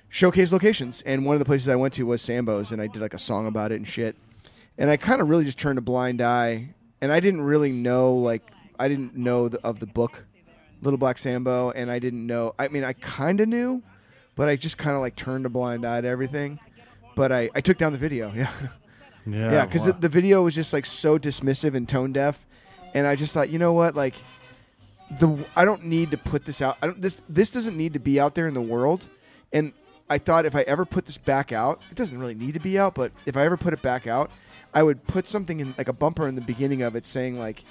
showcase 0.10 0.52
locations. 0.52 1.02
And 1.04 1.26
one 1.26 1.36
of 1.36 1.40
the 1.40 1.46
places 1.46 1.70
I 1.70 1.76
went 1.76 1.94
to 1.96 2.04
was 2.04 2.22
Sambo's, 2.22 2.72
and 2.72 2.82
I 2.82 2.88
did 2.88 3.02
like 3.02 3.14
a 3.14 3.20
song 3.20 3.48
about 3.48 3.72
it 3.72 3.76
and 3.76 3.88
shit. 3.88 4.16
And 4.78 4.90
I 4.90 4.98
kind 4.98 5.22
of 5.22 5.30
really 5.30 5.44
just 5.44 5.58
turned 5.58 5.78
a 5.78 5.82
blind 5.82 6.22
eye, 6.22 6.74
and 7.02 7.12
I 7.12 7.20
didn't 7.20 7.42
really 7.42 7.72
know 7.72 8.14
like 8.16 8.52
I 8.80 8.88
didn't 8.88 9.16
know 9.16 9.50
the, 9.50 9.60
of 9.66 9.80
the 9.80 9.86
book 9.86 10.26
Little 10.82 10.98
Black 10.98 11.18
Sambo, 11.18 11.72
and 11.72 11.90
I 11.90 12.00
didn't 12.00 12.26
know. 12.26 12.54
I 12.60 12.68
mean, 12.68 12.84
I 12.84 12.94
kind 12.94 13.40
of 13.42 13.48
knew, 13.48 13.82
but 14.36 14.50
I 14.50 14.56
just 14.56 14.78
kind 14.78 14.96
of 14.96 15.02
like 15.02 15.16
turned 15.16 15.46
a 15.46 15.50
blind 15.50 15.86
eye 15.86 16.02
to 16.02 16.08
everything. 16.08 16.60
But 17.16 17.32
I, 17.32 17.50
I 17.56 17.62
took 17.62 17.78
down 17.78 17.92
the 17.92 18.00
video, 18.00 18.34
yeah, 18.36 18.52
yeah, 19.26 19.52
yeah, 19.52 19.66
because 19.66 19.82
wow. 19.82 19.94
the, 19.94 20.00
the 20.00 20.10
video 20.10 20.44
was 20.44 20.56
just 20.56 20.74
like 20.74 20.86
so 20.86 21.18
dismissive 21.18 21.76
and 21.76 21.88
tone 21.88 22.12
deaf, 22.12 22.46
and 22.94 23.08
I 23.08 23.16
just 23.16 23.34
thought, 23.34 23.50
you 23.50 23.60
know 23.60 23.74
what, 23.74 23.96
like 23.96 24.16
the 25.20 25.38
I 25.56 25.66
don't 25.66 25.86
need 25.86 26.12
to 26.12 26.18
put 26.18 26.46
this 26.46 26.62
out. 26.62 26.78
I 26.82 26.88
don't 26.88 27.02
this 27.02 27.22
this 27.30 27.52
doesn't 27.52 27.78
need 27.78 27.94
to 27.94 28.00
be 28.00 28.20
out 28.20 28.36
there 28.36 28.48
in 28.48 28.54
the 28.54 28.62
world, 28.62 29.10
and 29.52 29.74
I 30.10 30.18
thought 30.18 30.46
if 30.46 30.56
I 30.56 30.62
ever 30.62 30.86
put 30.86 31.06
this 31.06 31.18
back 31.18 31.52
out, 31.52 31.82
it 31.90 31.96
doesn't 31.96 32.20
really 32.20 32.36
need 32.36 32.54
to 32.54 32.60
be 32.60 32.78
out, 32.78 32.96
but 32.96 33.12
if 33.26 33.38
I 33.38 33.46
ever 33.46 33.58
put 33.58 33.74
it 33.74 33.82
back 33.82 34.08
out, 34.08 34.32
I 34.74 34.84
would 34.84 35.06
put 35.08 35.28
something 35.28 35.60
in 35.60 35.74
like 35.78 35.88
a 35.88 35.94
bumper 35.94 36.28
in 36.28 36.36
the 36.36 36.42
beginning 36.42 36.82
of 36.82 36.96
it 36.96 37.06
saying 37.06 37.40
like 37.40 37.64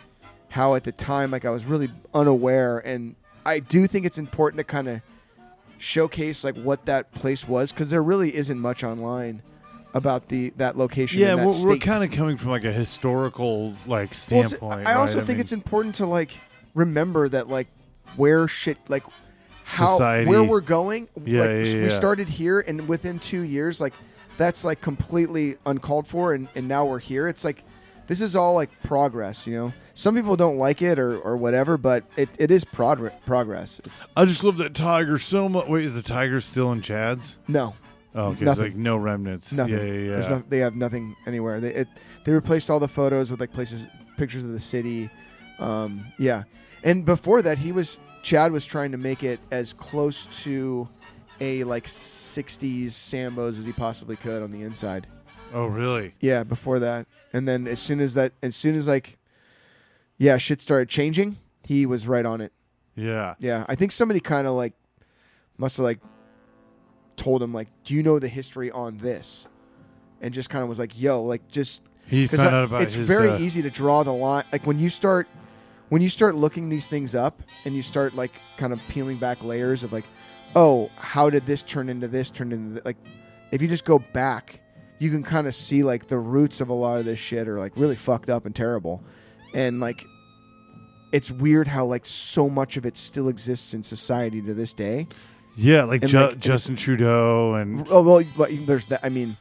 how 0.48 0.74
at 0.74 0.84
the 0.84 0.92
time 0.92 1.30
like 1.30 1.44
I 1.44 1.50
was 1.50 1.64
really 1.64 1.90
unaware. 2.14 2.78
And 2.80 3.16
I 3.44 3.58
do 3.58 3.86
think 3.86 4.06
it's 4.06 4.18
important 4.18 4.58
to 4.58 4.64
kind 4.64 4.88
of 4.88 5.00
showcase 5.78 6.44
like 6.44 6.56
what 6.56 6.84
that 6.86 7.12
place 7.12 7.48
was 7.48 7.72
because 7.72 7.90
there 7.90 8.02
really 8.02 8.34
isn't 8.34 8.58
much 8.58 8.84
online 8.84 9.42
about 9.94 10.28
the 10.28 10.50
that 10.56 10.76
location. 10.76 11.20
yeah, 11.20 11.36
that 11.36 11.46
we're, 11.46 11.66
we're 11.66 11.76
kind 11.78 12.02
of 12.04 12.10
coming 12.10 12.36
from 12.36 12.50
like 12.50 12.64
a 12.64 12.72
historical 12.72 13.74
like 13.86 14.10
Well, 14.10 14.14
standpoint. 14.44 14.86
I 14.86 14.94
also 14.94 15.18
right? 15.18 15.26
think 15.26 15.36
mean, 15.36 15.40
it's 15.40 15.52
important 15.52 15.96
to 15.96 16.06
like 16.06 16.32
remember 16.74 17.28
that 17.28 17.48
like 17.48 17.68
where 18.16 18.48
shit 18.48 18.78
like 18.88 19.04
how 19.64 19.86
Society. 19.86 20.28
where 20.28 20.42
we're 20.42 20.60
going. 20.60 21.08
Yeah, 21.24 21.40
like 21.42 21.50
yeah, 21.50 21.62
yeah. 21.76 21.82
we 21.84 21.90
started 21.90 22.28
here 22.28 22.60
and 22.60 22.88
within 22.88 23.18
two 23.18 23.42
years 23.42 23.80
like 23.80 23.94
that's 24.36 24.64
like 24.64 24.80
completely 24.80 25.56
uncalled 25.66 26.06
for 26.06 26.32
and, 26.34 26.48
and 26.54 26.66
now 26.68 26.84
we're 26.84 26.98
here. 26.98 27.28
It's 27.28 27.44
like 27.44 27.62
this 28.06 28.20
is 28.20 28.34
all 28.34 28.54
like 28.54 28.70
progress, 28.82 29.46
you 29.46 29.56
know. 29.56 29.72
Some 29.94 30.14
people 30.14 30.36
don't 30.36 30.58
like 30.58 30.82
it 30.82 30.98
or, 30.98 31.18
or 31.18 31.36
whatever, 31.36 31.76
but 31.76 32.04
it, 32.16 32.28
it 32.38 32.50
is 32.50 32.64
progr- 32.64 33.12
progress. 33.24 33.80
I 34.16 34.24
just 34.24 34.42
love 34.42 34.56
that 34.56 34.74
tiger 34.74 35.18
so 35.18 35.48
much. 35.48 35.68
Wait, 35.68 35.84
is 35.84 35.94
the 35.94 36.02
tiger 36.02 36.40
still 36.40 36.72
in 36.72 36.80
Chad's? 36.82 37.36
No, 37.46 37.74
Oh, 38.14 38.28
okay. 38.28 38.44
Like 38.44 38.76
no 38.76 38.96
remnants. 38.96 39.52
nothing. 39.52 39.74
Yeah, 39.74 39.84
yeah, 39.84 40.20
yeah. 40.20 40.28
No, 40.28 40.44
they 40.48 40.58
have 40.58 40.76
nothing 40.76 41.16
anywhere. 41.26 41.60
They 41.60 41.74
it, 41.74 41.88
they 42.24 42.32
replaced 42.32 42.70
all 42.70 42.78
the 42.78 42.88
photos 42.88 43.30
with 43.30 43.40
like 43.40 43.52
places, 43.52 43.86
pictures 44.16 44.44
of 44.44 44.50
the 44.50 44.60
city. 44.60 45.08
Um, 45.58 46.04
yeah, 46.18 46.42
and 46.84 47.04
before 47.04 47.40
that, 47.42 47.58
he 47.58 47.72
was 47.72 47.98
Chad 48.22 48.52
was 48.52 48.66
trying 48.66 48.92
to 48.92 48.98
make 48.98 49.22
it 49.22 49.40
as 49.50 49.72
close 49.72 50.26
to 50.44 50.88
a 51.40 51.64
like 51.64 51.84
60s 51.84 52.86
Sambos 52.86 53.58
as 53.58 53.64
he 53.64 53.72
possibly 53.72 54.16
could 54.16 54.42
on 54.42 54.50
the 54.50 54.62
inside. 54.62 55.06
Oh, 55.52 55.66
really? 55.66 56.14
Yeah, 56.20 56.44
before 56.44 56.78
that. 56.78 57.06
And 57.32 57.48
then 57.48 57.66
as 57.66 57.80
soon 57.80 58.00
as 58.00 58.14
that 58.14 58.32
as 58.42 58.54
soon 58.54 58.76
as 58.76 58.86
like 58.86 59.18
yeah, 60.18 60.36
shit 60.36 60.62
started 60.62 60.88
changing, 60.88 61.38
he 61.64 61.86
was 61.86 62.06
right 62.06 62.24
on 62.24 62.40
it. 62.40 62.52
Yeah. 62.94 63.34
Yeah, 63.40 63.64
I 63.68 63.74
think 63.74 63.90
somebody 63.90 64.20
kind 64.20 64.46
of 64.46 64.54
like 64.54 64.74
must 65.58 65.78
have 65.78 65.84
like 65.84 66.00
told 67.16 67.42
him 67.42 67.52
like, 67.52 67.68
"Do 67.84 67.94
you 67.94 68.02
know 68.02 68.18
the 68.18 68.28
history 68.28 68.70
on 68.70 68.98
this?" 68.98 69.48
And 70.20 70.32
just 70.32 70.50
kind 70.50 70.62
of 70.62 70.68
was 70.68 70.78
like, 70.78 70.98
"Yo, 71.00 71.22
like 71.22 71.46
just 71.48 71.82
He 72.06 72.26
found 72.26 72.54
out 72.54 72.64
about 72.64 72.82
it's 72.82 72.94
his. 72.94 73.06
very 73.08 73.30
uh, 73.30 73.38
easy 73.38 73.62
to 73.62 73.70
draw 73.70 74.02
the 74.02 74.12
line. 74.12 74.44
Like 74.52 74.66
when 74.66 74.78
you 74.78 74.88
start 74.88 75.28
when 75.88 76.00
you 76.00 76.08
start 76.08 76.34
looking 76.34 76.68
these 76.68 76.86
things 76.86 77.14
up 77.14 77.42
and 77.64 77.74
you 77.74 77.82
start 77.82 78.14
like 78.14 78.32
kind 78.56 78.72
of 78.72 78.80
peeling 78.88 79.18
back 79.18 79.42
layers 79.44 79.82
of 79.82 79.92
like, 79.92 80.04
oh, 80.56 80.90
how 80.96 81.28
did 81.28 81.44
this 81.46 81.62
turn 81.62 81.88
into 81.88 82.08
this? 82.08 82.30
Turn 82.30 82.52
into 82.52 82.74
th-? 82.74 82.84
like, 82.84 82.96
if 83.50 83.60
you 83.60 83.68
just 83.68 83.84
go 83.84 83.98
back, 83.98 84.60
you 84.98 85.10
can 85.10 85.22
kind 85.22 85.46
of 85.46 85.54
see 85.54 85.82
like 85.82 86.06
the 86.06 86.18
roots 86.18 86.60
of 86.60 86.68
a 86.70 86.72
lot 86.72 86.96
of 86.96 87.04
this 87.04 87.18
shit 87.18 87.46
are 87.48 87.58
like 87.58 87.72
really 87.76 87.96
fucked 87.96 88.30
up 88.30 88.46
and 88.46 88.54
terrible, 88.54 89.02
and 89.54 89.80
like. 89.80 90.06
It's 91.12 91.30
weird 91.30 91.68
how 91.68 91.84
like 91.84 92.06
so 92.06 92.48
much 92.48 92.78
of 92.78 92.86
it 92.86 92.96
still 92.96 93.28
exists 93.28 93.74
in 93.74 93.82
society 93.82 94.40
to 94.40 94.54
this 94.54 94.72
day. 94.72 95.06
Yeah, 95.54 95.84
like, 95.84 96.02
and, 96.02 96.10
Ju- 96.10 96.18
like, 96.18 96.38
Justin 96.38 96.76
Trudeau 96.76 97.54
and 97.54 97.86
Oh 97.90 98.02
well, 98.02 98.24
but 98.36 98.50
there's 98.66 98.86
that. 98.86 99.00
I 99.02 99.08
mean, 99.08 99.36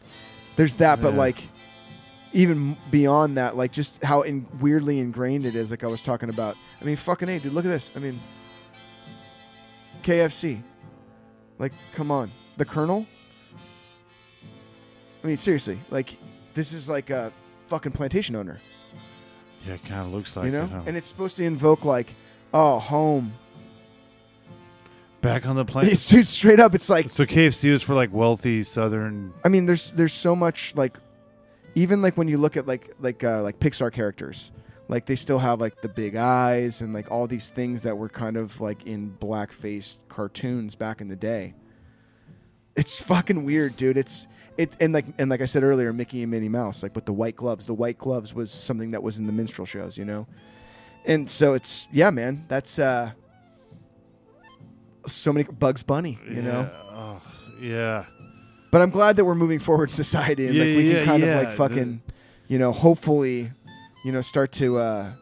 there's 0.55 0.75
that, 0.75 1.01
but 1.01 1.13
like 1.13 1.41
even 2.33 2.77
beyond 2.89 3.37
that, 3.37 3.55
like 3.55 3.71
just 3.71 4.03
how 4.03 4.21
in, 4.21 4.45
weirdly 4.59 4.99
ingrained 4.99 5.45
it 5.45 5.55
is. 5.55 5.71
Like 5.71 5.83
I 5.83 5.87
was 5.87 6.01
talking 6.01 6.29
about. 6.29 6.55
I 6.81 6.85
mean, 6.85 6.95
fucking 6.95 7.29
a, 7.29 7.39
dude. 7.39 7.53
Look 7.53 7.65
at 7.65 7.69
this. 7.69 7.91
I 7.95 7.99
mean, 7.99 8.19
KFC. 10.03 10.61
Like, 11.59 11.73
come 11.93 12.09
on, 12.09 12.31
the 12.57 12.65
Colonel. 12.65 13.05
I 15.23 15.27
mean, 15.27 15.37
seriously, 15.37 15.79
like 15.91 16.17
this 16.53 16.73
is 16.73 16.89
like 16.89 17.09
a 17.09 17.31
fucking 17.67 17.91
plantation 17.91 18.35
owner, 18.35 18.59
yeah, 19.65 19.75
it 19.75 19.85
kind 19.85 20.01
of 20.01 20.13
looks 20.13 20.35
like 20.35 20.45
you 20.45 20.51
know, 20.51 20.63
it, 20.63 20.69
huh? 20.69 20.81
and 20.85 20.97
it's 20.97 21.07
supposed 21.07 21.37
to 21.37 21.43
invoke 21.43 21.85
like, 21.85 22.13
oh, 22.53 22.79
home. 22.79 23.33
Back 25.21 25.45
on 25.45 25.55
the 25.55 25.65
planet. 25.71 25.93
It's, 25.93 26.07
dude, 26.07 26.27
straight 26.27 26.59
up, 26.59 26.75
it's 26.75 26.89
like 26.89 27.09
so 27.09 27.25
KFC 27.25 27.69
is 27.69 27.81
for 27.81 27.95
like 27.95 28.11
wealthy 28.13 28.63
Southern. 28.63 29.33
I 29.43 29.49
mean, 29.49 29.65
there's 29.65 29.91
there's 29.93 30.13
so 30.13 30.35
much 30.35 30.75
like, 30.75 30.97
even 31.75 32.01
like 32.01 32.17
when 32.17 32.27
you 32.27 32.37
look 32.37 32.57
at 32.57 32.67
like 32.67 32.93
like 32.99 33.23
uh, 33.23 33.41
like 33.41 33.59
Pixar 33.59 33.91
characters, 33.91 34.51
like 34.87 35.05
they 35.05 35.15
still 35.15 35.39
have 35.39 35.61
like 35.61 35.81
the 35.81 35.89
big 35.89 36.15
eyes 36.15 36.81
and 36.81 36.93
like 36.93 37.09
all 37.11 37.27
these 37.27 37.49
things 37.49 37.83
that 37.83 37.97
were 37.97 38.09
kind 38.09 38.37
of 38.37 38.59
like 38.59 38.85
in 38.85 39.09
black 39.09 39.51
faced 39.51 39.99
cartoons 40.09 40.75
back 40.75 41.01
in 41.01 41.07
the 41.07 41.15
day. 41.15 41.53
It's 42.75 43.01
fucking 43.01 43.45
weird, 43.45 43.75
dude. 43.77 43.97
It's 43.97 44.27
it 44.57 44.75
and 44.79 44.93
like 44.93 45.05
and 45.17 45.29
like 45.29 45.41
I 45.41 45.45
said 45.45 45.63
earlier, 45.63 45.93
Mickey 45.93 46.23
and 46.23 46.31
Minnie 46.31 46.49
Mouse, 46.49 46.83
like 46.83 46.95
with 46.95 47.05
the 47.05 47.13
white 47.13 47.35
gloves. 47.35 47.65
The 47.67 47.73
white 47.73 47.97
gloves 47.97 48.33
was 48.33 48.51
something 48.51 48.91
that 48.91 49.01
was 49.01 49.17
in 49.17 49.27
the 49.27 49.33
minstrel 49.33 49.65
shows, 49.65 49.97
you 49.97 50.05
know. 50.05 50.27
And 51.05 51.29
so 51.29 51.53
it's 51.53 51.87
yeah, 51.91 52.09
man. 52.09 52.45
That's 52.47 52.79
uh 52.79 53.11
so 55.07 55.33
many 55.33 55.45
Bugs 55.45 55.83
Bunny, 55.83 56.17
you 56.27 56.41
know. 56.41 56.69
Yeah, 56.71 56.95
oh, 56.95 57.21
yeah. 57.59 58.05
But 58.71 58.81
I'm 58.81 58.89
glad 58.89 59.17
that 59.17 59.25
we're 59.25 59.35
moving 59.35 59.59
forward 59.59 59.89
in 59.89 59.95
society 59.95 60.47
and 60.47 60.55
Yeah, 60.55 60.63
like 60.63 60.77
we 60.77 60.89
yeah, 60.89 60.95
can 60.97 61.05
kind 61.05 61.23
of 61.23 61.43
like 61.43 61.55
fucking, 61.55 62.01
you 62.47 62.57
know, 62.57 62.71
hopefully, 62.71 63.51
you 64.05 64.11
know, 64.11 64.21
start 64.21 64.51
to. 64.53 64.77
uh 64.77 65.13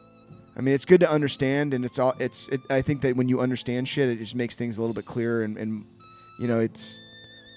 I 0.58 0.62
mean, 0.62 0.76
it's 0.76 0.84
good 0.84 1.00
to 1.00 1.10
understand, 1.10 1.74
and 1.74 1.86
it's 1.86 2.00
all. 2.00 2.14
It's. 2.20 2.50
It, 2.50 2.60
I 2.70 2.82
think 2.82 3.00
that 3.02 3.16
when 3.16 3.30
you 3.30 3.40
understand 3.40 3.88
shit, 3.88 4.10
it 4.10 4.18
just 4.18 4.36
makes 4.36 4.58
things 4.58 4.78
a 4.78 4.82
little 4.82 4.94
bit 4.94 5.06
clearer, 5.06 5.44
and, 5.44 5.58
and 5.58 5.86
you 6.38 6.48
know, 6.48 6.60
it's. 6.60 7.00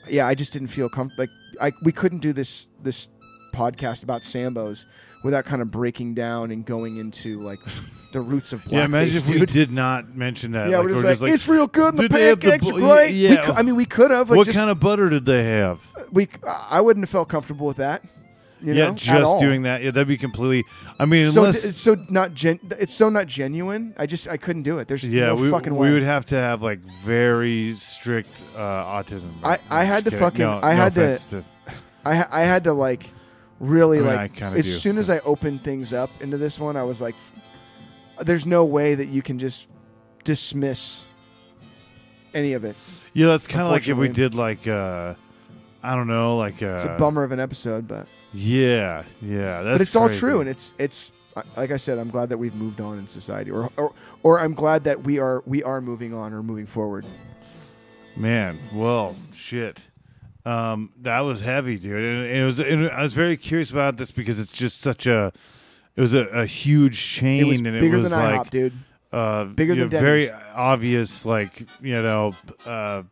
Yeah, 0.08 0.28
I 0.28 0.36
just 0.36 0.52
didn't 0.52 0.68
feel 0.68 0.88
comfortable. 0.88 1.24
Like 1.24 1.30
I, 1.60 1.76
we 1.82 1.90
couldn't 1.90 2.20
do 2.20 2.32
this 2.32 2.68
this 2.80 3.08
podcast 3.52 4.04
about 4.04 4.20
Sambos 4.20 4.86
without 5.24 5.44
kind 5.44 5.62
of 5.62 5.70
breaking 5.70 6.14
down 6.14 6.52
and 6.52 6.64
going 6.64 6.96
into 6.96 7.40
like 7.42 7.58
the 8.12 8.20
roots 8.20 8.52
of 8.52 8.62
blackface. 8.64 8.72
Yeah, 8.72 8.84
imagine 8.84 9.16
if 9.16 9.26
dude. 9.26 9.40
we 9.40 9.46
did 9.46 9.70
not 9.72 10.14
mention 10.14 10.52
that. 10.52 10.68
Yeah, 10.68 10.78
like, 10.78 10.86
we're 10.88 11.02
just, 11.02 11.22
like, 11.22 11.32
it's 11.32 11.48
real 11.48 11.66
good. 11.66 11.90
And 11.94 11.98
the 11.98 12.02
did 12.02 12.12
they 12.12 12.26
have 12.26 12.40
the 12.40 12.50
pancakes 12.50 12.70
bu- 12.70 12.76
are 12.76 12.80
great. 12.96 13.14
yeah. 13.14 13.52
I 13.56 13.62
mean, 13.62 13.74
we 13.76 13.84
could 13.86 14.10
have. 14.10 14.30
Like, 14.30 14.36
what 14.36 14.44
just, 14.46 14.56
kind 14.56 14.70
of 14.70 14.78
butter 14.80 15.08
did 15.10 15.26
they 15.26 15.44
have? 15.44 15.80
we 16.12 16.28
I 16.46 16.80
wouldn't 16.80 17.02
have 17.04 17.10
felt 17.10 17.28
comfortable 17.28 17.66
with 17.66 17.78
that. 17.78 18.04
You 18.64 18.74
yeah, 18.74 18.90
know, 18.90 18.94
just 18.94 19.38
doing 19.38 19.62
that. 19.62 19.82
Yeah, 19.82 19.90
that'd 19.90 20.06
be 20.06 20.16
completely. 20.16 20.62
I 20.96 21.04
mean, 21.04 21.28
So 21.32 21.40
unless 21.40 21.64
it's 21.64 21.76
so 21.78 21.96
not 22.08 22.32
gen. 22.32 22.60
It's 22.78 22.94
so 22.94 23.08
not 23.08 23.26
genuine. 23.26 23.92
I 23.98 24.06
just 24.06 24.28
I 24.28 24.36
couldn't 24.36 24.62
do 24.62 24.78
it. 24.78 24.86
There's 24.86 25.08
yeah, 25.08 25.26
no 25.26 25.34
we, 25.34 25.50
fucking 25.50 25.74
we 25.74 25.90
would 25.92 26.04
have 26.04 26.26
to 26.26 26.36
have 26.36 26.62
like 26.62 26.78
very 27.02 27.74
strict 27.74 28.44
uh, 28.56 28.60
autism. 28.60 29.30
I- 29.42 29.58
I'm 29.68 29.86
had 29.88 30.04
just 30.04 30.04
to 30.04 30.10
kidding. 30.10 30.18
fucking- 30.20 30.40
No, 30.40 30.60
I 30.62 30.74
no 30.74 30.76
had 30.76 30.94
to- 30.94 31.16
to. 31.30 31.44
I 32.04 32.26
I 32.30 32.44
had 32.44 32.62
to 32.64 32.72
like 32.72 33.10
really 33.58 33.98
I 33.98 34.02
mean, 34.02 34.14
like 34.14 34.42
as 34.42 34.64
do. 34.64 34.70
soon 34.70 34.98
as 34.98 35.10
I 35.10 35.18
opened 35.20 35.62
things 35.64 35.92
up 35.92 36.10
into 36.20 36.36
this 36.36 36.60
one, 36.60 36.76
I 36.76 36.84
was 36.84 37.00
like, 37.00 37.16
"There's 38.20 38.46
no 38.46 38.64
way 38.64 38.94
that 38.94 39.08
you 39.08 39.22
can 39.22 39.38
just 39.38 39.68
dismiss 40.24 41.04
any 42.34 42.52
of 42.52 42.64
it." 42.64 42.76
Yeah, 43.12 43.26
that's 43.28 43.46
kind 43.46 43.64
of 43.64 43.70
like 43.70 43.88
if 43.88 43.96
we 43.96 44.08
did 44.08 44.34
like 44.34 44.66
uh 44.66 45.14
I 45.82 45.94
don't 45.94 46.06
know, 46.06 46.36
like 46.36 46.62
uh 46.62 46.74
It's 46.74 46.84
a 46.84 46.96
bummer 46.98 47.24
of 47.24 47.32
an 47.32 47.40
episode, 47.40 47.88
but 47.88 48.06
Yeah, 48.32 49.04
yeah, 49.20 49.62
that's 49.62 49.78
but 49.78 49.80
it's 49.82 49.96
all 49.96 50.08
true, 50.08 50.40
and 50.40 50.48
it's 50.48 50.72
it's 50.78 51.12
like 51.56 51.70
I 51.70 51.76
said, 51.76 51.98
I'm 51.98 52.10
glad 52.10 52.28
that 52.28 52.38
we've 52.38 52.54
moved 52.54 52.80
on 52.80 52.98
in 52.98 53.06
society, 53.06 53.50
or 53.50 53.70
or 53.76 53.92
or 54.22 54.40
I'm 54.40 54.54
glad 54.54 54.84
that 54.84 55.02
we 55.04 55.18
are 55.18 55.42
we 55.46 55.62
are 55.62 55.80
moving 55.80 56.14
on 56.14 56.32
or 56.32 56.42
moving 56.42 56.66
forward. 56.66 57.06
Man, 58.16 58.58
well, 58.74 59.16
shit. 59.34 59.88
Um, 60.44 60.90
that 61.00 61.20
was 61.20 61.40
heavy, 61.40 61.78
dude. 61.78 62.02
And 62.02 62.26
it 62.26 62.44
was. 62.44 62.60
And 62.60 62.90
I 62.90 63.02
was 63.02 63.14
very 63.14 63.36
curious 63.36 63.70
about 63.70 63.96
this 63.96 64.10
because 64.10 64.38
it's 64.40 64.52
just 64.52 64.80
such 64.80 65.06
a. 65.06 65.32
It 65.96 66.00
was 66.00 66.14
a, 66.14 66.20
a 66.26 66.46
huge 66.46 66.98
chain, 66.98 67.40
It 67.40 67.44
was 67.44 67.60
and 67.60 67.78
bigger 67.78 67.96
it 67.96 67.98
was 67.98 68.10
than 68.10 68.20
like 68.20 68.46
IHOP, 68.46 68.50
dude. 68.50 68.72
uh, 69.12 69.44
Bigger 69.44 69.74
than 69.74 69.88
know, 69.90 70.00
very 70.00 70.30
obvious, 70.54 71.26
like 71.26 71.66
you 71.82 72.02
know, 72.02 72.34
uh, 72.64 73.02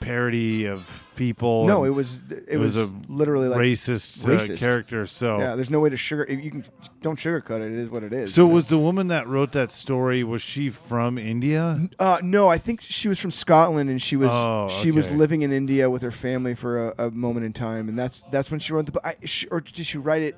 parody 0.00 0.66
of 0.66 1.06
people. 1.16 1.66
No, 1.66 1.84
it 1.84 1.90
was 1.90 2.22
it, 2.30 2.44
it 2.52 2.56
was 2.58 2.76
was, 2.76 2.88
a 2.88 2.92
literally 3.08 3.48
like 3.48 3.58
racist, 3.58 4.28
uh, 4.28 4.56
character. 4.56 5.06
So, 5.06 5.38
yeah. 5.38 5.54
There's 5.54 5.70
no 5.70 5.80
way 5.80 5.90
to 5.90 5.96
sugar. 5.96 6.26
You 6.28 6.50
can 6.50 6.64
don't 7.00 7.18
sugarcoat 7.18 7.60
it. 7.60 7.72
It 7.72 7.78
is 7.78 7.90
what 7.90 8.02
it 8.02 8.12
is. 8.12 8.34
so 8.34 8.42
you 8.42 8.48
know? 8.48 8.54
was 8.54 8.68
the 8.68 8.78
woman 8.78 9.08
that 9.08 9.26
wrote 9.26 9.52
that 9.52 9.72
story? 9.72 10.22
Was 10.24 10.42
she 10.42 10.68
from 10.70 11.18
India? 11.18 11.88
Uh, 11.98 12.18
no, 12.22 12.48
I 12.48 12.58
think 12.58 12.80
she 12.80 13.08
was 13.08 13.18
from 13.18 13.30
Scotland, 13.30 13.90
and 13.90 14.00
she 14.00 14.16
was 14.16 14.30
Oh, 14.32 14.68
she 14.68 14.90
was 14.90 15.10
living 15.10 15.42
in 15.42 15.52
India 15.52 15.90
with 15.90 16.02
her 16.02 16.12
family 16.12 16.54
for 16.54 16.90
a, 16.90 17.06
a 17.06 17.10
moment 17.10 17.46
in 17.46 17.52
time, 17.52 17.88
and 17.88 17.98
that's 17.98 18.24
that's 18.30 18.50
when 18.50 18.60
she 18.60 18.72
wrote 18.72 18.86
the 18.86 18.92
book. 18.92 19.02
I, 19.04 19.16
she, 19.24 19.48
or 19.48 19.60
did 19.60 19.84
she 19.86 19.98
write 19.98 20.22
it? 20.22 20.36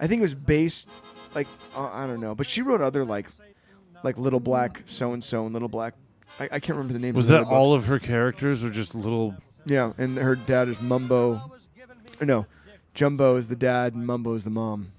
I 0.00 0.06
think 0.06 0.20
it 0.20 0.22
was 0.22 0.34
based, 0.34 0.88
like 1.34 1.48
uh, 1.76 1.90
I 1.92 2.06
don't 2.06 2.20
know, 2.20 2.34
but 2.34 2.46
she 2.46 2.62
wrote 2.62 2.80
other 2.80 3.04
like, 3.04 3.26
like 4.02 4.16
Little 4.18 4.40
Black 4.40 4.82
so 4.86 5.12
and 5.12 5.22
so 5.22 5.44
and 5.44 5.52
Little 5.52 5.68
Black. 5.68 5.94
I, 6.40 6.44
I 6.44 6.48
can't 6.60 6.70
remember 6.70 6.92
the 6.92 6.98
names. 6.98 7.16
Was 7.16 7.30
of 7.30 7.34
the 7.38 7.38
that 7.44 7.46
other 7.48 7.56
all 7.56 7.74
books. 7.74 7.84
of 7.84 7.88
her 7.88 7.98
characters, 7.98 8.62
or 8.64 8.70
just 8.70 8.94
little? 8.94 9.34
Yeah, 9.66 9.92
and 9.98 10.16
her 10.16 10.36
dad 10.36 10.68
is 10.68 10.80
Mumbo. 10.80 11.52
Or 12.20 12.26
no, 12.26 12.46
Jumbo 12.94 13.36
is 13.36 13.48
the 13.48 13.56
dad, 13.56 13.94
and 13.94 14.06
Mumbo 14.06 14.34
is 14.34 14.44
the 14.44 14.50
mom. 14.50 14.92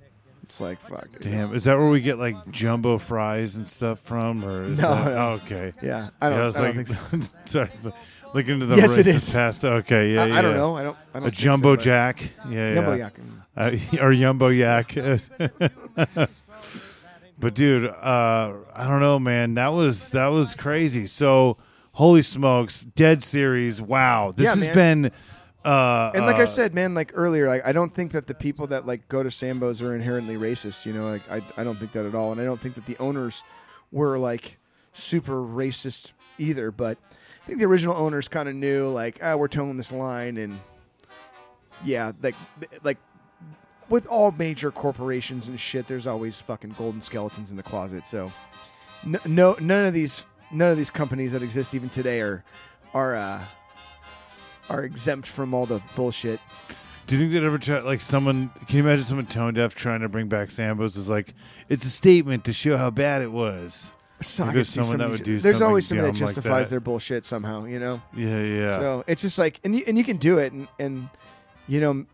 It's 0.43 0.59
like 0.59 0.79
fuck. 0.81 1.11
dude. 1.11 1.21
Damn, 1.21 1.53
is 1.53 1.65
that 1.65 1.77
where 1.77 1.89
we 1.89 2.01
get 2.01 2.17
like 2.17 2.49
jumbo 2.51 2.97
fries 2.97 3.55
and 3.55 3.67
stuff 3.67 3.99
from, 3.99 4.43
or 4.43 4.63
is 4.63 4.81
No, 4.81 4.89
that, 4.95 5.05
no. 5.05 5.17
oh, 5.17 5.31
okay? 5.45 5.73
Yeah, 5.83 6.09
I 6.19 6.29
don't. 6.29 6.39
Yeah, 6.39 6.45
was 6.45 6.55
I 6.59 6.61
don't 6.71 6.77
like, 6.77 6.87
think 6.87 6.99
so. 7.23 7.29
sorry, 7.45 7.69
so- 7.79 7.93
look 8.33 8.47
into 8.47 8.65
the 8.65 8.75
Yes, 8.77 8.97
it 8.97 9.05
racist 9.05 9.33
past. 9.33 9.65
Okay, 9.65 10.13
yeah, 10.13 10.23
I, 10.23 10.27
yeah. 10.27 10.37
I 10.37 10.41
don't 10.41 10.55
know. 10.55 10.77
I 10.77 10.83
don't. 10.83 10.97
I 11.13 11.19
don't 11.19 11.27
A 11.27 11.31
think 11.31 11.35
so, 11.35 11.43
jumbo 11.43 11.75
jack, 11.75 12.31
yeah, 12.49 12.73
Jumbo 12.73 12.93
yeah. 12.93 13.05
yak. 13.05 13.19
Uh, 13.57 13.63
or 14.01 14.11
Yumbo 14.13 14.55
Yak. 14.55 14.95
but 17.39 17.53
dude, 17.53 17.85
uh, 17.87 18.53
I 18.73 18.87
don't 18.87 18.99
know, 19.01 19.19
man. 19.19 19.53
That 19.55 19.69
was 19.69 20.09
that 20.11 20.27
was 20.27 20.55
crazy. 20.55 21.05
So, 21.05 21.57
holy 21.93 22.21
smokes, 22.21 22.83
dead 22.83 23.23
series. 23.23 23.81
Wow, 23.81 24.31
this 24.35 24.45
Yeah, 24.45 24.55
has 24.55 24.65
man. 24.75 25.01
been. 25.01 25.11
Uh, 25.65 26.11
And 26.15 26.25
like 26.25 26.37
I 26.37 26.43
uh, 26.43 26.47
said, 26.47 26.73
man, 26.73 26.93
like 26.93 27.11
earlier, 27.15 27.47
like 27.47 27.65
I 27.67 27.73
don't 27.73 27.93
think 27.93 28.13
that 28.13 28.27
the 28.27 28.33
people 28.33 28.67
that 28.67 28.85
like 28.85 29.07
go 29.09 29.23
to 29.23 29.29
Sambo's 29.29 29.81
are 29.81 29.93
inherently 29.93 30.35
racist. 30.35 30.85
You 30.85 30.93
know, 30.93 31.09
like 31.09 31.29
I, 31.29 31.41
I 31.57 31.63
don't 31.65 31.77
think 31.77 31.91
that 31.93 32.05
at 32.05 32.15
all, 32.15 32.31
and 32.31 32.39
I 32.39 32.45
don't 32.45 32.59
think 32.61 32.75
that 32.75 32.85
the 32.85 32.97
owners 32.99 33.43
were 33.91 34.17
like 34.17 34.57
super 34.93 35.41
racist 35.41 36.13
either. 36.37 36.71
But 36.71 36.97
I 37.41 37.45
think 37.45 37.59
the 37.59 37.65
original 37.65 37.95
owners 37.95 38.27
kind 38.27 38.47
of 38.49 38.55
knew, 38.55 38.87
like, 38.89 39.19
ah, 39.23 39.35
we're 39.35 39.47
towing 39.47 39.77
this 39.77 39.91
line, 39.91 40.37
and 40.37 40.59
yeah, 41.83 42.11
like, 42.21 42.35
like 42.83 42.97
with 43.89 44.07
all 44.07 44.31
major 44.31 44.71
corporations 44.71 45.47
and 45.47 45.59
shit, 45.59 45.87
there's 45.87 46.07
always 46.07 46.39
fucking 46.41 46.75
golden 46.77 47.01
skeletons 47.01 47.51
in 47.51 47.57
the 47.57 47.63
closet. 47.63 48.05
So, 48.05 48.31
no, 49.05 49.19
no 49.25 49.55
none 49.59 49.85
of 49.85 49.93
these, 49.93 50.25
none 50.51 50.71
of 50.71 50.77
these 50.77 50.91
companies 50.91 51.31
that 51.31 51.41
exist 51.41 51.73
even 51.73 51.89
today 51.89 52.21
are, 52.21 52.43
are. 52.93 53.15
uh 53.15 53.41
are 54.69 54.83
exempt 54.83 55.27
from 55.27 55.55
all 55.55 55.65
the 55.65 55.81
bullshit. 55.95 56.39
Do 57.07 57.15
you 57.15 57.21
think 57.21 57.33
they'd 57.33 57.43
ever 57.43 57.57
try 57.57 57.79
like 57.79 58.01
someone? 58.01 58.51
Can 58.67 58.77
you 58.77 58.83
imagine 58.83 59.03
someone 59.03 59.25
tone 59.25 59.55
deaf 59.55 59.73
trying 59.73 60.01
to 60.01 60.07
bring 60.09 60.27
back 60.27 60.51
Sambo's? 60.51 60.95
Is 60.95 61.09
like 61.09 61.33
it's 61.69 61.83
a 61.85 61.89
statement 61.89 62.43
to 62.43 62.53
show 62.53 62.77
how 62.77 62.91
bad 62.91 63.23
it 63.23 63.31
was. 63.31 63.91
So 64.21 64.43
I 64.43 64.47
could 64.47 64.55
there's 64.57 64.69
see 64.69 64.81
someone 64.81 64.97
that 64.99 65.09
would 65.09 65.23
do 65.23 65.39
There's 65.39 65.55
something 65.55 65.67
always 65.67 65.87
somebody 65.87 66.07
that 66.11 66.17
dumb 66.17 66.27
like 66.27 66.35
justifies 66.35 66.69
that. 66.69 66.73
their 66.73 66.79
bullshit 66.81 67.25
somehow, 67.25 67.65
you 67.65 67.79
know. 67.79 68.01
Yeah, 68.13 68.41
yeah. 68.41 68.77
So 68.77 69.03
it's 69.07 69.21
just 69.21 69.39
like, 69.39 69.59
and 69.63 69.75
you, 69.75 69.83
and 69.87 69.97
you 69.97 70.03
can 70.03 70.17
do 70.17 70.39
it, 70.39 70.51
and, 70.51 70.67
and 70.77 71.09
you 71.67 71.79
know, 71.79 72.05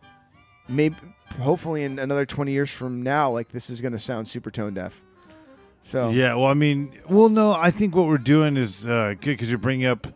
maybe 0.67 0.95
hopefully 1.41 1.83
in 1.83 1.97
another 1.99 2.25
twenty 2.25 2.51
years 2.51 2.69
from 2.71 3.01
now, 3.03 3.31
like 3.31 3.49
this 3.49 3.69
is 3.69 3.81
going 3.81 3.93
to 3.93 3.99
sound 3.99 4.27
super 4.27 4.51
tone 4.51 4.73
deaf. 4.73 5.01
So 5.81 6.09
Yeah, 6.09 6.35
well, 6.35 6.45
I 6.45 6.53
mean, 6.55 6.91
well, 7.09 7.29
no, 7.29 7.51
I 7.51 7.69
think 7.71 7.95
what 7.95 8.07
we're 8.07 8.17
doing 8.17 8.57
is 8.57 8.87
uh, 8.87 9.13
good 9.19 9.31
because 9.31 9.49
you're 9.49 9.59
bringing 9.59 9.85
up 9.85 10.07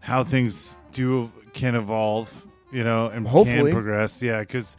how 0.00 0.24
things 0.24 0.78
do 0.92 1.30
can 1.52 1.74
evolve, 1.74 2.46
you 2.72 2.84
know, 2.84 3.08
and 3.08 3.26
Hopefully. 3.26 3.70
can 3.70 3.72
progress. 3.72 4.22
Yeah, 4.22 4.40
because 4.40 4.76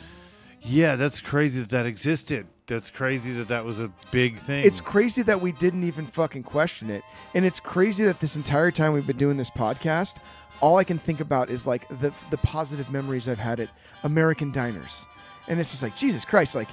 yeah, 0.62 0.96
that's 0.96 1.22
crazy 1.22 1.62
that 1.62 1.70
that 1.70 1.86
existed. 1.86 2.48
That's 2.68 2.90
crazy 2.90 3.34
that 3.34 3.48
that 3.50 3.66
was 3.66 3.80
a 3.80 3.92
big 4.12 4.38
thing. 4.38 4.64
it's 4.66 4.80
crazy 4.82 5.22
that 5.24 5.42
we 5.42 5.52
didn't 5.52 5.84
even 5.84 6.06
fucking 6.06 6.44
question 6.44 6.90
it, 6.90 7.04
and 7.34 7.46
it's 7.46 7.60
crazy 7.60 8.06
that 8.06 8.20
this 8.20 8.36
entire 8.36 8.72
time 8.72 8.94
we've 8.94 9.08
been 9.08 9.18
doing 9.18 9.38
this 9.38 9.50
podcast, 9.50 10.18
all 10.62 10.78
I 10.78 10.84
can 10.84 10.98
think 10.98 11.20
about 11.20 11.50
is 11.50 11.68
like 11.68 11.88
the 12.00 12.14
the 12.30 12.38
positive 12.38 12.90
memories 12.92 13.28
I've 13.28 13.40
had 13.40 13.60
at 13.60 13.70
American 14.04 14.52
diners, 14.52 15.08
and 15.48 15.60
it's 15.60 15.72
just 15.72 15.84
like 15.84 15.96
Jesus 15.96 16.26
Christ, 16.26 16.56
like. 16.56 16.70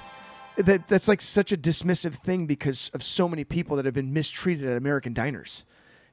That, 0.57 0.89
that's 0.89 1.07
like 1.07 1.21
such 1.21 1.53
a 1.53 1.57
dismissive 1.57 2.15
thing 2.15 2.45
because 2.45 2.91
of 2.93 3.01
so 3.01 3.29
many 3.29 3.45
people 3.45 3.77
that 3.77 3.85
have 3.85 3.93
been 3.93 4.11
mistreated 4.11 4.67
at 4.67 4.75
American 4.75 5.13
diners. 5.13 5.63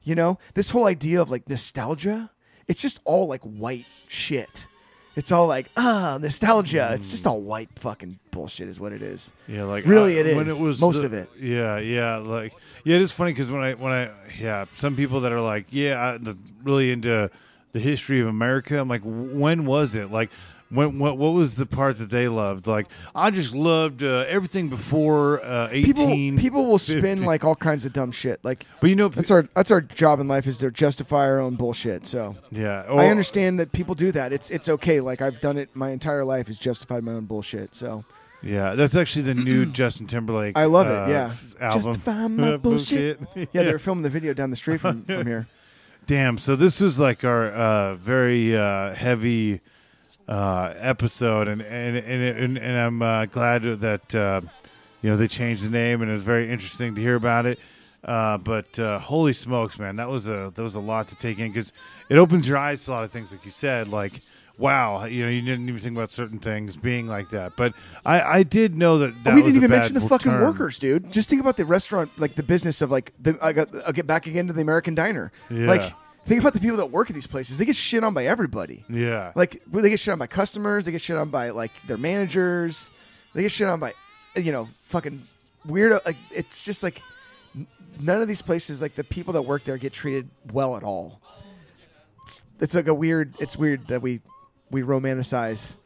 You 0.05 0.15
know, 0.15 0.39
this 0.55 0.71
whole 0.71 0.87
idea 0.87 1.21
of 1.21 1.33
like 1.33 1.49
nostalgia, 1.49 2.31
it's 2.69 2.81
just 2.81 3.01
all 3.05 3.27
like 3.27 3.43
white 3.43 3.87
shit. 4.07 4.69
It's 5.17 5.33
all 5.33 5.47
like, 5.47 5.71
ah, 5.77 6.19
nostalgia. 6.21 6.91
It's 6.93 7.11
just 7.11 7.27
all 7.27 7.41
white 7.41 7.71
fucking 7.77 8.19
bullshit, 8.31 8.69
is 8.69 8.79
what 8.79 8.93
it 8.93 9.01
is. 9.03 9.33
yeah, 9.49 9.65
like 9.65 9.87
really 9.87 10.19
I- 10.19 10.21
it 10.23 10.37
when 10.37 10.47
is. 10.47 10.61
it 10.61 10.63
was 10.63 10.81
Most 10.81 11.01
the- 11.01 11.07
of 11.07 11.15
it. 11.15 11.31
Yeah, 11.41 11.79
yeah, 11.79 12.17
like 12.19 12.53
yeah, 12.85 12.97
it 12.97 13.03
is 13.03 13.13
funny 13.13 13.33
because 13.33 13.51
when 13.51 13.63
I 13.63 13.73
when 13.75 13.93
I 13.93 14.11
yeah, 14.39 14.67
some 14.75 14.95
people 14.95 15.21
that 15.21 15.33
are 15.33 15.41
like 15.41 15.67
yeah, 15.71 16.13
I, 16.15 16.19
the, 16.19 16.37
really 16.63 16.93
into 16.93 17.31
the 17.73 17.81
history 17.81 18.21
of 18.21 18.27
America. 18.29 18.79
I'm 18.79 18.89
like, 18.89 19.03
when 19.05 19.65
was 19.67 19.95
it? 19.95 20.11
Like. 20.11 20.31
When, 20.69 20.99
what 20.99 21.17
what 21.17 21.33
was 21.33 21.55
the 21.55 21.67
part 21.67 21.99
that 21.99 22.11
they 22.11 22.27
loved? 22.27 22.67
Like 22.67 22.89
I 23.15 23.31
just 23.31 23.55
loved 23.55 24.03
uh, 24.03 24.25
everything 24.27 24.69
before 24.69 25.45
uh, 25.45 25.69
People, 25.69 26.03
eighteen. 26.03 26.37
people 26.37 26.67
will 26.67 26.81
spin 26.81 27.23
like 27.25 27.45
all 27.45 27.55
kinds 27.55 27.87
of 27.87 27.93
dumb 27.93 28.11
shit. 28.11 28.45
Like 28.45 28.67
but 28.81 28.91
you 28.91 28.97
know, 28.97 29.07
that's 29.09 29.31
our 29.31 29.43
that's 29.55 29.71
our 29.71 29.81
job 29.81 30.19
in 30.19 30.27
life 30.27 30.47
is 30.49 30.59
to 30.59 30.73
justify 30.73 31.25
our 31.25 31.39
own 31.39 31.55
bullshit. 31.55 32.05
So 32.05 32.35
yeah. 32.51 32.83
I 32.89 33.07
understand 33.09 33.61
that 33.61 33.71
people 33.71 33.95
do 33.95 34.11
that. 34.13 34.33
It's 34.33 34.51
it's 34.51 34.69
okay. 34.69 35.01
Like 35.01 35.23
I've 35.23 35.41
done 35.41 35.57
it 35.57 35.71
my 35.75 35.91
entire 35.91 36.25
life 36.25 36.49
is 36.49 36.59
justified 36.59 37.05
my 37.05 37.13
own 37.13 37.27
bullshit. 37.27 37.75
So 37.75 38.05
Yeah, 38.43 38.75
that's 38.75 38.97
actually 38.97 39.23
the 39.23 39.35
new 39.35 39.67
Justin 39.81 40.09
Timberlake. 40.09 40.59
I 40.59 40.65
love 40.65 40.89
uh, 40.89 41.05
it. 41.05 41.11
Yeah, 41.11 41.33
album. 41.61 41.83
justify 41.83 42.27
my 42.27 42.57
bullshit. 42.57 43.21
Yeah, 43.37 43.63
they're 43.63 43.79
filming 43.79 44.03
the 44.03 44.11
video 44.11 44.35
down 44.35 44.51
the 44.51 44.57
street 44.57 44.81
from 44.81 45.05
from 45.05 45.27
here. 45.27 45.47
Damn. 46.07 46.39
So 46.39 46.57
this 46.57 46.81
was 46.81 46.99
like 46.99 47.25
our 47.25 47.49
uh, 47.51 47.95
very 47.97 48.57
uh, 48.57 48.95
heavy 48.95 49.61
uh, 50.29 50.75
episode, 50.77 51.49
and 51.49 51.63
and 51.63 51.97
and, 51.97 52.23
and, 52.23 52.59
and 52.59 52.79
I'm 52.79 53.03
uh, 53.03 53.27
glad 53.27 53.63
that 53.63 54.15
uh, 54.15 54.41
you 55.03 55.11
know 55.11 55.17
they 55.17 55.29
changed 55.29 55.65
the 55.65 55.71
name, 55.71 56.03
and 56.03 56.11
it 56.11 56.15
was 56.15 56.25
very 56.25 56.51
interesting 56.51 56.95
to 56.95 57.01
hear 57.01 57.15
about 57.15 57.47
it. 57.47 57.59
Uh, 58.05 58.39
but 58.39 58.79
uh, 58.79 58.99
holy 58.99 59.33
smokes, 59.33 59.79
man, 59.79 59.97
that 59.97 60.09
was 60.09 60.29
a 60.29 60.53
that 60.55 60.63
was 60.63 60.75
a 60.75 60.81
lot 60.81 61.09
to 61.09 61.17
take 61.17 61.39
in 61.39 61.49
because 61.49 61.73
it 62.09 62.19
opens 62.19 62.49
your 62.49 62.57
eyes 62.57 62.85
to 62.85 62.91
a 62.91 62.93
lot 62.93 63.05
of 63.05 63.11
things, 63.11 63.33
like 63.33 63.45
you 63.45 63.51
said, 63.51 63.89
like. 63.89 64.21
Wow, 64.59 65.05
you 65.05 65.23
know, 65.23 65.29
you 65.29 65.43
didn't 65.43 65.69
even 65.69 65.79
think 65.79 65.95
about 65.95 66.11
certain 66.11 66.39
things 66.39 66.79
being 66.79 67.07
like 67.07 67.29
that, 67.29 67.57
but 67.57 67.75
I, 68.07 68.23
I 68.23 68.43
did 68.43 68.75
know 68.75 68.97
that. 69.01 69.23
that 69.25 69.35
we 69.35 69.43
didn't 69.43 69.57
even 69.57 69.71
mention 69.71 69.93
the 69.93 70.01
fucking 70.01 70.33
term. 70.33 70.41
workers, 70.41 70.79
dude. 70.79 71.13
Just 71.13 71.29
think 71.29 71.43
about 71.43 71.59
the 71.59 71.67
restaurant, 71.67 72.11
like 72.17 72.37
the 72.37 72.43
business 72.43 72.81
of 72.81 72.91
like 72.91 73.13
the. 73.21 73.37
I 73.43 73.53
got. 73.53 73.69
I'll 73.87 73.93
get 73.93 74.07
back 74.07 74.27
again 74.27 74.47
to 74.47 74.55
the 74.55 74.63
American 74.63 74.95
diner. 74.95 75.31
Yeah. 75.51 75.67
Like 75.67 75.93
think 76.27 76.41
about 76.41 76.53
the 76.53 76.61
people 76.61 76.77
that 76.79 76.91
work 76.91 77.09
at 77.09 77.15
these 77.15 77.27
places. 77.27 77.59
They 77.59 77.65
get 77.65 77.77
shit 77.77 78.05
on 78.05 78.13
by 78.15 78.27
everybody. 78.27 78.85
Yeah, 78.89 79.33
Like 79.35 79.63
they 79.67 79.91
get 79.91 80.01
shit 80.01 80.13
on 80.13 80.19
by 80.19 80.27
customers. 80.27 80.85
They 80.85 80.93
get 80.93 81.01
shit 81.01 81.17
on 81.17 81.31
by 81.31 81.51
like 81.51 81.83
their 81.87 81.97
managers. 81.99 82.91
They 83.35 83.43
get 83.43 83.53
shit 83.53 83.69
on 83.69 83.81
by, 83.81 83.95
you 84.37 84.53
know, 84.53 84.69
fucking 84.85 85.23
weirdo. 85.67 86.05
Like 86.05 86.17
it's 86.31 86.65
just 86.65 86.83
like 86.83 87.03
none 88.01 88.21
of 88.21 88.29
these 88.29 88.43
places, 88.43 88.83
like 88.83 88.95
the 88.95 89.05
people 89.05 89.33
that 89.35 89.43
work 89.43 89.65
there, 89.65 89.79
get 89.79 89.93
treated 89.93 90.29
well 90.53 90.77
at 90.77 90.83
all. 90.83 91.21
It's, 92.25 92.45
it's 92.61 92.75
like 92.75 92.89
a 92.89 92.95
weird. 92.95 93.35
It's 93.39 93.57
weird 93.57 93.87
that 93.89 94.03
we 94.03 94.21
we 94.71 94.83
romanticize 94.83 95.77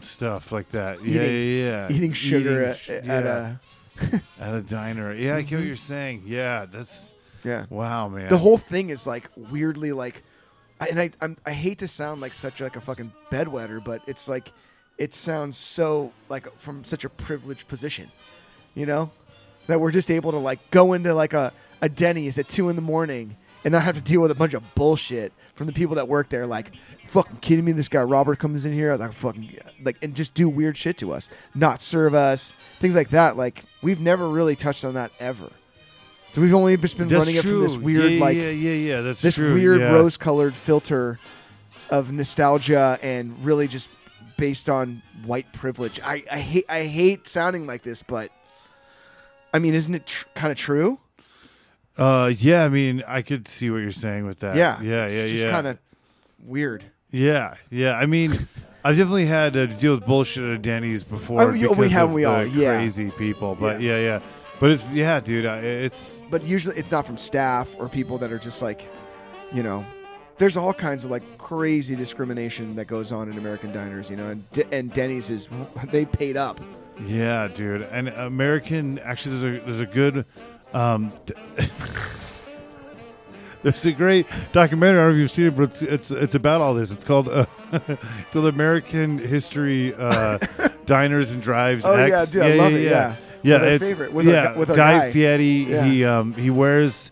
stuff 0.00 0.52
like 0.52 0.70
that. 0.72 1.00
Eating- 1.00 1.12
yeah, 1.14 1.22
yeah, 1.22 1.88
yeah. 1.88 1.92
eating 1.96 2.12
sugar 2.12 2.50
Eating 2.60 2.68
at, 2.68 2.76
sh- 2.76 2.90
at 2.90 3.04
yeah. 3.04 3.56
a 4.02 4.20
At 4.38 4.54
a 4.54 4.60
diner. 4.60 5.14
Yeah, 5.14 5.36
I 5.36 5.42
get 5.42 5.56
what 5.58 5.66
you're 5.66 5.74
saying. 5.76 6.24
Yeah, 6.26 6.66
that's 6.70 7.14
yeah. 7.46 7.64
wow, 7.70 8.08
man. 8.08 8.28
The 8.28 8.38
whole 8.38 8.58
thing 8.58 8.90
is 8.90 9.06
like 9.06 9.30
weirdly 9.36 9.92
like, 9.92 10.22
I- 10.80 10.88
and 10.88 11.00
I 11.00 11.10
I'm, 11.20 11.36
I 11.46 11.52
hate 11.52 11.78
to 11.78 11.88
sound 11.88 12.20
like 12.20 12.34
such 12.34 12.60
like 12.60 12.76
a 12.76 12.80
fucking 12.80 13.12
bedwetter, 13.30 13.82
but 13.82 14.02
it's 14.06 14.28
like 14.28 14.52
it 14.98 15.14
sounds 15.14 15.56
so 15.56 16.12
like 16.28 16.54
from 16.58 16.84
such 16.84 17.04
a 17.04 17.08
privileged 17.08 17.68
position, 17.68 18.10
you 18.74 18.86
know, 18.86 19.10
that 19.68 19.80
we're 19.80 19.90
just 19.92 20.10
able 20.10 20.32
to 20.32 20.38
like 20.38 20.70
go 20.70 20.92
into 20.92 21.14
like 21.14 21.32
a 21.32 21.52
a 21.82 21.88
Denny's 21.88 22.38
at 22.38 22.48
two 22.48 22.68
in 22.68 22.76
the 22.76 22.82
morning 22.82 23.36
and 23.64 23.72
not 23.72 23.82
have 23.82 23.96
to 23.96 24.00
deal 24.00 24.20
with 24.20 24.30
a 24.30 24.34
bunch 24.34 24.54
of 24.54 24.62
bullshit 24.74 25.32
from 25.54 25.66
the 25.66 25.72
people 25.72 25.96
that 25.96 26.06
work 26.08 26.28
there. 26.28 26.46
Like, 26.46 26.70
fucking 27.08 27.38
kidding 27.38 27.64
me? 27.64 27.72
This 27.72 27.88
guy 27.88 28.02
Robert 28.02 28.38
comes 28.38 28.64
in 28.64 28.72
here, 28.72 28.94
like 28.96 29.12
fucking 29.12 29.58
like, 29.82 29.96
and 30.02 30.14
just 30.14 30.34
do 30.34 30.48
weird 30.48 30.76
shit 30.76 30.96
to 30.98 31.12
us, 31.12 31.28
not 31.54 31.82
serve 31.82 32.14
us, 32.14 32.54
things 32.80 32.94
like 32.94 33.10
that. 33.10 33.36
Like, 33.36 33.64
we've 33.82 34.00
never 34.00 34.28
really 34.28 34.56
touched 34.56 34.84
on 34.84 34.94
that 34.94 35.10
ever. 35.18 35.50
So 36.32 36.42
we've 36.42 36.52
only 36.52 36.76
just 36.76 36.98
been 36.98 37.08
That's 37.08 37.18
running 37.18 37.36
it 37.36 37.42
from 37.42 37.60
this 37.62 37.76
weird 37.78 38.12
yeah, 38.12 38.20
like 38.20 38.36
yeah, 38.36 38.50
yeah, 38.50 38.72
yeah. 38.72 39.00
That's 39.00 39.22
this 39.22 39.36
true. 39.36 39.54
weird 39.54 39.80
yeah. 39.80 39.90
rose-colored 39.90 40.54
filter 40.54 41.18
of 41.88 42.12
nostalgia 42.12 42.98
and 43.02 43.42
really 43.44 43.68
just 43.68 43.90
based 44.36 44.68
on 44.68 45.02
white 45.24 45.50
privilege. 45.52 45.98
I, 46.04 46.22
I 46.30 46.38
hate 46.38 46.66
I 46.68 46.82
hate 46.84 47.26
sounding 47.26 47.66
like 47.66 47.82
this, 47.82 48.02
but 48.02 48.30
I 49.54 49.58
mean, 49.58 49.74
isn't 49.74 49.94
it 49.94 50.06
tr- 50.06 50.26
kind 50.34 50.52
of 50.52 50.58
true? 50.58 50.98
Uh, 51.96 52.30
yeah. 52.36 52.64
I 52.64 52.68
mean, 52.68 53.02
I 53.06 53.22
could 53.22 53.48
see 53.48 53.70
what 53.70 53.78
you're 53.78 53.90
saying 53.90 54.26
with 54.26 54.40
that. 54.40 54.56
yeah, 54.56 54.80
yeah, 54.82 54.90
yeah, 54.90 55.04
It's 55.04 55.30
just 55.30 55.44
yeah. 55.44 55.50
kind 55.50 55.66
of 55.66 55.78
weird. 56.44 56.84
Yeah, 57.10 57.54
yeah. 57.70 57.94
I 57.94 58.04
mean, 58.04 58.32
I've 58.84 58.96
definitely 58.96 59.26
had 59.26 59.54
to 59.54 59.66
deal 59.68 59.94
with 59.94 60.04
bullshit 60.04 60.44
at 60.44 60.62
Denny's 60.62 61.04
before. 61.04 61.40
Oh, 61.42 61.52
we 61.52 61.60
because 61.66 61.92
have, 61.92 62.08
of 62.08 62.14
we 62.14 62.24
all, 62.24 62.44
yeah. 62.44 62.76
crazy 62.76 63.10
people. 63.12 63.54
But 63.54 63.80
yeah. 63.80 63.98
yeah, 63.98 64.20
But 64.60 64.70
it's 64.70 64.88
yeah, 64.90 65.20
dude. 65.20 65.46
I- 65.46 65.58
It's 65.58 66.24
But 66.30 66.42
usually, 66.44 66.76
it's 66.76 66.90
not 66.90 67.06
from 67.06 67.18
staff 67.18 67.74
or 67.78 67.88
people 67.88 68.18
that 68.18 68.32
are 68.32 68.38
just 68.38 68.62
like, 68.62 68.88
you 69.52 69.62
know. 69.62 69.84
There's 70.38 70.58
all 70.58 70.74
kinds 70.74 71.06
of 71.06 71.10
like 71.10 71.22
crazy 71.38 71.96
discrimination 71.96 72.76
that 72.76 72.84
goes 72.86 73.10
on 73.10 73.30
in 73.30 73.38
American 73.38 73.72
diners, 73.72 74.10
you 74.10 74.16
know, 74.16 74.28
and 74.28 74.50
D- 74.52 74.64
and 74.70 74.92
Denny's 74.92 75.30
is 75.30 75.48
they 75.90 76.04
paid 76.04 76.36
up. 76.36 76.60
Yeah, 77.06 77.48
dude. 77.48 77.82
And 77.90 78.08
American 78.08 78.98
actually 78.98 79.38
there's 79.38 79.58
a 79.58 79.64
there's 79.64 79.80
a 79.80 79.86
good 79.86 80.26
um 80.74 81.10
there's 83.62 83.86
a 83.86 83.92
great 83.92 84.26
documentary. 84.52 85.00
I 85.00 85.04
don't 85.04 85.12
know 85.12 85.16
if 85.16 85.20
you've 85.20 85.30
seen 85.30 85.46
it, 85.46 85.56
but 85.56 85.62
it's 85.64 85.82
it's 85.82 86.10
it's 86.10 86.34
about 86.34 86.60
all 86.60 86.74
this. 86.74 86.92
It's 86.92 87.04
called 87.04 87.28
uh, 87.28 87.46
it's 87.72 88.30
called 88.32 88.46
American 88.46 89.18
History 89.18 89.94
uh, 89.96 90.38
Diners 90.84 91.32
and 91.32 91.42
Drives 91.42 91.84
Oh, 91.86 91.94
yeah, 91.96 92.20
X. 92.20 92.32
dude, 92.32 92.42
I 92.42 92.54
love 92.56 92.72
it, 92.74 92.82
yeah. 92.82 93.16
Yeah, 93.46 93.56
our 93.56 93.66
it's 93.66 93.88
favorite- 93.88 94.12
with 94.12 94.26
our 94.28 94.32
yeah, 94.32 94.52
gu- 94.54 94.58
with 94.60 94.70
our 94.70 94.76
Guy 94.76 94.98
guy. 94.98 95.10
Fieri. 95.12 95.44
Yeah. 95.68 95.84
He 95.84 96.04
um 96.04 96.32
he 96.34 96.50
wears 96.50 97.10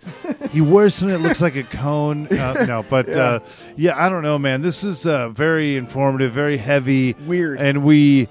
he 0.50 0.60
wears 0.60 0.94
something 0.94 1.20
that 1.22 1.26
looks 1.28 1.40
like 1.40 1.56
a 1.56 1.62
cone. 1.62 2.26
Uh, 2.28 2.64
no, 2.68 2.84
but 2.88 3.08
Yeah. 3.08 3.14
uh, 3.16 3.38
yeah, 3.76 3.94
I 4.04 4.08
don't 4.08 4.22
know, 4.22 4.38
man. 4.38 4.62
This 4.62 4.82
was 4.82 5.06
uh, 5.06 5.28
very 5.30 5.76
informative, 5.76 6.32
very 6.32 6.56
heavy, 6.56 7.14
Weird. 7.26 7.60
and 7.60 7.84
we 7.84 8.28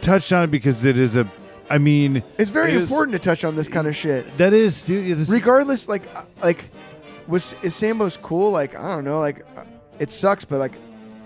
touched 0.00 0.32
on 0.32 0.44
it 0.44 0.50
because 0.50 0.84
it 0.84 0.98
is 0.98 1.16
a. 1.16 1.30
I 1.70 1.78
mean, 1.78 2.22
It's 2.38 2.50
very 2.50 2.70
it 2.70 2.76
is- 2.76 2.90
important 2.90 3.12
to 3.12 3.18
touch 3.18 3.44
on 3.44 3.56
this 3.56 3.68
kind 3.68 3.86
of 3.86 3.96
shit. 3.96 4.36
That 4.36 4.52
is, 4.52 4.84
dude. 4.84 5.06
yeah, 5.06 5.14
This, 5.14 5.30
regardless 5.30 5.88
like 5.88 6.02
uh, 6.16 6.24
like 6.42 6.70
was 7.28 7.54
is 7.62 7.72
sambo's 7.74 8.16
cool 8.16 8.50
like 8.50 8.74
i 8.74 8.88
don't 8.96 9.04
know 9.04 9.20
like 9.20 9.46
uh, 9.56 9.62
it 10.00 10.10
sucks 10.10 10.44
but 10.44 10.58
like 10.58 10.74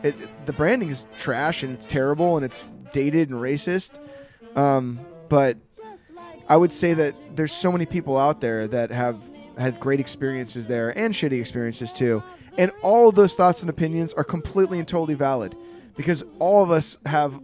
it, 0.03 0.15
the 0.45 0.53
branding 0.53 0.91
is 0.91 1.07
trash 1.17 1.63
and 1.63 1.73
it's 1.73 1.87
terrible 1.87 2.37
and 2.37 2.45
it's 2.45 2.69
dated 2.93 3.31
and 3.31 3.41
racist 3.41 3.99
um 4.57 5.01
but 5.31 5.57
i 6.49 6.57
would 6.57 6.73
say 6.73 6.95
that 6.95 7.15
there's 7.37 7.53
so 7.53 7.71
many 7.71 7.87
people 7.87 8.17
out 8.17 8.41
there 8.41 8.67
that 8.67 8.91
have 8.91 9.23
had 9.59 9.79
great 9.81 10.01
experiences 10.01 10.69
there 10.69 10.97
and 10.99 11.15
shitty 11.15 11.39
experiences 11.41 11.93
too 11.93 12.23
and 12.59 12.71
all 12.83 13.09
of 13.09 13.15
those 13.15 13.35
thoughts 13.35 13.61
and 13.63 13.71
opinions 13.71 14.13
are 14.15 14.25
completely 14.25 14.79
and 14.79 14.89
totally 14.89 15.15
valid 15.15 15.57
because 15.97 16.25
all 16.39 16.63
of 16.63 16.71
us 16.71 16.99
have 17.07 17.41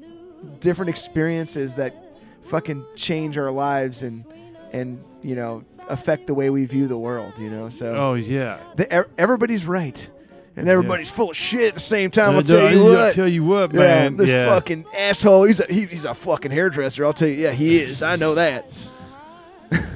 different 0.60 0.88
experiences 0.88 1.74
that 1.76 1.94
fucking 2.42 2.84
change 2.96 3.38
our 3.38 3.50
lives 3.50 4.02
and 4.02 4.24
and 4.72 5.02
you 5.22 5.34
know 5.34 5.64
affect 5.88 6.26
the 6.26 6.34
way 6.34 6.50
we 6.50 6.64
view 6.64 6.86
the 6.86 6.98
world 6.98 7.38
you 7.38 7.50
know 7.50 7.68
so 7.68 7.94
oh 7.94 8.14
yeah. 8.14 8.58
the, 8.76 9.06
everybody's 9.18 9.66
right 9.66 10.10
and 10.56 10.68
everybody's 10.68 11.10
full 11.10 11.30
of 11.30 11.36
shit 11.36 11.68
at 11.68 11.74
the 11.74 11.80
same 11.80 12.10
time 12.10 12.34
i'll 12.34 12.42
tell 12.42 12.72
you 12.72 12.84
what. 12.84 12.98
I'll 12.98 13.12
tell 13.12 13.28
you 13.28 13.44
what, 13.44 13.72
yeah, 13.72 13.78
man. 13.78 14.16
this 14.16 14.30
yeah. 14.30 14.46
fucking 14.46 14.84
asshole 14.96 15.44
he's 15.44 15.60
a, 15.60 15.66
he, 15.66 15.86
he's 15.86 16.04
a 16.04 16.14
fucking 16.14 16.50
hairdresser 16.50 17.04
i'll 17.04 17.12
tell 17.12 17.28
you 17.28 17.34
yeah 17.34 17.52
he 17.52 17.78
is 17.78 18.02
i 18.02 18.16
know 18.16 18.34
that 18.34 18.64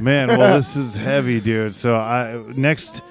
Man, 0.00 0.28
well, 0.28 0.56
this 0.56 0.76
is 0.76 0.96
heavy, 0.96 1.40
dude. 1.40 1.76
So 1.76 1.94
I 1.96 2.42
next 2.54 3.02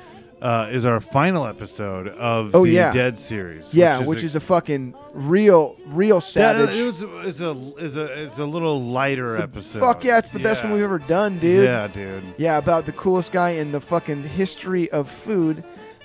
uh, 0.42 0.68
is 0.72 0.86
our 0.86 1.00
final 1.00 1.46
episode 1.46 2.08
of 2.10 2.54
Oh, 2.56 2.66
the 2.66 2.72
yeah. 2.72 2.92
Dead 2.92 3.18
series. 3.18 3.74
yeah, 3.74 4.00
which 4.00 4.22
is, 4.22 4.36
a, 4.36 4.40
fucking 4.40 4.94
real, 5.14 5.76
real 5.88 6.18
yeah, 6.18 6.20
savage. 6.20 6.76
it 6.78 6.84
was 6.84 7.02
is 7.02 7.42
a 7.42 7.52
is 7.78 7.98
a 7.98 8.24
it's 8.26 8.38
a 8.40 8.46
little 8.46 8.84
lighter 8.84 9.38
episode. 9.38 9.80
Fuck 9.80 10.04
yeah, 10.04 10.18
it's 10.18 10.30
the 10.30 10.40
best 10.40 10.64
one 10.64 10.74
we've 10.74 10.84
ever 10.84 11.00
done, 11.00 11.40
dude. 11.40 11.64
Yeah, 11.66 11.88
dude. 11.88 12.24
Yeah, 12.38 12.58
about 12.58 12.86
the 12.86 12.92
coolest 12.92 13.32
guy 13.32 13.52
in 13.52 13.72
the 13.72 13.82
fucking 13.82 14.24
history 14.24 14.92
of 14.92 15.10
food, 15.10 15.64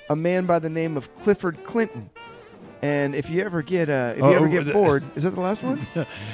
a 0.09 0.15
man 0.15 0.45
by 0.45 0.59
the 0.59 0.69
name 0.69 0.97
of 0.97 1.13
Clifford 1.15 1.63
Clinton. 1.63 2.09
And 2.83 3.13
if 3.13 3.29
you 3.29 3.43
ever 3.43 3.61
get 3.61 3.89
uh, 3.91 4.13
if 4.17 4.23
Oh, 4.23 4.29
you 4.31 4.35
ever 4.37 4.47
oh, 4.47 4.51
get 4.51 4.65
the- 4.65 4.73
bored, 4.73 5.03
is 5.15 5.21
that 5.21 5.31
the 5.35 5.41
last 5.41 5.61
one? 5.61 5.85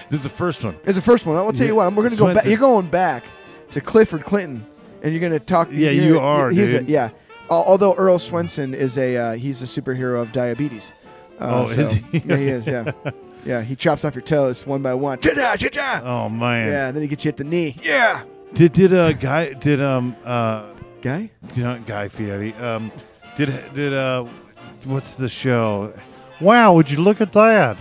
This 0.09 0.19
is 0.19 0.23
the 0.23 0.29
first 0.29 0.63
one. 0.63 0.77
It's 0.85 0.95
the 0.95 1.01
first 1.01 1.25
one. 1.25 1.35
I'll 1.35 1.51
tell 1.51 1.61
Yeah, 1.65 1.71
you 1.71 1.75
what. 1.75 1.87
I'm, 1.87 1.95
we're 1.95 2.03
gonna 2.07 2.15
go 2.15 2.33
back. 2.33 2.45
Swensen. 2.45 2.49
You're 2.49 2.59
going 2.59 2.87
back 2.89 3.25
to 3.71 3.81
Clifford 3.81 4.23
Clinton, 4.23 4.65
and 5.01 5.11
you're 5.13 5.21
gonna 5.21 5.39
talk. 5.39 5.69
Yeah, 5.71 5.91
you 5.91 6.19
are, 6.19 6.49
He's 6.49 6.71
dude. 6.71 6.89
A, 6.89 6.91
yeah. 6.91 7.09
Al- 7.49 7.63
Although 7.65 7.93
Earl 7.95 8.17
Swensen 8.17 8.73
is 8.73 8.97
a 8.97 9.15
uh, 9.17 9.33
he's 9.33 9.61
a 9.61 9.65
superhero 9.65 10.21
of 10.21 10.31
diabetes. 10.31 10.91
Uh, 11.39 11.65
Oh, 11.67 11.71
is 11.71 11.91
he? 11.93 12.03
Yeah, 12.25 12.35
he 12.37 12.47
is. 12.47 12.67
Yeah, 12.67 12.91
yeah. 13.45 13.61
He 13.61 13.75
chops 13.75 14.03
off 14.05 14.15
your 14.15 14.21
toes 14.23 14.65
one 14.65 14.81
by 14.81 14.93
one. 14.93 15.19
Cha-cha, 15.19 15.55
cha-cha. 15.57 16.01
Oh 16.03 16.29
man. 16.29 16.69
Yeah, 16.71 16.87
and 16.87 16.95
then 16.95 17.01
he 17.03 17.07
gets 17.07 17.23
you 17.25 17.29
at 17.29 17.37
the 17.37 17.43
knee. 17.43 17.75
Yeah, 17.83 18.23
Did 18.53 18.73
did 18.73 18.93
uh 18.93 19.13
guy 19.13 19.53
did 19.53 19.81
um 19.81 20.15
uh 20.25 20.65
guy. 21.01 21.29
you 21.55 21.63
know, 21.63 21.79
Guy 21.85 22.07
Fieri 22.07 22.53
um 22.55 22.91
did 23.35 23.49
did 23.73 23.93
uh 23.93 24.25
what's 24.85 25.13
the 25.13 25.29
show? 25.29 25.93
Wow, 26.41 26.73
would 26.73 26.89
you 26.91 26.99
look 27.01 27.21
at 27.21 27.33
that? 27.33 27.77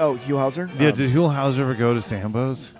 Oh, 0.00 0.14
Huell 0.26 0.38
Howser. 0.38 0.68
Yeah, 0.80 0.88
Um, 0.90 0.94
did 0.96 1.10
Huell 1.12 1.32
Howser 1.34 1.60
ever 1.60 1.74
go 1.74 1.92
to 1.94 2.00
Sambo's? 2.02 2.72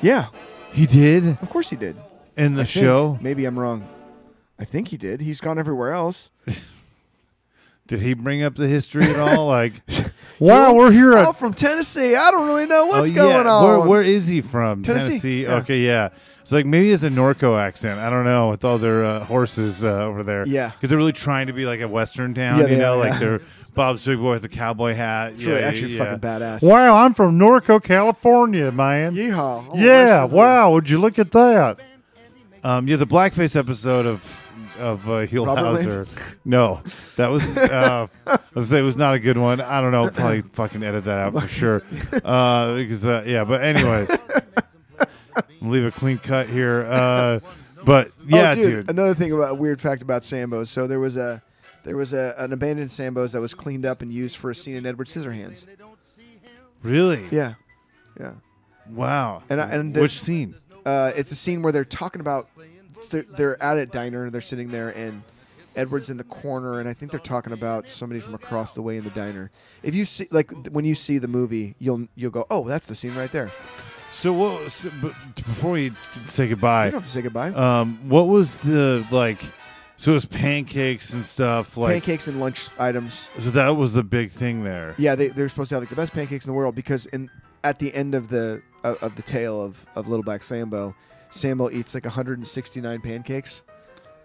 yeah. 0.00 0.26
He 0.74 0.86
did 0.86 1.24
Of 1.40 1.48
course 1.50 1.70
he 1.70 1.76
did. 1.76 1.96
in 2.36 2.54
the 2.54 2.62
I 2.62 2.64
think. 2.64 2.84
show. 2.84 3.18
Maybe 3.22 3.44
I'm 3.46 3.58
wrong. 3.58 3.88
I 4.58 4.64
think 4.64 4.88
he 4.88 4.96
did. 4.96 5.20
He's 5.20 5.40
gone 5.40 5.58
everywhere 5.58 5.92
else. 5.92 6.30
Did 7.86 8.00
he 8.00 8.14
bring 8.14 8.42
up 8.42 8.54
the 8.54 8.66
history 8.66 9.04
at 9.04 9.18
all? 9.18 9.46
Like, 9.46 9.74
wow, 10.44 10.74
we're 10.74 10.92
here 10.92 11.14
I'm 11.14 11.34
from 11.34 11.54
Tennessee. 11.54 12.14
I 12.14 12.30
don't 12.30 12.46
really 12.46 12.66
know 12.66 12.86
what's 12.86 13.10
Oh, 13.10 13.14
going 13.14 13.46
on. 13.46 13.64
Where, 13.64 13.80
where 13.80 14.02
is 14.02 14.26
he 14.26 14.40
from? 14.40 14.82
Tennessee, 14.82 15.42
yeah. 15.42 15.56
Okay, 15.56 15.80
yeah. 15.80 16.10
It's 16.42 16.52
like 16.52 16.66
maybe 16.66 16.90
it's 16.90 17.02
a 17.02 17.08
Norco 17.08 17.58
accent. 17.58 18.00
I 18.00 18.10
don't 18.10 18.24
know 18.24 18.50
with 18.50 18.64
all 18.64 18.76
their 18.76 19.02
uh, 19.02 19.24
horses 19.24 19.82
uh, 19.82 20.04
over 20.04 20.22
there. 20.22 20.46
Yeah. 20.46 20.70
because 20.70 20.90
they're 20.90 20.98
really 20.98 21.12
trying 21.12 21.46
to 21.46 21.54
be 21.54 21.64
like 21.64 21.80
a 21.80 21.88
Western 21.88 22.34
town. 22.34 22.60
Yeah, 22.60 22.66
you 22.66 22.76
know, 22.76 22.94
are, 22.94 23.04
like 23.04 23.12
yeah. 23.14 23.18
they're 23.18 23.40
Bob's 23.74 24.04
Big 24.04 24.18
Boy 24.18 24.32
with 24.32 24.42
the 24.42 24.50
cowboy 24.50 24.94
hat. 24.94 25.32
It's 25.32 25.42
yeah, 25.42 25.50
really 25.50 25.62
actually 25.62 25.96
yeah. 25.96 26.04
fucking 26.04 26.20
badass. 26.20 26.62
Wow, 26.62 26.98
I'm 26.98 27.14
from 27.14 27.38
Norco, 27.38 27.82
California, 27.82 28.70
man. 28.70 29.14
Yeehaw. 29.14 29.68
Oh, 29.70 29.72
yeah, 29.74 30.24
wow. 30.24 30.72
Would 30.72 30.90
you 30.90 30.98
look 30.98 31.18
at 31.18 31.30
that? 31.30 31.78
Um, 32.62 32.88
yeah, 32.88 32.96
the 32.96 33.06
blackface 33.06 33.56
episode 33.56 34.04
of 34.04 34.43
of 34.78 35.08
uh, 35.08 35.26
Huell 35.26 35.46
Robert 35.46 35.80
Howser. 35.80 36.36
No, 36.44 36.80
that 37.16 37.28
was 37.28 37.56
uh, 37.58 38.06
I 38.26 38.38
was 38.54 38.68
say 38.68 38.78
it 38.78 38.82
was 38.82 38.96
not 38.96 39.14
a 39.14 39.18
good 39.18 39.38
one. 39.38 39.60
I 39.60 39.80
don't 39.80 39.92
know. 39.92 40.08
Probably 40.10 40.42
fucking 40.42 40.82
edit 40.82 41.04
that 41.04 41.18
out 41.18 41.32
for 41.40 41.48
sure. 41.48 41.82
Uh, 42.24 42.74
because 42.76 43.06
uh, 43.06 43.24
yeah, 43.26 43.44
but 43.44 43.62
anyways, 43.62 44.10
leave 45.60 45.84
a 45.84 45.90
clean 45.90 46.18
cut 46.18 46.48
here. 46.48 46.86
Uh, 46.88 47.40
but 47.84 48.10
yeah, 48.26 48.52
oh, 48.52 48.54
dude, 48.54 48.64
dude. 48.64 48.90
Another 48.90 49.14
thing 49.14 49.32
about 49.32 49.52
a 49.52 49.54
weird 49.54 49.80
fact 49.80 50.02
about 50.02 50.24
Sambo's. 50.24 50.70
So 50.70 50.86
there 50.86 51.00
was 51.00 51.16
a 51.16 51.42
there 51.84 51.96
was 51.96 52.12
a, 52.12 52.34
an 52.38 52.52
abandoned 52.52 52.90
Sambo's 52.90 53.32
that 53.32 53.40
was 53.40 53.54
cleaned 53.54 53.84
up 53.86 54.02
and 54.02 54.12
used 54.12 54.36
for 54.36 54.50
a 54.50 54.54
scene 54.54 54.76
in 54.76 54.86
Edward 54.86 55.06
Scissorhands. 55.06 55.66
Really? 56.82 57.26
Yeah, 57.30 57.54
yeah. 58.18 58.32
Wow. 58.90 59.42
And 59.48 59.60
I- 59.60 59.68
and 59.70 59.96
which 59.96 60.18
scene? 60.18 60.54
Uh, 60.84 61.12
it's 61.16 61.32
a 61.32 61.34
scene 61.34 61.62
where 61.62 61.72
they're 61.72 61.84
talking 61.84 62.20
about 62.20 62.48
they're, 63.08 63.22
they're 63.22 63.62
at 63.62 63.76
a 63.76 63.86
diner. 63.86 64.24
and 64.24 64.32
They're 64.32 64.40
sitting 64.40 64.70
there 64.70 64.90
and. 64.90 65.22
Edward's 65.76 66.08
in 66.08 66.16
the 66.18 66.22
corner, 66.22 66.78
and 66.78 66.88
I 66.88 66.92
think 66.94 67.10
they're 67.10 67.18
talking 67.18 67.52
about 67.52 67.88
somebody 67.88 68.20
from 68.20 68.32
across 68.32 68.74
the 68.76 68.80
way 68.82 68.96
in 68.96 69.02
the 69.02 69.10
diner. 69.10 69.50
If 69.82 69.92
you 69.96 70.04
see, 70.04 70.28
like, 70.30 70.52
when 70.68 70.84
you 70.84 70.94
see 70.94 71.18
the 71.18 71.26
movie, 71.26 71.74
you'll 71.80 72.06
you'll 72.14 72.30
go, 72.30 72.46
"Oh, 72.48 72.62
that's 72.62 72.86
the 72.86 72.94
scene 72.94 73.12
right 73.16 73.32
there." 73.32 73.50
So 74.12 74.32
what? 74.32 74.70
So, 74.70 74.88
but 75.02 75.14
before 75.34 75.72
we 75.72 75.90
say 76.28 76.44
You 76.44 76.50
goodbye, 76.50 76.84
don't 76.90 77.00
have 77.00 77.04
to 77.06 77.10
say 77.10 77.22
goodbye. 77.22 77.48
um, 77.48 77.98
what 78.08 78.28
was 78.28 78.58
the 78.58 79.04
like? 79.10 79.40
So 79.96 80.12
it 80.12 80.14
was 80.14 80.26
pancakes 80.26 81.12
and 81.12 81.26
stuff. 81.26 81.76
Like 81.76 81.90
Pancakes 81.94 82.28
and 82.28 82.38
lunch 82.38 82.68
items. 82.78 83.28
So 83.40 83.50
that 83.50 83.70
was 83.70 83.94
the 83.94 84.04
big 84.04 84.30
thing 84.30 84.62
there. 84.62 84.94
Yeah, 84.96 85.16
they 85.16 85.26
they're 85.26 85.48
supposed 85.48 85.70
to 85.70 85.74
have 85.74 85.82
like 85.82 85.90
the 85.90 85.96
best 85.96 86.12
pancakes 86.12 86.46
in 86.46 86.52
the 86.52 86.56
world 86.56 86.76
because 86.76 87.06
in 87.06 87.28
at 87.64 87.80
the 87.80 87.92
end 87.94 88.14
of 88.14 88.28
the 88.28 88.62
of, 88.84 89.02
of 89.02 89.16
the 89.16 89.22
tale 89.22 89.60
of 89.60 89.84
of 89.96 90.06
Little 90.06 90.22
Black 90.22 90.44
Sambo, 90.44 90.94
Sambo 91.34 91.70
eats 91.70 91.94
like 91.94 92.04
169 92.04 93.00
pancakes. 93.00 93.62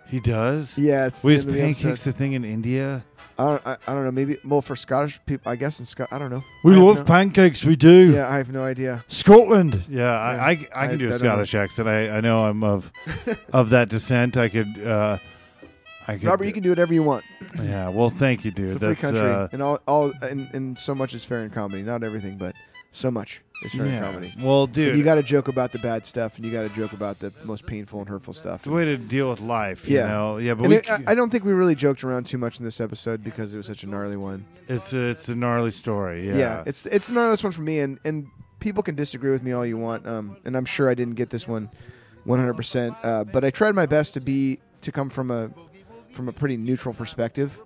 He 0.07 0.19
does. 0.19 0.77
Yeah, 0.77 1.07
it's 1.07 1.23
Wait, 1.23 1.31
the 1.31 1.35
is 1.35 1.41
end 1.41 1.49
of 1.49 1.55
the 1.55 1.61
pancakes 1.61 1.85
episode. 2.07 2.09
a 2.09 2.13
thing 2.13 2.33
in 2.33 2.43
India? 2.45 3.03
I 3.37 3.45
don't 3.45 3.67
I, 3.67 3.77
I 3.87 3.93
don't 3.93 4.03
know. 4.05 4.11
Maybe 4.11 4.37
well 4.43 4.61
for 4.61 4.75
Scottish 4.75 5.19
people, 5.25 5.51
I 5.51 5.55
guess 5.55 5.79
in 5.79 5.85
Scot. 5.85 6.09
I 6.11 6.19
don't 6.19 6.29
know. 6.29 6.43
We 6.63 6.73
I 6.73 6.75
have 6.75 6.83
love 6.83 6.97
no- 6.99 7.03
pancakes. 7.05 7.63
We 7.63 7.75
do. 7.75 8.13
Yeah, 8.13 8.27
I 8.29 8.37
have 8.37 8.51
no 8.51 8.63
idea. 8.63 9.05
Scotland. 9.07 9.85
Yeah, 9.89 10.11
I, 10.11 10.51
I, 10.51 10.67
I 10.75 10.87
can 10.87 10.97
do 10.97 11.05
I 11.05 11.07
a 11.07 11.09
don't 11.11 11.19
Scottish 11.19 11.55
accent. 11.55 11.87
I, 11.87 12.09
I 12.09 12.21
know 12.21 12.39
I'm 12.45 12.63
of 12.63 12.91
of 13.53 13.69
that 13.69 13.89
descent. 13.89 14.35
I 14.35 14.49
could. 14.49 14.67
Uh, 14.85 15.17
I 16.07 16.17
could. 16.17 16.23
Robert, 16.25 16.45
you 16.45 16.53
can 16.53 16.63
do 16.63 16.69
whatever 16.69 16.93
you 16.93 17.03
want. 17.03 17.23
Yeah. 17.61 17.89
Well, 17.89 18.09
thank 18.09 18.43
you, 18.43 18.51
dude. 18.51 18.65
It's 18.65 18.75
a 18.75 18.79
free 18.79 18.87
That's 18.89 19.01
country, 19.01 19.29
uh, 19.29 19.47
and 19.51 19.61
all 19.61 19.79
all 19.87 20.11
and, 20.21 20.49
and 20.53 20.77
so 20.77 20.93
much 20.95 21.13
is 21.13 21.23
fair 21.23 21.43
in 21.43 21.49
comedy. 21.51 21.83
Not 21.83 22.03
everything, 22.03 22.37
but 22.37 22.55
so 22.91 23.09
much 23.11 23.41
is 23.61 23.73
fair 23.73 23.87
yeah. 23.87 23.99
comedy. 23.99 24.33
Well, 24.39 24.67
dude, 24.67 24.97
you 24.97 25.03
got 25.03 25.15
to 25.15 25.23
joke 25.23 25.47
about 25.47 25.71
the 25.71 25.79
bad 25.79 26.05
stuff, 26.05 26.37
and 26.37 26.45
you 26.45 26.51
got 26.51 26.63
to 26.63 26.69
joke 26.69 26.93
about 26.93 27.19
the 27.19 27.33
most 27.43 27.65
painful 27.65 27.99
and 27.99 28.07
hurtful 28.07 28.33
stuff. 28.33 28.61
it's 28.61 28.67
a 28.67 28.71
way 28.71 28.85
to 28.85 28.97
deal 28.97 29.29
with 29.29 29.41
life. 29.41 29.87
Yeah. 29.87 30.01
You 30.01 30.07
know. 30.07 30.37
Yeah, 30.37 30.53
but 30.53 30.71
it, 30.71 30.89
I, 30.89 31.03
I 31.07 31.15
don't 31.15 31.29
think 31.29 31.43
we 31.43 31.51
really 31.51 31.75
joked 31.75 32.03
around 32.03 32.25
too 32.25 32.37
much 32.37 32.59
in 32.59 32.65
this 32.65 32.79
episode 32.79 33.23
because 33.23 33.53
it 33.53 33.57
was 33.57 33.65
such 33.65 33.83
a 33.83 33.87
gnarly 33.87 34.17
one. 34.17 34.45
it's 34.67 34.93
a, 34.93 35.09
it's 35.09 35.29
a 35.29 35.35
gnarly 35.35 35.71
story. 35.71 36.27
Yeah. 36.27 36.37
Yeah, 36.37 36.63
it's 36.65 36.85
it's 36.85 37.07
the 37.07 37.13
gnarliest 37.13 37.43
one 37.43 37.51
for 37.51 37.61
me, 37.61 37.79
and 37.79 37.99
and 38.05 38.27
people 38.59 38.83
can 38.83 38.95
disagree 38.95 39.31
with 39.31 39.43
me 39.43 39.51
all 39.51 39.65
you 39.65 39.77
want, 39.77 40.07
um, 40.07 40.37
and 40.45 40.55
I'm 40.55 40.65
sure 40.65 40.89
I 40.89 40.93
didn't 40.93 41.15
get 41.15 41.29
this 41.29 41.47
one 41.47 41.69
100, 42.25 42.53
percent 42.53 42.95
uh, 43.03 43.23
but 43.23 43.43
I 43.43 43.49
tried 43.49 43.75
my 43.75 43.85
best 43.85 44.13
to 44.13 44.21
be 44.21 44.59
to 44.81 44.91
come 44.91 45.09
from 45.09 45.31
a 45.31 45.51
from 46.11 46.27
a 46.27 46.33
pretty 46.33 46.57
neutral 46.57 46.93
perspective, 46.93 47.59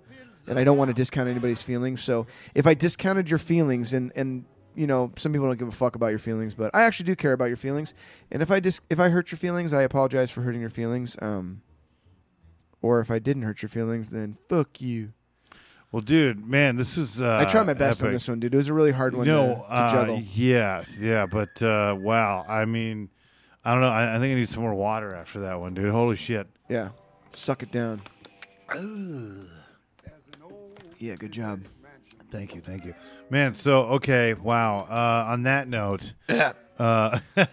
and 0.46 0.58
I 0.58 0.64
don't 0.64 0.78
want 0.78 0.88
to 0.88 0.94
discount 0.94 1.28
anybody's 1.28 1.62
feelings. 1.62 2.02
So 2.02 2.26
if 2.54 2.66
I 2.66 2.74
discounted 2.74 3.30
your 3.30 3.38
feelings, 3.38 3.92
and 3.92 4.12
and 4.16 4.44
you 4.74 4.86
know 4.86 5.12
some 5.16 5.32
people 5.32 5.46
don't 5.46 5.58
give 5.58 5.68
a 5.68 5.72
fuck 5.72 5.96
about 5.96 6.08
your 6.08 6.18
feelings, 6.18 6.54
but 6.54 6.70
I 6.74 6.82
actually 6.82 7.06
do 7.06 7.16
care 7.16 7.32
about 7.32 7.46
your 7.46 7.56
feelings, 7.56 7.94
and 8.30 8.42
if 8.42 8.50
I 8.50 8.60
dis- 8.60 8.80
if 8.90 9.00
I 9.00 9.08
hurt 9.08 9.30
your 9.30 9.38
feelings, 9.38 9.72
I 9.72 9.82
apologize 9.82 10.30
for 10.30 10.42
hurting 10.42 10.60
your 10.60 10.70
feelings. 10.70 11.16
Um, 11.20 11.62
or 12.82 13.00
if 13.00 13.10
I 13.10 13.18
didn't 13.18 13.44
hurt 13.44 13.62
your 13.62 13.70
feelings, 13.70 14.10
then 14.10 14.36
fuck 14.48 14.80
you. 14.80 15.12
well, 15.90 16.02
dude, 16.02 16.46
man, 16.46 16.76
this 16.76 16.98
is. 16.98 17.22
Uh, 17.22 17.38
I 17.40 17.44
tried 17.46 17.64
my 17.64 17.74
best 17.74 18.02
on 18.02 18.12
this 18.12 18.28
one, 18.28 18.40
dude. 18.40 18.52
It 18.52 18.56
was 18.56 18.68
a 18.68 18.74
really 18.74 18.92
hard 18.92 19.16
one 19.16 19.26
no, 19.26 19.46
to, 19.46 19.54
to 19.54 19.72
uh, 19.72 19.90
juggle. 19.92 20.20
Yeah, 20.20 20.84
yeah, 20.98 21.26
but 21.26 21.62
uh, 21.62 21.96
wow. 21.98 22.44
I 22.46 22.66
mean, 22.66 23.08
I 23.64 23.72
don't 23.72 23.80
know. 23.80 23.88
I, 23.88 24.16
I 24.16 24.18
think 24.18 24.32
I 24.32 24.38
need 24.38 24.48
some 24.48 24.62
more 24.62 24.74
water 24.74 25.14
after 25.14 25.40
that 25.40 25.60
one, 25.60 25.72
dude. 25.74 25.90
Holy 25.90 26.16
shit. 26.16 26.46
Yeah. 26.68 26.90
Suck 27.30 27.62
it 27.62 27.72
down. 27.72 28.02
Yeah, 30.98 31.16
good 31.16 31.32
job. 31.32 31.62
Thank 32.34 32.52
you, 32.56 32.60
thank 32.60 32.84
you, 32.84 32.94
man. 33.30 33.54
So 33.54 33.84
okay, 33.84 34.34
wow. 34.34 34.88
Uh, 34.90 35.30
on 35.32 35.44
that 35.44 35.68
note, 35.68 36.14
uh, 36.80 37.20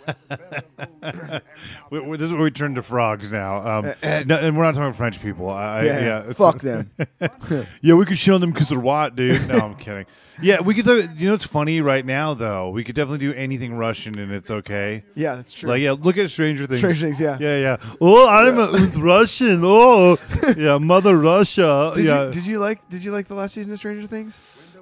we, 1.92 2.00
we- 2.00 2.18
this 2.18 2.26
is 2.26 2.34
where 2.34 2.42
we 2.42 2.50
turn 2.50 2.74
to 2.74 2.82
frogs 2.82 3.32
now. 3.32 3.58
Um, 3.80 3.86
no, 4.26 4.38
and 4.38 4.58
we're 4.58 4.64
not 4.64 4.74
talking 4.74 4.94
French 4.94 5.22
people. 5.22 5.52
I, 5.52 5.84
Yeah, 5.84 6.00
yeah, 6.00 6.20
it's- 6.22 6.36
fuck 6.36 6.60
them. 6.62 6.90
Yeah, 7.82 7.94
we 7.94 8.06
could 8.06 8.18
show 8.18 8.40
them 8.40 8.52
because 8.52 8.70
they're 8.70 8.80
white, 8.80 9.16
dude. 9.16 9.48
No, 9.48 9.56
I'm 9.60 9.76
kidding. 9.76 10.08
Yeah, 10.42 10.62
we 10.62 10.74
could. 10.74 10.86
do- 10.86 11.08
You 11.16 11.28
know, 11.28 11.34
what's 11.34 11.46
funny 11.46 11.80
right 11.82 12.04
now 12.04 12.34
though. 12.34 12.72
We 12.72 12.84
could 12.84 12.96
definitely 12.96 13.20
do 13.20 13.34
anything 13.34 13.76
Russian 13.76 14.18
and 14.18 14.32
it's 14.32 14.50
okay. 14.50 15.04
Yeah, 15.14 15.36
that's 15.36 15.54
true. 15.54 15.70
Like, 15.70 15.82
yeah, 15.82 15.92
look 15.92 16.18
at 16.18 16.32
Stranger 16.32 16.66
Things. 16.66 16.80
Stranger 16.80 17.06
Things, 17.06 17.22
yeah. 17.22 17.38
yeah, 17.40 17.58
yeah. 17.58 17.78
Oh, 18.02 18.28
I'm 18.28 18.58
a 18.58 18.88
Russian. 19.00 19.62
Oh, 19.64 20.18
yeah, 20.58 20.80
Mother 20.80 21.16
Russia. 21.18 21.92
Did 21.94 22.06
yeah. 22.06 22.26
you 22.26 22.32
did 22.32 22.46
you 22.48 22.58
like 22.58 22.90
did 22.90 23.04
you 23.04 23.12
like 23.12 23.28
the 23.28 23.36
last 23.36 23.54
season 23.54 23.74
of 23.74 23.78
Stranger 23.78 24.08
Things? 24.08 24.40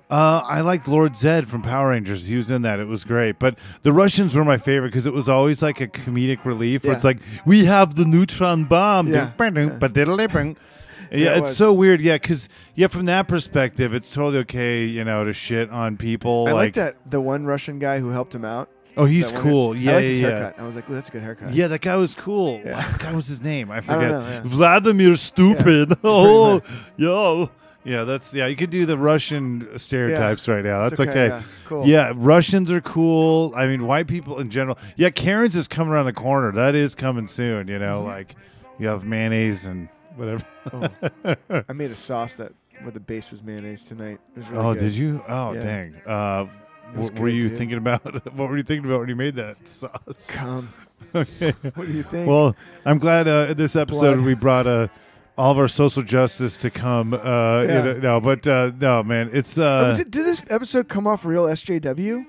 Uh, 0.10 0.42
I 0.44 0.62
liked 0.62 0.88
Lord 0.88 1.14
Zedd 1.14 1.46
from 1.46 1.62
Power 1.62 1.90
Rangers. 1.90 2.26
He 2.26 2.36
was 2.36 2.50
in 2.50 2.64
that. 2.64 2.80
It 2.80 2.88
was 2.88 3.04
great. 3.04 3.38
But 3.38 3.60
the 3.84 3.94
Russians 3.94 4.34
were 4.34 4.44
my 4.44 4.58
favorite 4.58 4.90
because 4.90 5.06
it 5.06 5.14
was 5.14 5.30
always 5.30 5.62
like 5.62 5.80
a 5.82 5.88
comedic 5.88 6.46
relief. 6.46 6.84
Where 6.84 6.94
Yeah. 6.94 6.98
it's 6.98 7.06
like 7.06 7.20
we 7.46 7.66
have 7.66 7.94
the 7.94 8.06
neutron 8.06 8.66
bomb. 8.66 9.08
Yeah. 9.08 9.14
Yeah, 9.16 9.32
Yeah, 11.12 11.36
it 11.36 11.40
it's 11.40 11.56
so 11.56 11.74
weird. 11.74 12.02
Yeah, 12.02 12.16
because 12.16 12.50
yeah, 12.76 12.88
from 12.88 13.06
that 13.06 13.28
perspective, 13.28 13.94
it's 13.94 14.12
totally 14.14 14.40
okay. 14.40 14.86
You 14.86 15.04
know, 15.04 15.24
to 15.26 15.34
shit 15.34 15.70
on 15.70 15.98
people. 15.98 16.46
I 16.48 16.52
like 16.52 16.60
like 16.66 16.74
that 16.76 16.96
the 17.10 17.22
one 17.22 17.46
Russian 17.46 17.80
guy 17.80 18.00
who 18.00 18.10
helped 18.10 18.34
him 18.34 18.46
out. 18.46 18.70
Oh, 18.98 19.06
he's 19.06 19.32
cool. 19.32 19.76
Yeah, 19.76 19.92
I 19.92 19.94
liked 19.96 20.04
yeah, 20.06 20.10
his 20.10 20.20
yeah. 20.22 20.52
I 20.58 20.64
was 20.64 20.76
like, 20.76 20.90
"Ooh, 20.90 20.94
that's 20.94 21.10
a 21.10 21.12
good 21.12 21.22
haircut." 21.22 21.54
Yeah, 21.54 21.68
that 21.68 21.82
guy 21.82 21.96
was 21.96 22.16
cool. 22.16 22.62
Yeah. 22.66 22.76
What 22.92 23.00
God 23.00 23.16
was 23.16 23.28
his 23.28 23.42
name? 23.42 23.72
I 23.72 23.82
forget. 23.82 24.12
know, 24.12 24.20
yeah. 24.20 24.42
Vladimir 24.44 25.16
Stupid. 25.16 25.94
Oh, 26.04 26.62
yo. 26.98 27.50
Yeah, 27.84 28.04
that's 28.04 28.34
yeah. 28.34 28.48
You 28.48 28.56
could 28.56 28.70
do 28.70 28.86
the 28.86 28.98
Russian 28.98 29.78
stereotypes 29.80 30.48
right 30.48 30.64
now. 30.64 30.88
That's 30.88 31.00
okay, 31.00 31.10
okay. 31.10 31.28
yeah, 31.28 31.42
cool. 31.66 31.86
Yeah, 31.86 32.12
Russians 32.16 32.70
are 32.72 32.82
cool. 32.82 33.54
I 33.56 33.68
mean, 33.68 33.88
white 33.88 34.08
people 34.08 34.40
in 34.40 34.50
general. 34.50 34.78
Yeah, 34.98 35.10
Karen's 35.12 35.56
is 35.56 35.68
coming 35.68 35.94
around 35.94 36.06
the 36.06 36.14
corner. 36.14 36.52
That 36.52 36.76
is 36.76 36.94
coming 36.96 37.28
soon. 37.28 37.68
You 37.68 37.80
know, 37.80 38.00
Mm-hmm. 38.00 38.08
like 38.08 38.36
you 38.80 38.88
have 38.88 39.06
mayonnaise 39.06 39.66
and 39.66 39.88
whatever. 40.16 40.46
I 41.70 41.74
made 41.74 41.92
a 41.92 41.96
sauce 41.96 42.36
that 42.36 42.52
where 42.82 42.92
the 42.92 43.00
base 43.00 43.32
was 43.32 43.42
mayonnaise 43.44 43.86
tonight. 43.86 44.20
It 44.36 44.38
was 44.38 44.50
really 44.50 44.66
oh, 44.66 44.74
good. 44.74 44.80
did 44.82 44.96
you? 44.96 45.24
Oh, 45.28 45.54
Yeah. 45.54 45.64
dang. 45.64 45.96
Uh, 46.06 46.46
was 46.96 47.12
what 47.12 47.20
were 47.20 47.28
good, 47.30 47.36
you 47.36 47.50
dude. 47.50 47.58
thinking 47.58 47.78
about? 47.78 48.04
what 48.36 48.50
were 48.50 48.58
you 48.58 48.64
thinking 48.64 48.86
about 48.90 49.00
when 49.02 49.10
you 49.10 49.16
made 49.16 49.36
that 49.36 49.68
sauce? 49.68 50.28
Come. 50.32 50.74
okay. 51.16 51.52
What 51.76 51.88
do 51.88 51.94
you 51.94 52.04
think? 52.04 52.28
Well, 52.28 52.56
I'm 52.86 52.98
glad 53.00 53.28
uh, 53.28 53.48
in 53.50 53.58
this 53.58 53.76
episode 53.76 54.16
Blood. 54.16 54.26
we 54.26 54.34
brought 54.34 54.68
uh, 54.68 54.88
all 55.40 55.52
of 55.54 55.58
our 55.58 55.70
social 55.70 56.04
justice 56.04 56.58
to 56.58 56.70
come. 56.70 57.14
Uh, 57.14 57.62
you 57.62 57.68
know, 57.70 57.94
no, 58.02 58.20
but 58.20 58.46
uh, 58.46 58.72
no, 58.80 59.02
man, 59.04 59.30
it's 59.32 59.58
Oh, 59.58 59.64
uh, 59.64 59.96
did, 59.96 60.12
did 60.12 60.26
this 60.26 60.44
episode 60.50 60.90
come 60.90 61.08
off 61.08 61.24
real 61.24 61.46
SJW? 61.46 62.26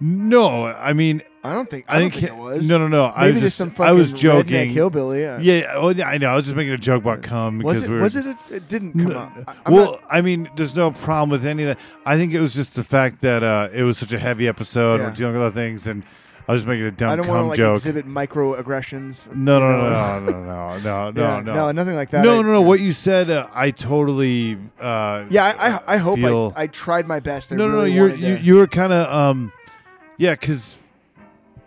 no. 0.00 0.66
I 0.66 0.92
mean, 0.92 1.22
I 1.44 1.52
don't 1.52 1.68
think. 1.70 1.84
I, 1.88 1.96
I, 1.96 1.98
think, 2.00 2.14
think 2.14 2.26
it 2.32 2.36
was. 2.36 2.68
no, 2.68 2.78
no, 2.78 2.88
no. 2.88 3.12
I 3.14 3.26
Maybe 3.26 3.34
was 3.34 3.42
just 3.42 3.56
some 3.58 3.72
I 3.78 3.92
was 3.92 4.12
joking. 4.12 4.70
hillbilly. 4.70 5.20
Yeah. 5.20 5.38
Yeah, 5.40 5.72
oh, 5.76 5.90
yeah, 5.90 6.08
I 6.08 6.18
know. 6.18 6.28
I 6.30 6.36
was 6.36 6.46
just 6.46 6.56
making 6.56 6.72
a 6.72 6.78
joke 6.78 7.02
about 7.02 7.22
cum 7.22 7.58
Was 7.60 7.76
because 7.82 7.86
it? 7.86 7.90
we 7.90 7.96
were. 7.96 8.02
Was 8.02 8.16
it? 8.16 8.26
A, 8.26 8.38
it 8.50 8.68
didn't 8.68 8.92
come 8.94 9.12
No, 9.12 9.18
up. 9.18 9.32
I, 9.66 9.70
well, 9.70 9.92
not- 9.92 10.04
I 10.10 10.20
mean, 10.20 10.50
there's 10.56 10.74
no 10.74 10.90
problem 10.90 11.30
with 11.30 11.46
any 11.46 11.62
of 11.62 11.68
that. 11.68 11.78
I 12.04 12.16
think 12.16 12.34
it 12.34 12.40
was 12.40 12.54
just 12.54 12.74
the 12.74 12.84
fact 12.84 13.20
that 13.20 13.42
uh, 13.42 13.68
it 13.72 13.84
was 13.84 13.98
such 13.98 14.12
a 14.12 14.18
heavy 14.18 14.48
episode. 14.48 15.00
Yeah. 15.00 15.08
We're 15.08 15.14
dealing 15.14 15.34
with 15.34 15.42
other 15.42 15.54
things, 15.54 15.86
and 15.86 16.02
I 16.50 16.52
was 16.52 16.66
making 16.66 16.84
a 16.86 16.90
dumb 16.90 17.10
I 17.10 17.14
don't 17.16 17.28
want 17.28 17.38
cum 17.38 17.44
to 17.44 17.48
like 17.50 17.56
joke. 17.58 17.76
exhibit 17.76 18.06
microaggressions. 18.06 19.32
no, 19.32 19.54
you 19.54 19.60
no, 19.60 19.70
know? 19.70 19.90
no, 19.90 20.18
no, 20.18 20.40
no, 20.42 20.78
no, 20.80 21.10
no, 21.12 21.22
Yeah, 21.22 21.40
no, 21.40 21.54
no, 21.54 21.70
nothing 21.72 21.94
like 21.94 22.10
that. 22.10 22.24
No, 22.24 22.40
I- 22.40 22.42
no, 22.42 22.52
no. 22.54 22.62
What 22.62 22.80
you 22.80 22.92
said, 22.92 23.30
uh, 23.30 23.46
I 23.54 23.70
totally. 23.70 24.58
Uh, 24.80 25.26
Yeah, 25.30 25.44
I, 25.44 25.68
I, 25.76 25.80
I 25.94 25.96
hope 25.98 26.16
feel- 26.18 26.52
I, 26.56 26.62
I 26.62 26.66
tried 26.66 27.06
my 27.06 27.20
best. 27.20 27.52
I 27.52 27.56
no, 27.56 27.66
no, 27.66 27.70
no. 27.72 27.76
really 27.78 27.92
You're 27.92 28.08
wanted 28.08 28.20
you, 28.20 28.36
to- 28.38 28.42
you 28.42 28.54
were 28.56 28.66
kind 28.66 28.92
of 28.92 29.06
um, 29.14 29.52
yeah, 30.16 30.32
because 30.32 30.76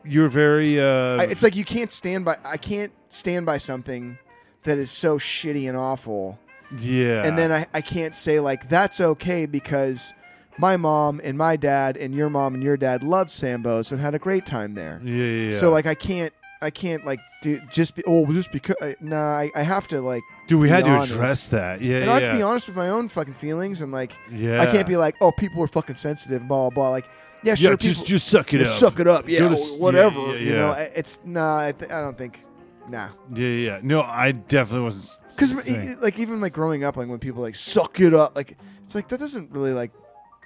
you're 0.03 0.27
very. 0.27 0.81
Uh, 0.81 1.21
I, 1.21 1.27
it's 1.29 1.43
like 1.43 1.55
you 1.55 1.63
can't 1.63 1.91
stand 1.91 2.25
by. 2.25 2.37
I 2.43 2.57
can't 2.57 2.91
stand 3.07 3.45
by 3.45 3.57
something 3.59 4.17
that 4.63 4.77
is 4.77 4.91
so 4.91 5.17
shitty 5.17 5.67
and 5.69 5.77
awful, 5.77 6.39
yeah, 6.77 7.25
and 7.25 7.37
then 7.37 7.51
I, 7.53 7.67
I 7.73 7.79
can't 7.81 8.13
say 8.15 8.39
like 8.41 8.67
that's 8.67 8.99
okay 8.99 9.45
because 9.45 10.13
my 10.57 10.77
mom 10.77 11.19
and 11.23 11.37
my 11.37 11.55
dad 11.55 11.97
and 11.97 12.13
your 12.13 12.29
mom 12.29 12.53
and 12.53 12.63
your 12.63 12.77
dad 12.77 13.03
loved 13.03 13.29
Sambo's 13.31 13.91
and 13.91 13.99
had 13.99 14.13
a 14.15 14.19
great 14.19 14.45
time 14.45 14.75
there. 14.75 15.01
yeah, 15.03 15.13
yeah, 15.13 15.49
yeah. 15.51 15.57
So 15.57 15.69
like 15.71 15.85
I 15.85 15.95
can't 15.95 16.33
I 16.61 16.69
can't 16.69 17.05
like 17.05 17.19
do 17.41 17.59
just 17.71 17.95
be 17.95 18.03
oh 18.07 18.25
just 18.31 18.51
because 18.51 18.75
uh, 18.81 18.93
nah 19.01 19.37
I, 19.37 19.51
I 19.55 19.63
have 19.63 19.87
to 19.89 20.01
like 20.01 20.23
dude, 20.47 20.61
we 20.61 20.69
had 20.69 20.85
to 20.85 21.01
address 21.01 21.47
that. 21.49 21.81
Yeah, 21.81 21.97
and 21.97 22.05
yeah, 22.05 22.11
I 22.13 22.19
have 22.19 22.31
to 22.31 22.37
be 22.37 22.41
honest 22.43 22.67
with 22.67 22.77
my 22.77 22.89
own 22.89 23.09
fucking 23.09 23.33
feelings 23.33 23.81
and 23.81 23.91
like 23.91 24.13
yeah. 24.31 24.61
I 24.61 24.67
can't 24.67 24.87
be 24.87 24.95
like 24.95 25.15
oh 25.21 25.31
people 25.31 25.61
are 25.63 25.67
fucking 25.67 25.95
sensitive 25.95 26.47
blah 26.47 26.69
blah 26.69 26.75
blah 26.75 26.89
like 26.91 27.05
yeah 27.43 27.55
sure 27.55 27.71
yeah, 27.71 27.75
people, 27.75 27.93
just 27.93 28.05
just 28.05 28.27
suck 28.29 28.53
it 28.53 28.61
up. 28.61 28.67
suck 28.67 28.99
it 28.99 29.07
up 29.07 29.27
yeah 29.27 29.49
to 29.49 29.55
whatever 29.77 30.19
yeah, 30.27 30.33
yeah, 30.33 30.39
you 30.39 30.53
know 30.53 30.71
it's 30.71 31.19
nah 31.25 31.59
I, 31.59 31.71
th- 31.73 31.91
I 31.91 31.99
don't 31.99 32.17
think 32.17 32.45
nah 32.87 33.09
Yeah, 33.33 33.47
yeah. 33.47 33.47
yeah. 33.47 33.79
No, 33.83 34.01
I 34.01 34.31
definitely 34.31 34.85
wasn't. 34.85 35.19
because 35.35 35.69
like 36.01 36.17
even 36.19 36.39
like 36.39 36.53
growing 36.53 36.85
up 36.85 36.95
like 36.95 37.09
when 37.09 37.19
people 37.19 37.41
like 37.41 37.55
suck 37.55 37.99
it 37.99 38.13
up 38.13 38.35
like 38.37 38.57
it's 38.85 38.95
like 38.95 39.09
that 39.09 39.19
doesn't 39.19 39.51
really 39.51 39.73
like 39.73 39.91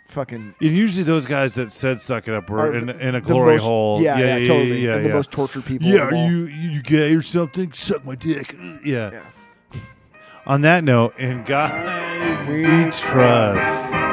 fucking 0.07 0.55
And 0.59 0.71
usually 0.71 1.03
those 1.03 1.25
guys 1.25 1.55
that 1.55 1.71
said 1.71 2.01
"suck 2.01 2.27
it 2.27 2.33
up" 2.33 2.49
were 2.49 2.73
in, 2.73 2.87
the- 2.87 2.99
in 3.07 3.15
a 3.15 3.21
glory 3.21 3.53
most- 3.55 3.63
hole. 3.65 4.01
yeah 4.01 4.17
yeah, 4.17 4.37
yeah, 4.37 4.47
totally 4.47 4.85
yeah, 4.85 4.93
and 4.95 5.01
yeah. 5.03 5.07
the 5.09 5.13
most 5.15 5.31
tortured 5.31 5.65
people 5.65 5.87
Yeah, 5.87 6.07
are 6.07 6.13
you 6.15 6.45
you 6.45 6.81
gay 6.81 7.13
or 7.13 7.21
something? 7.21 7.71
Suck 7.73 8.05
my 8.05 8.15
dick. 8.15 8.55
Yeah. 8.83 9.11
Yeah. 9.11 9.21
On 10.45 10.61
that 10.61 10.83
note, 10.83 11.13
in 11.19 11.43
God 11.43 11.71
we 12.47 12.63
trust. 12.91 14.06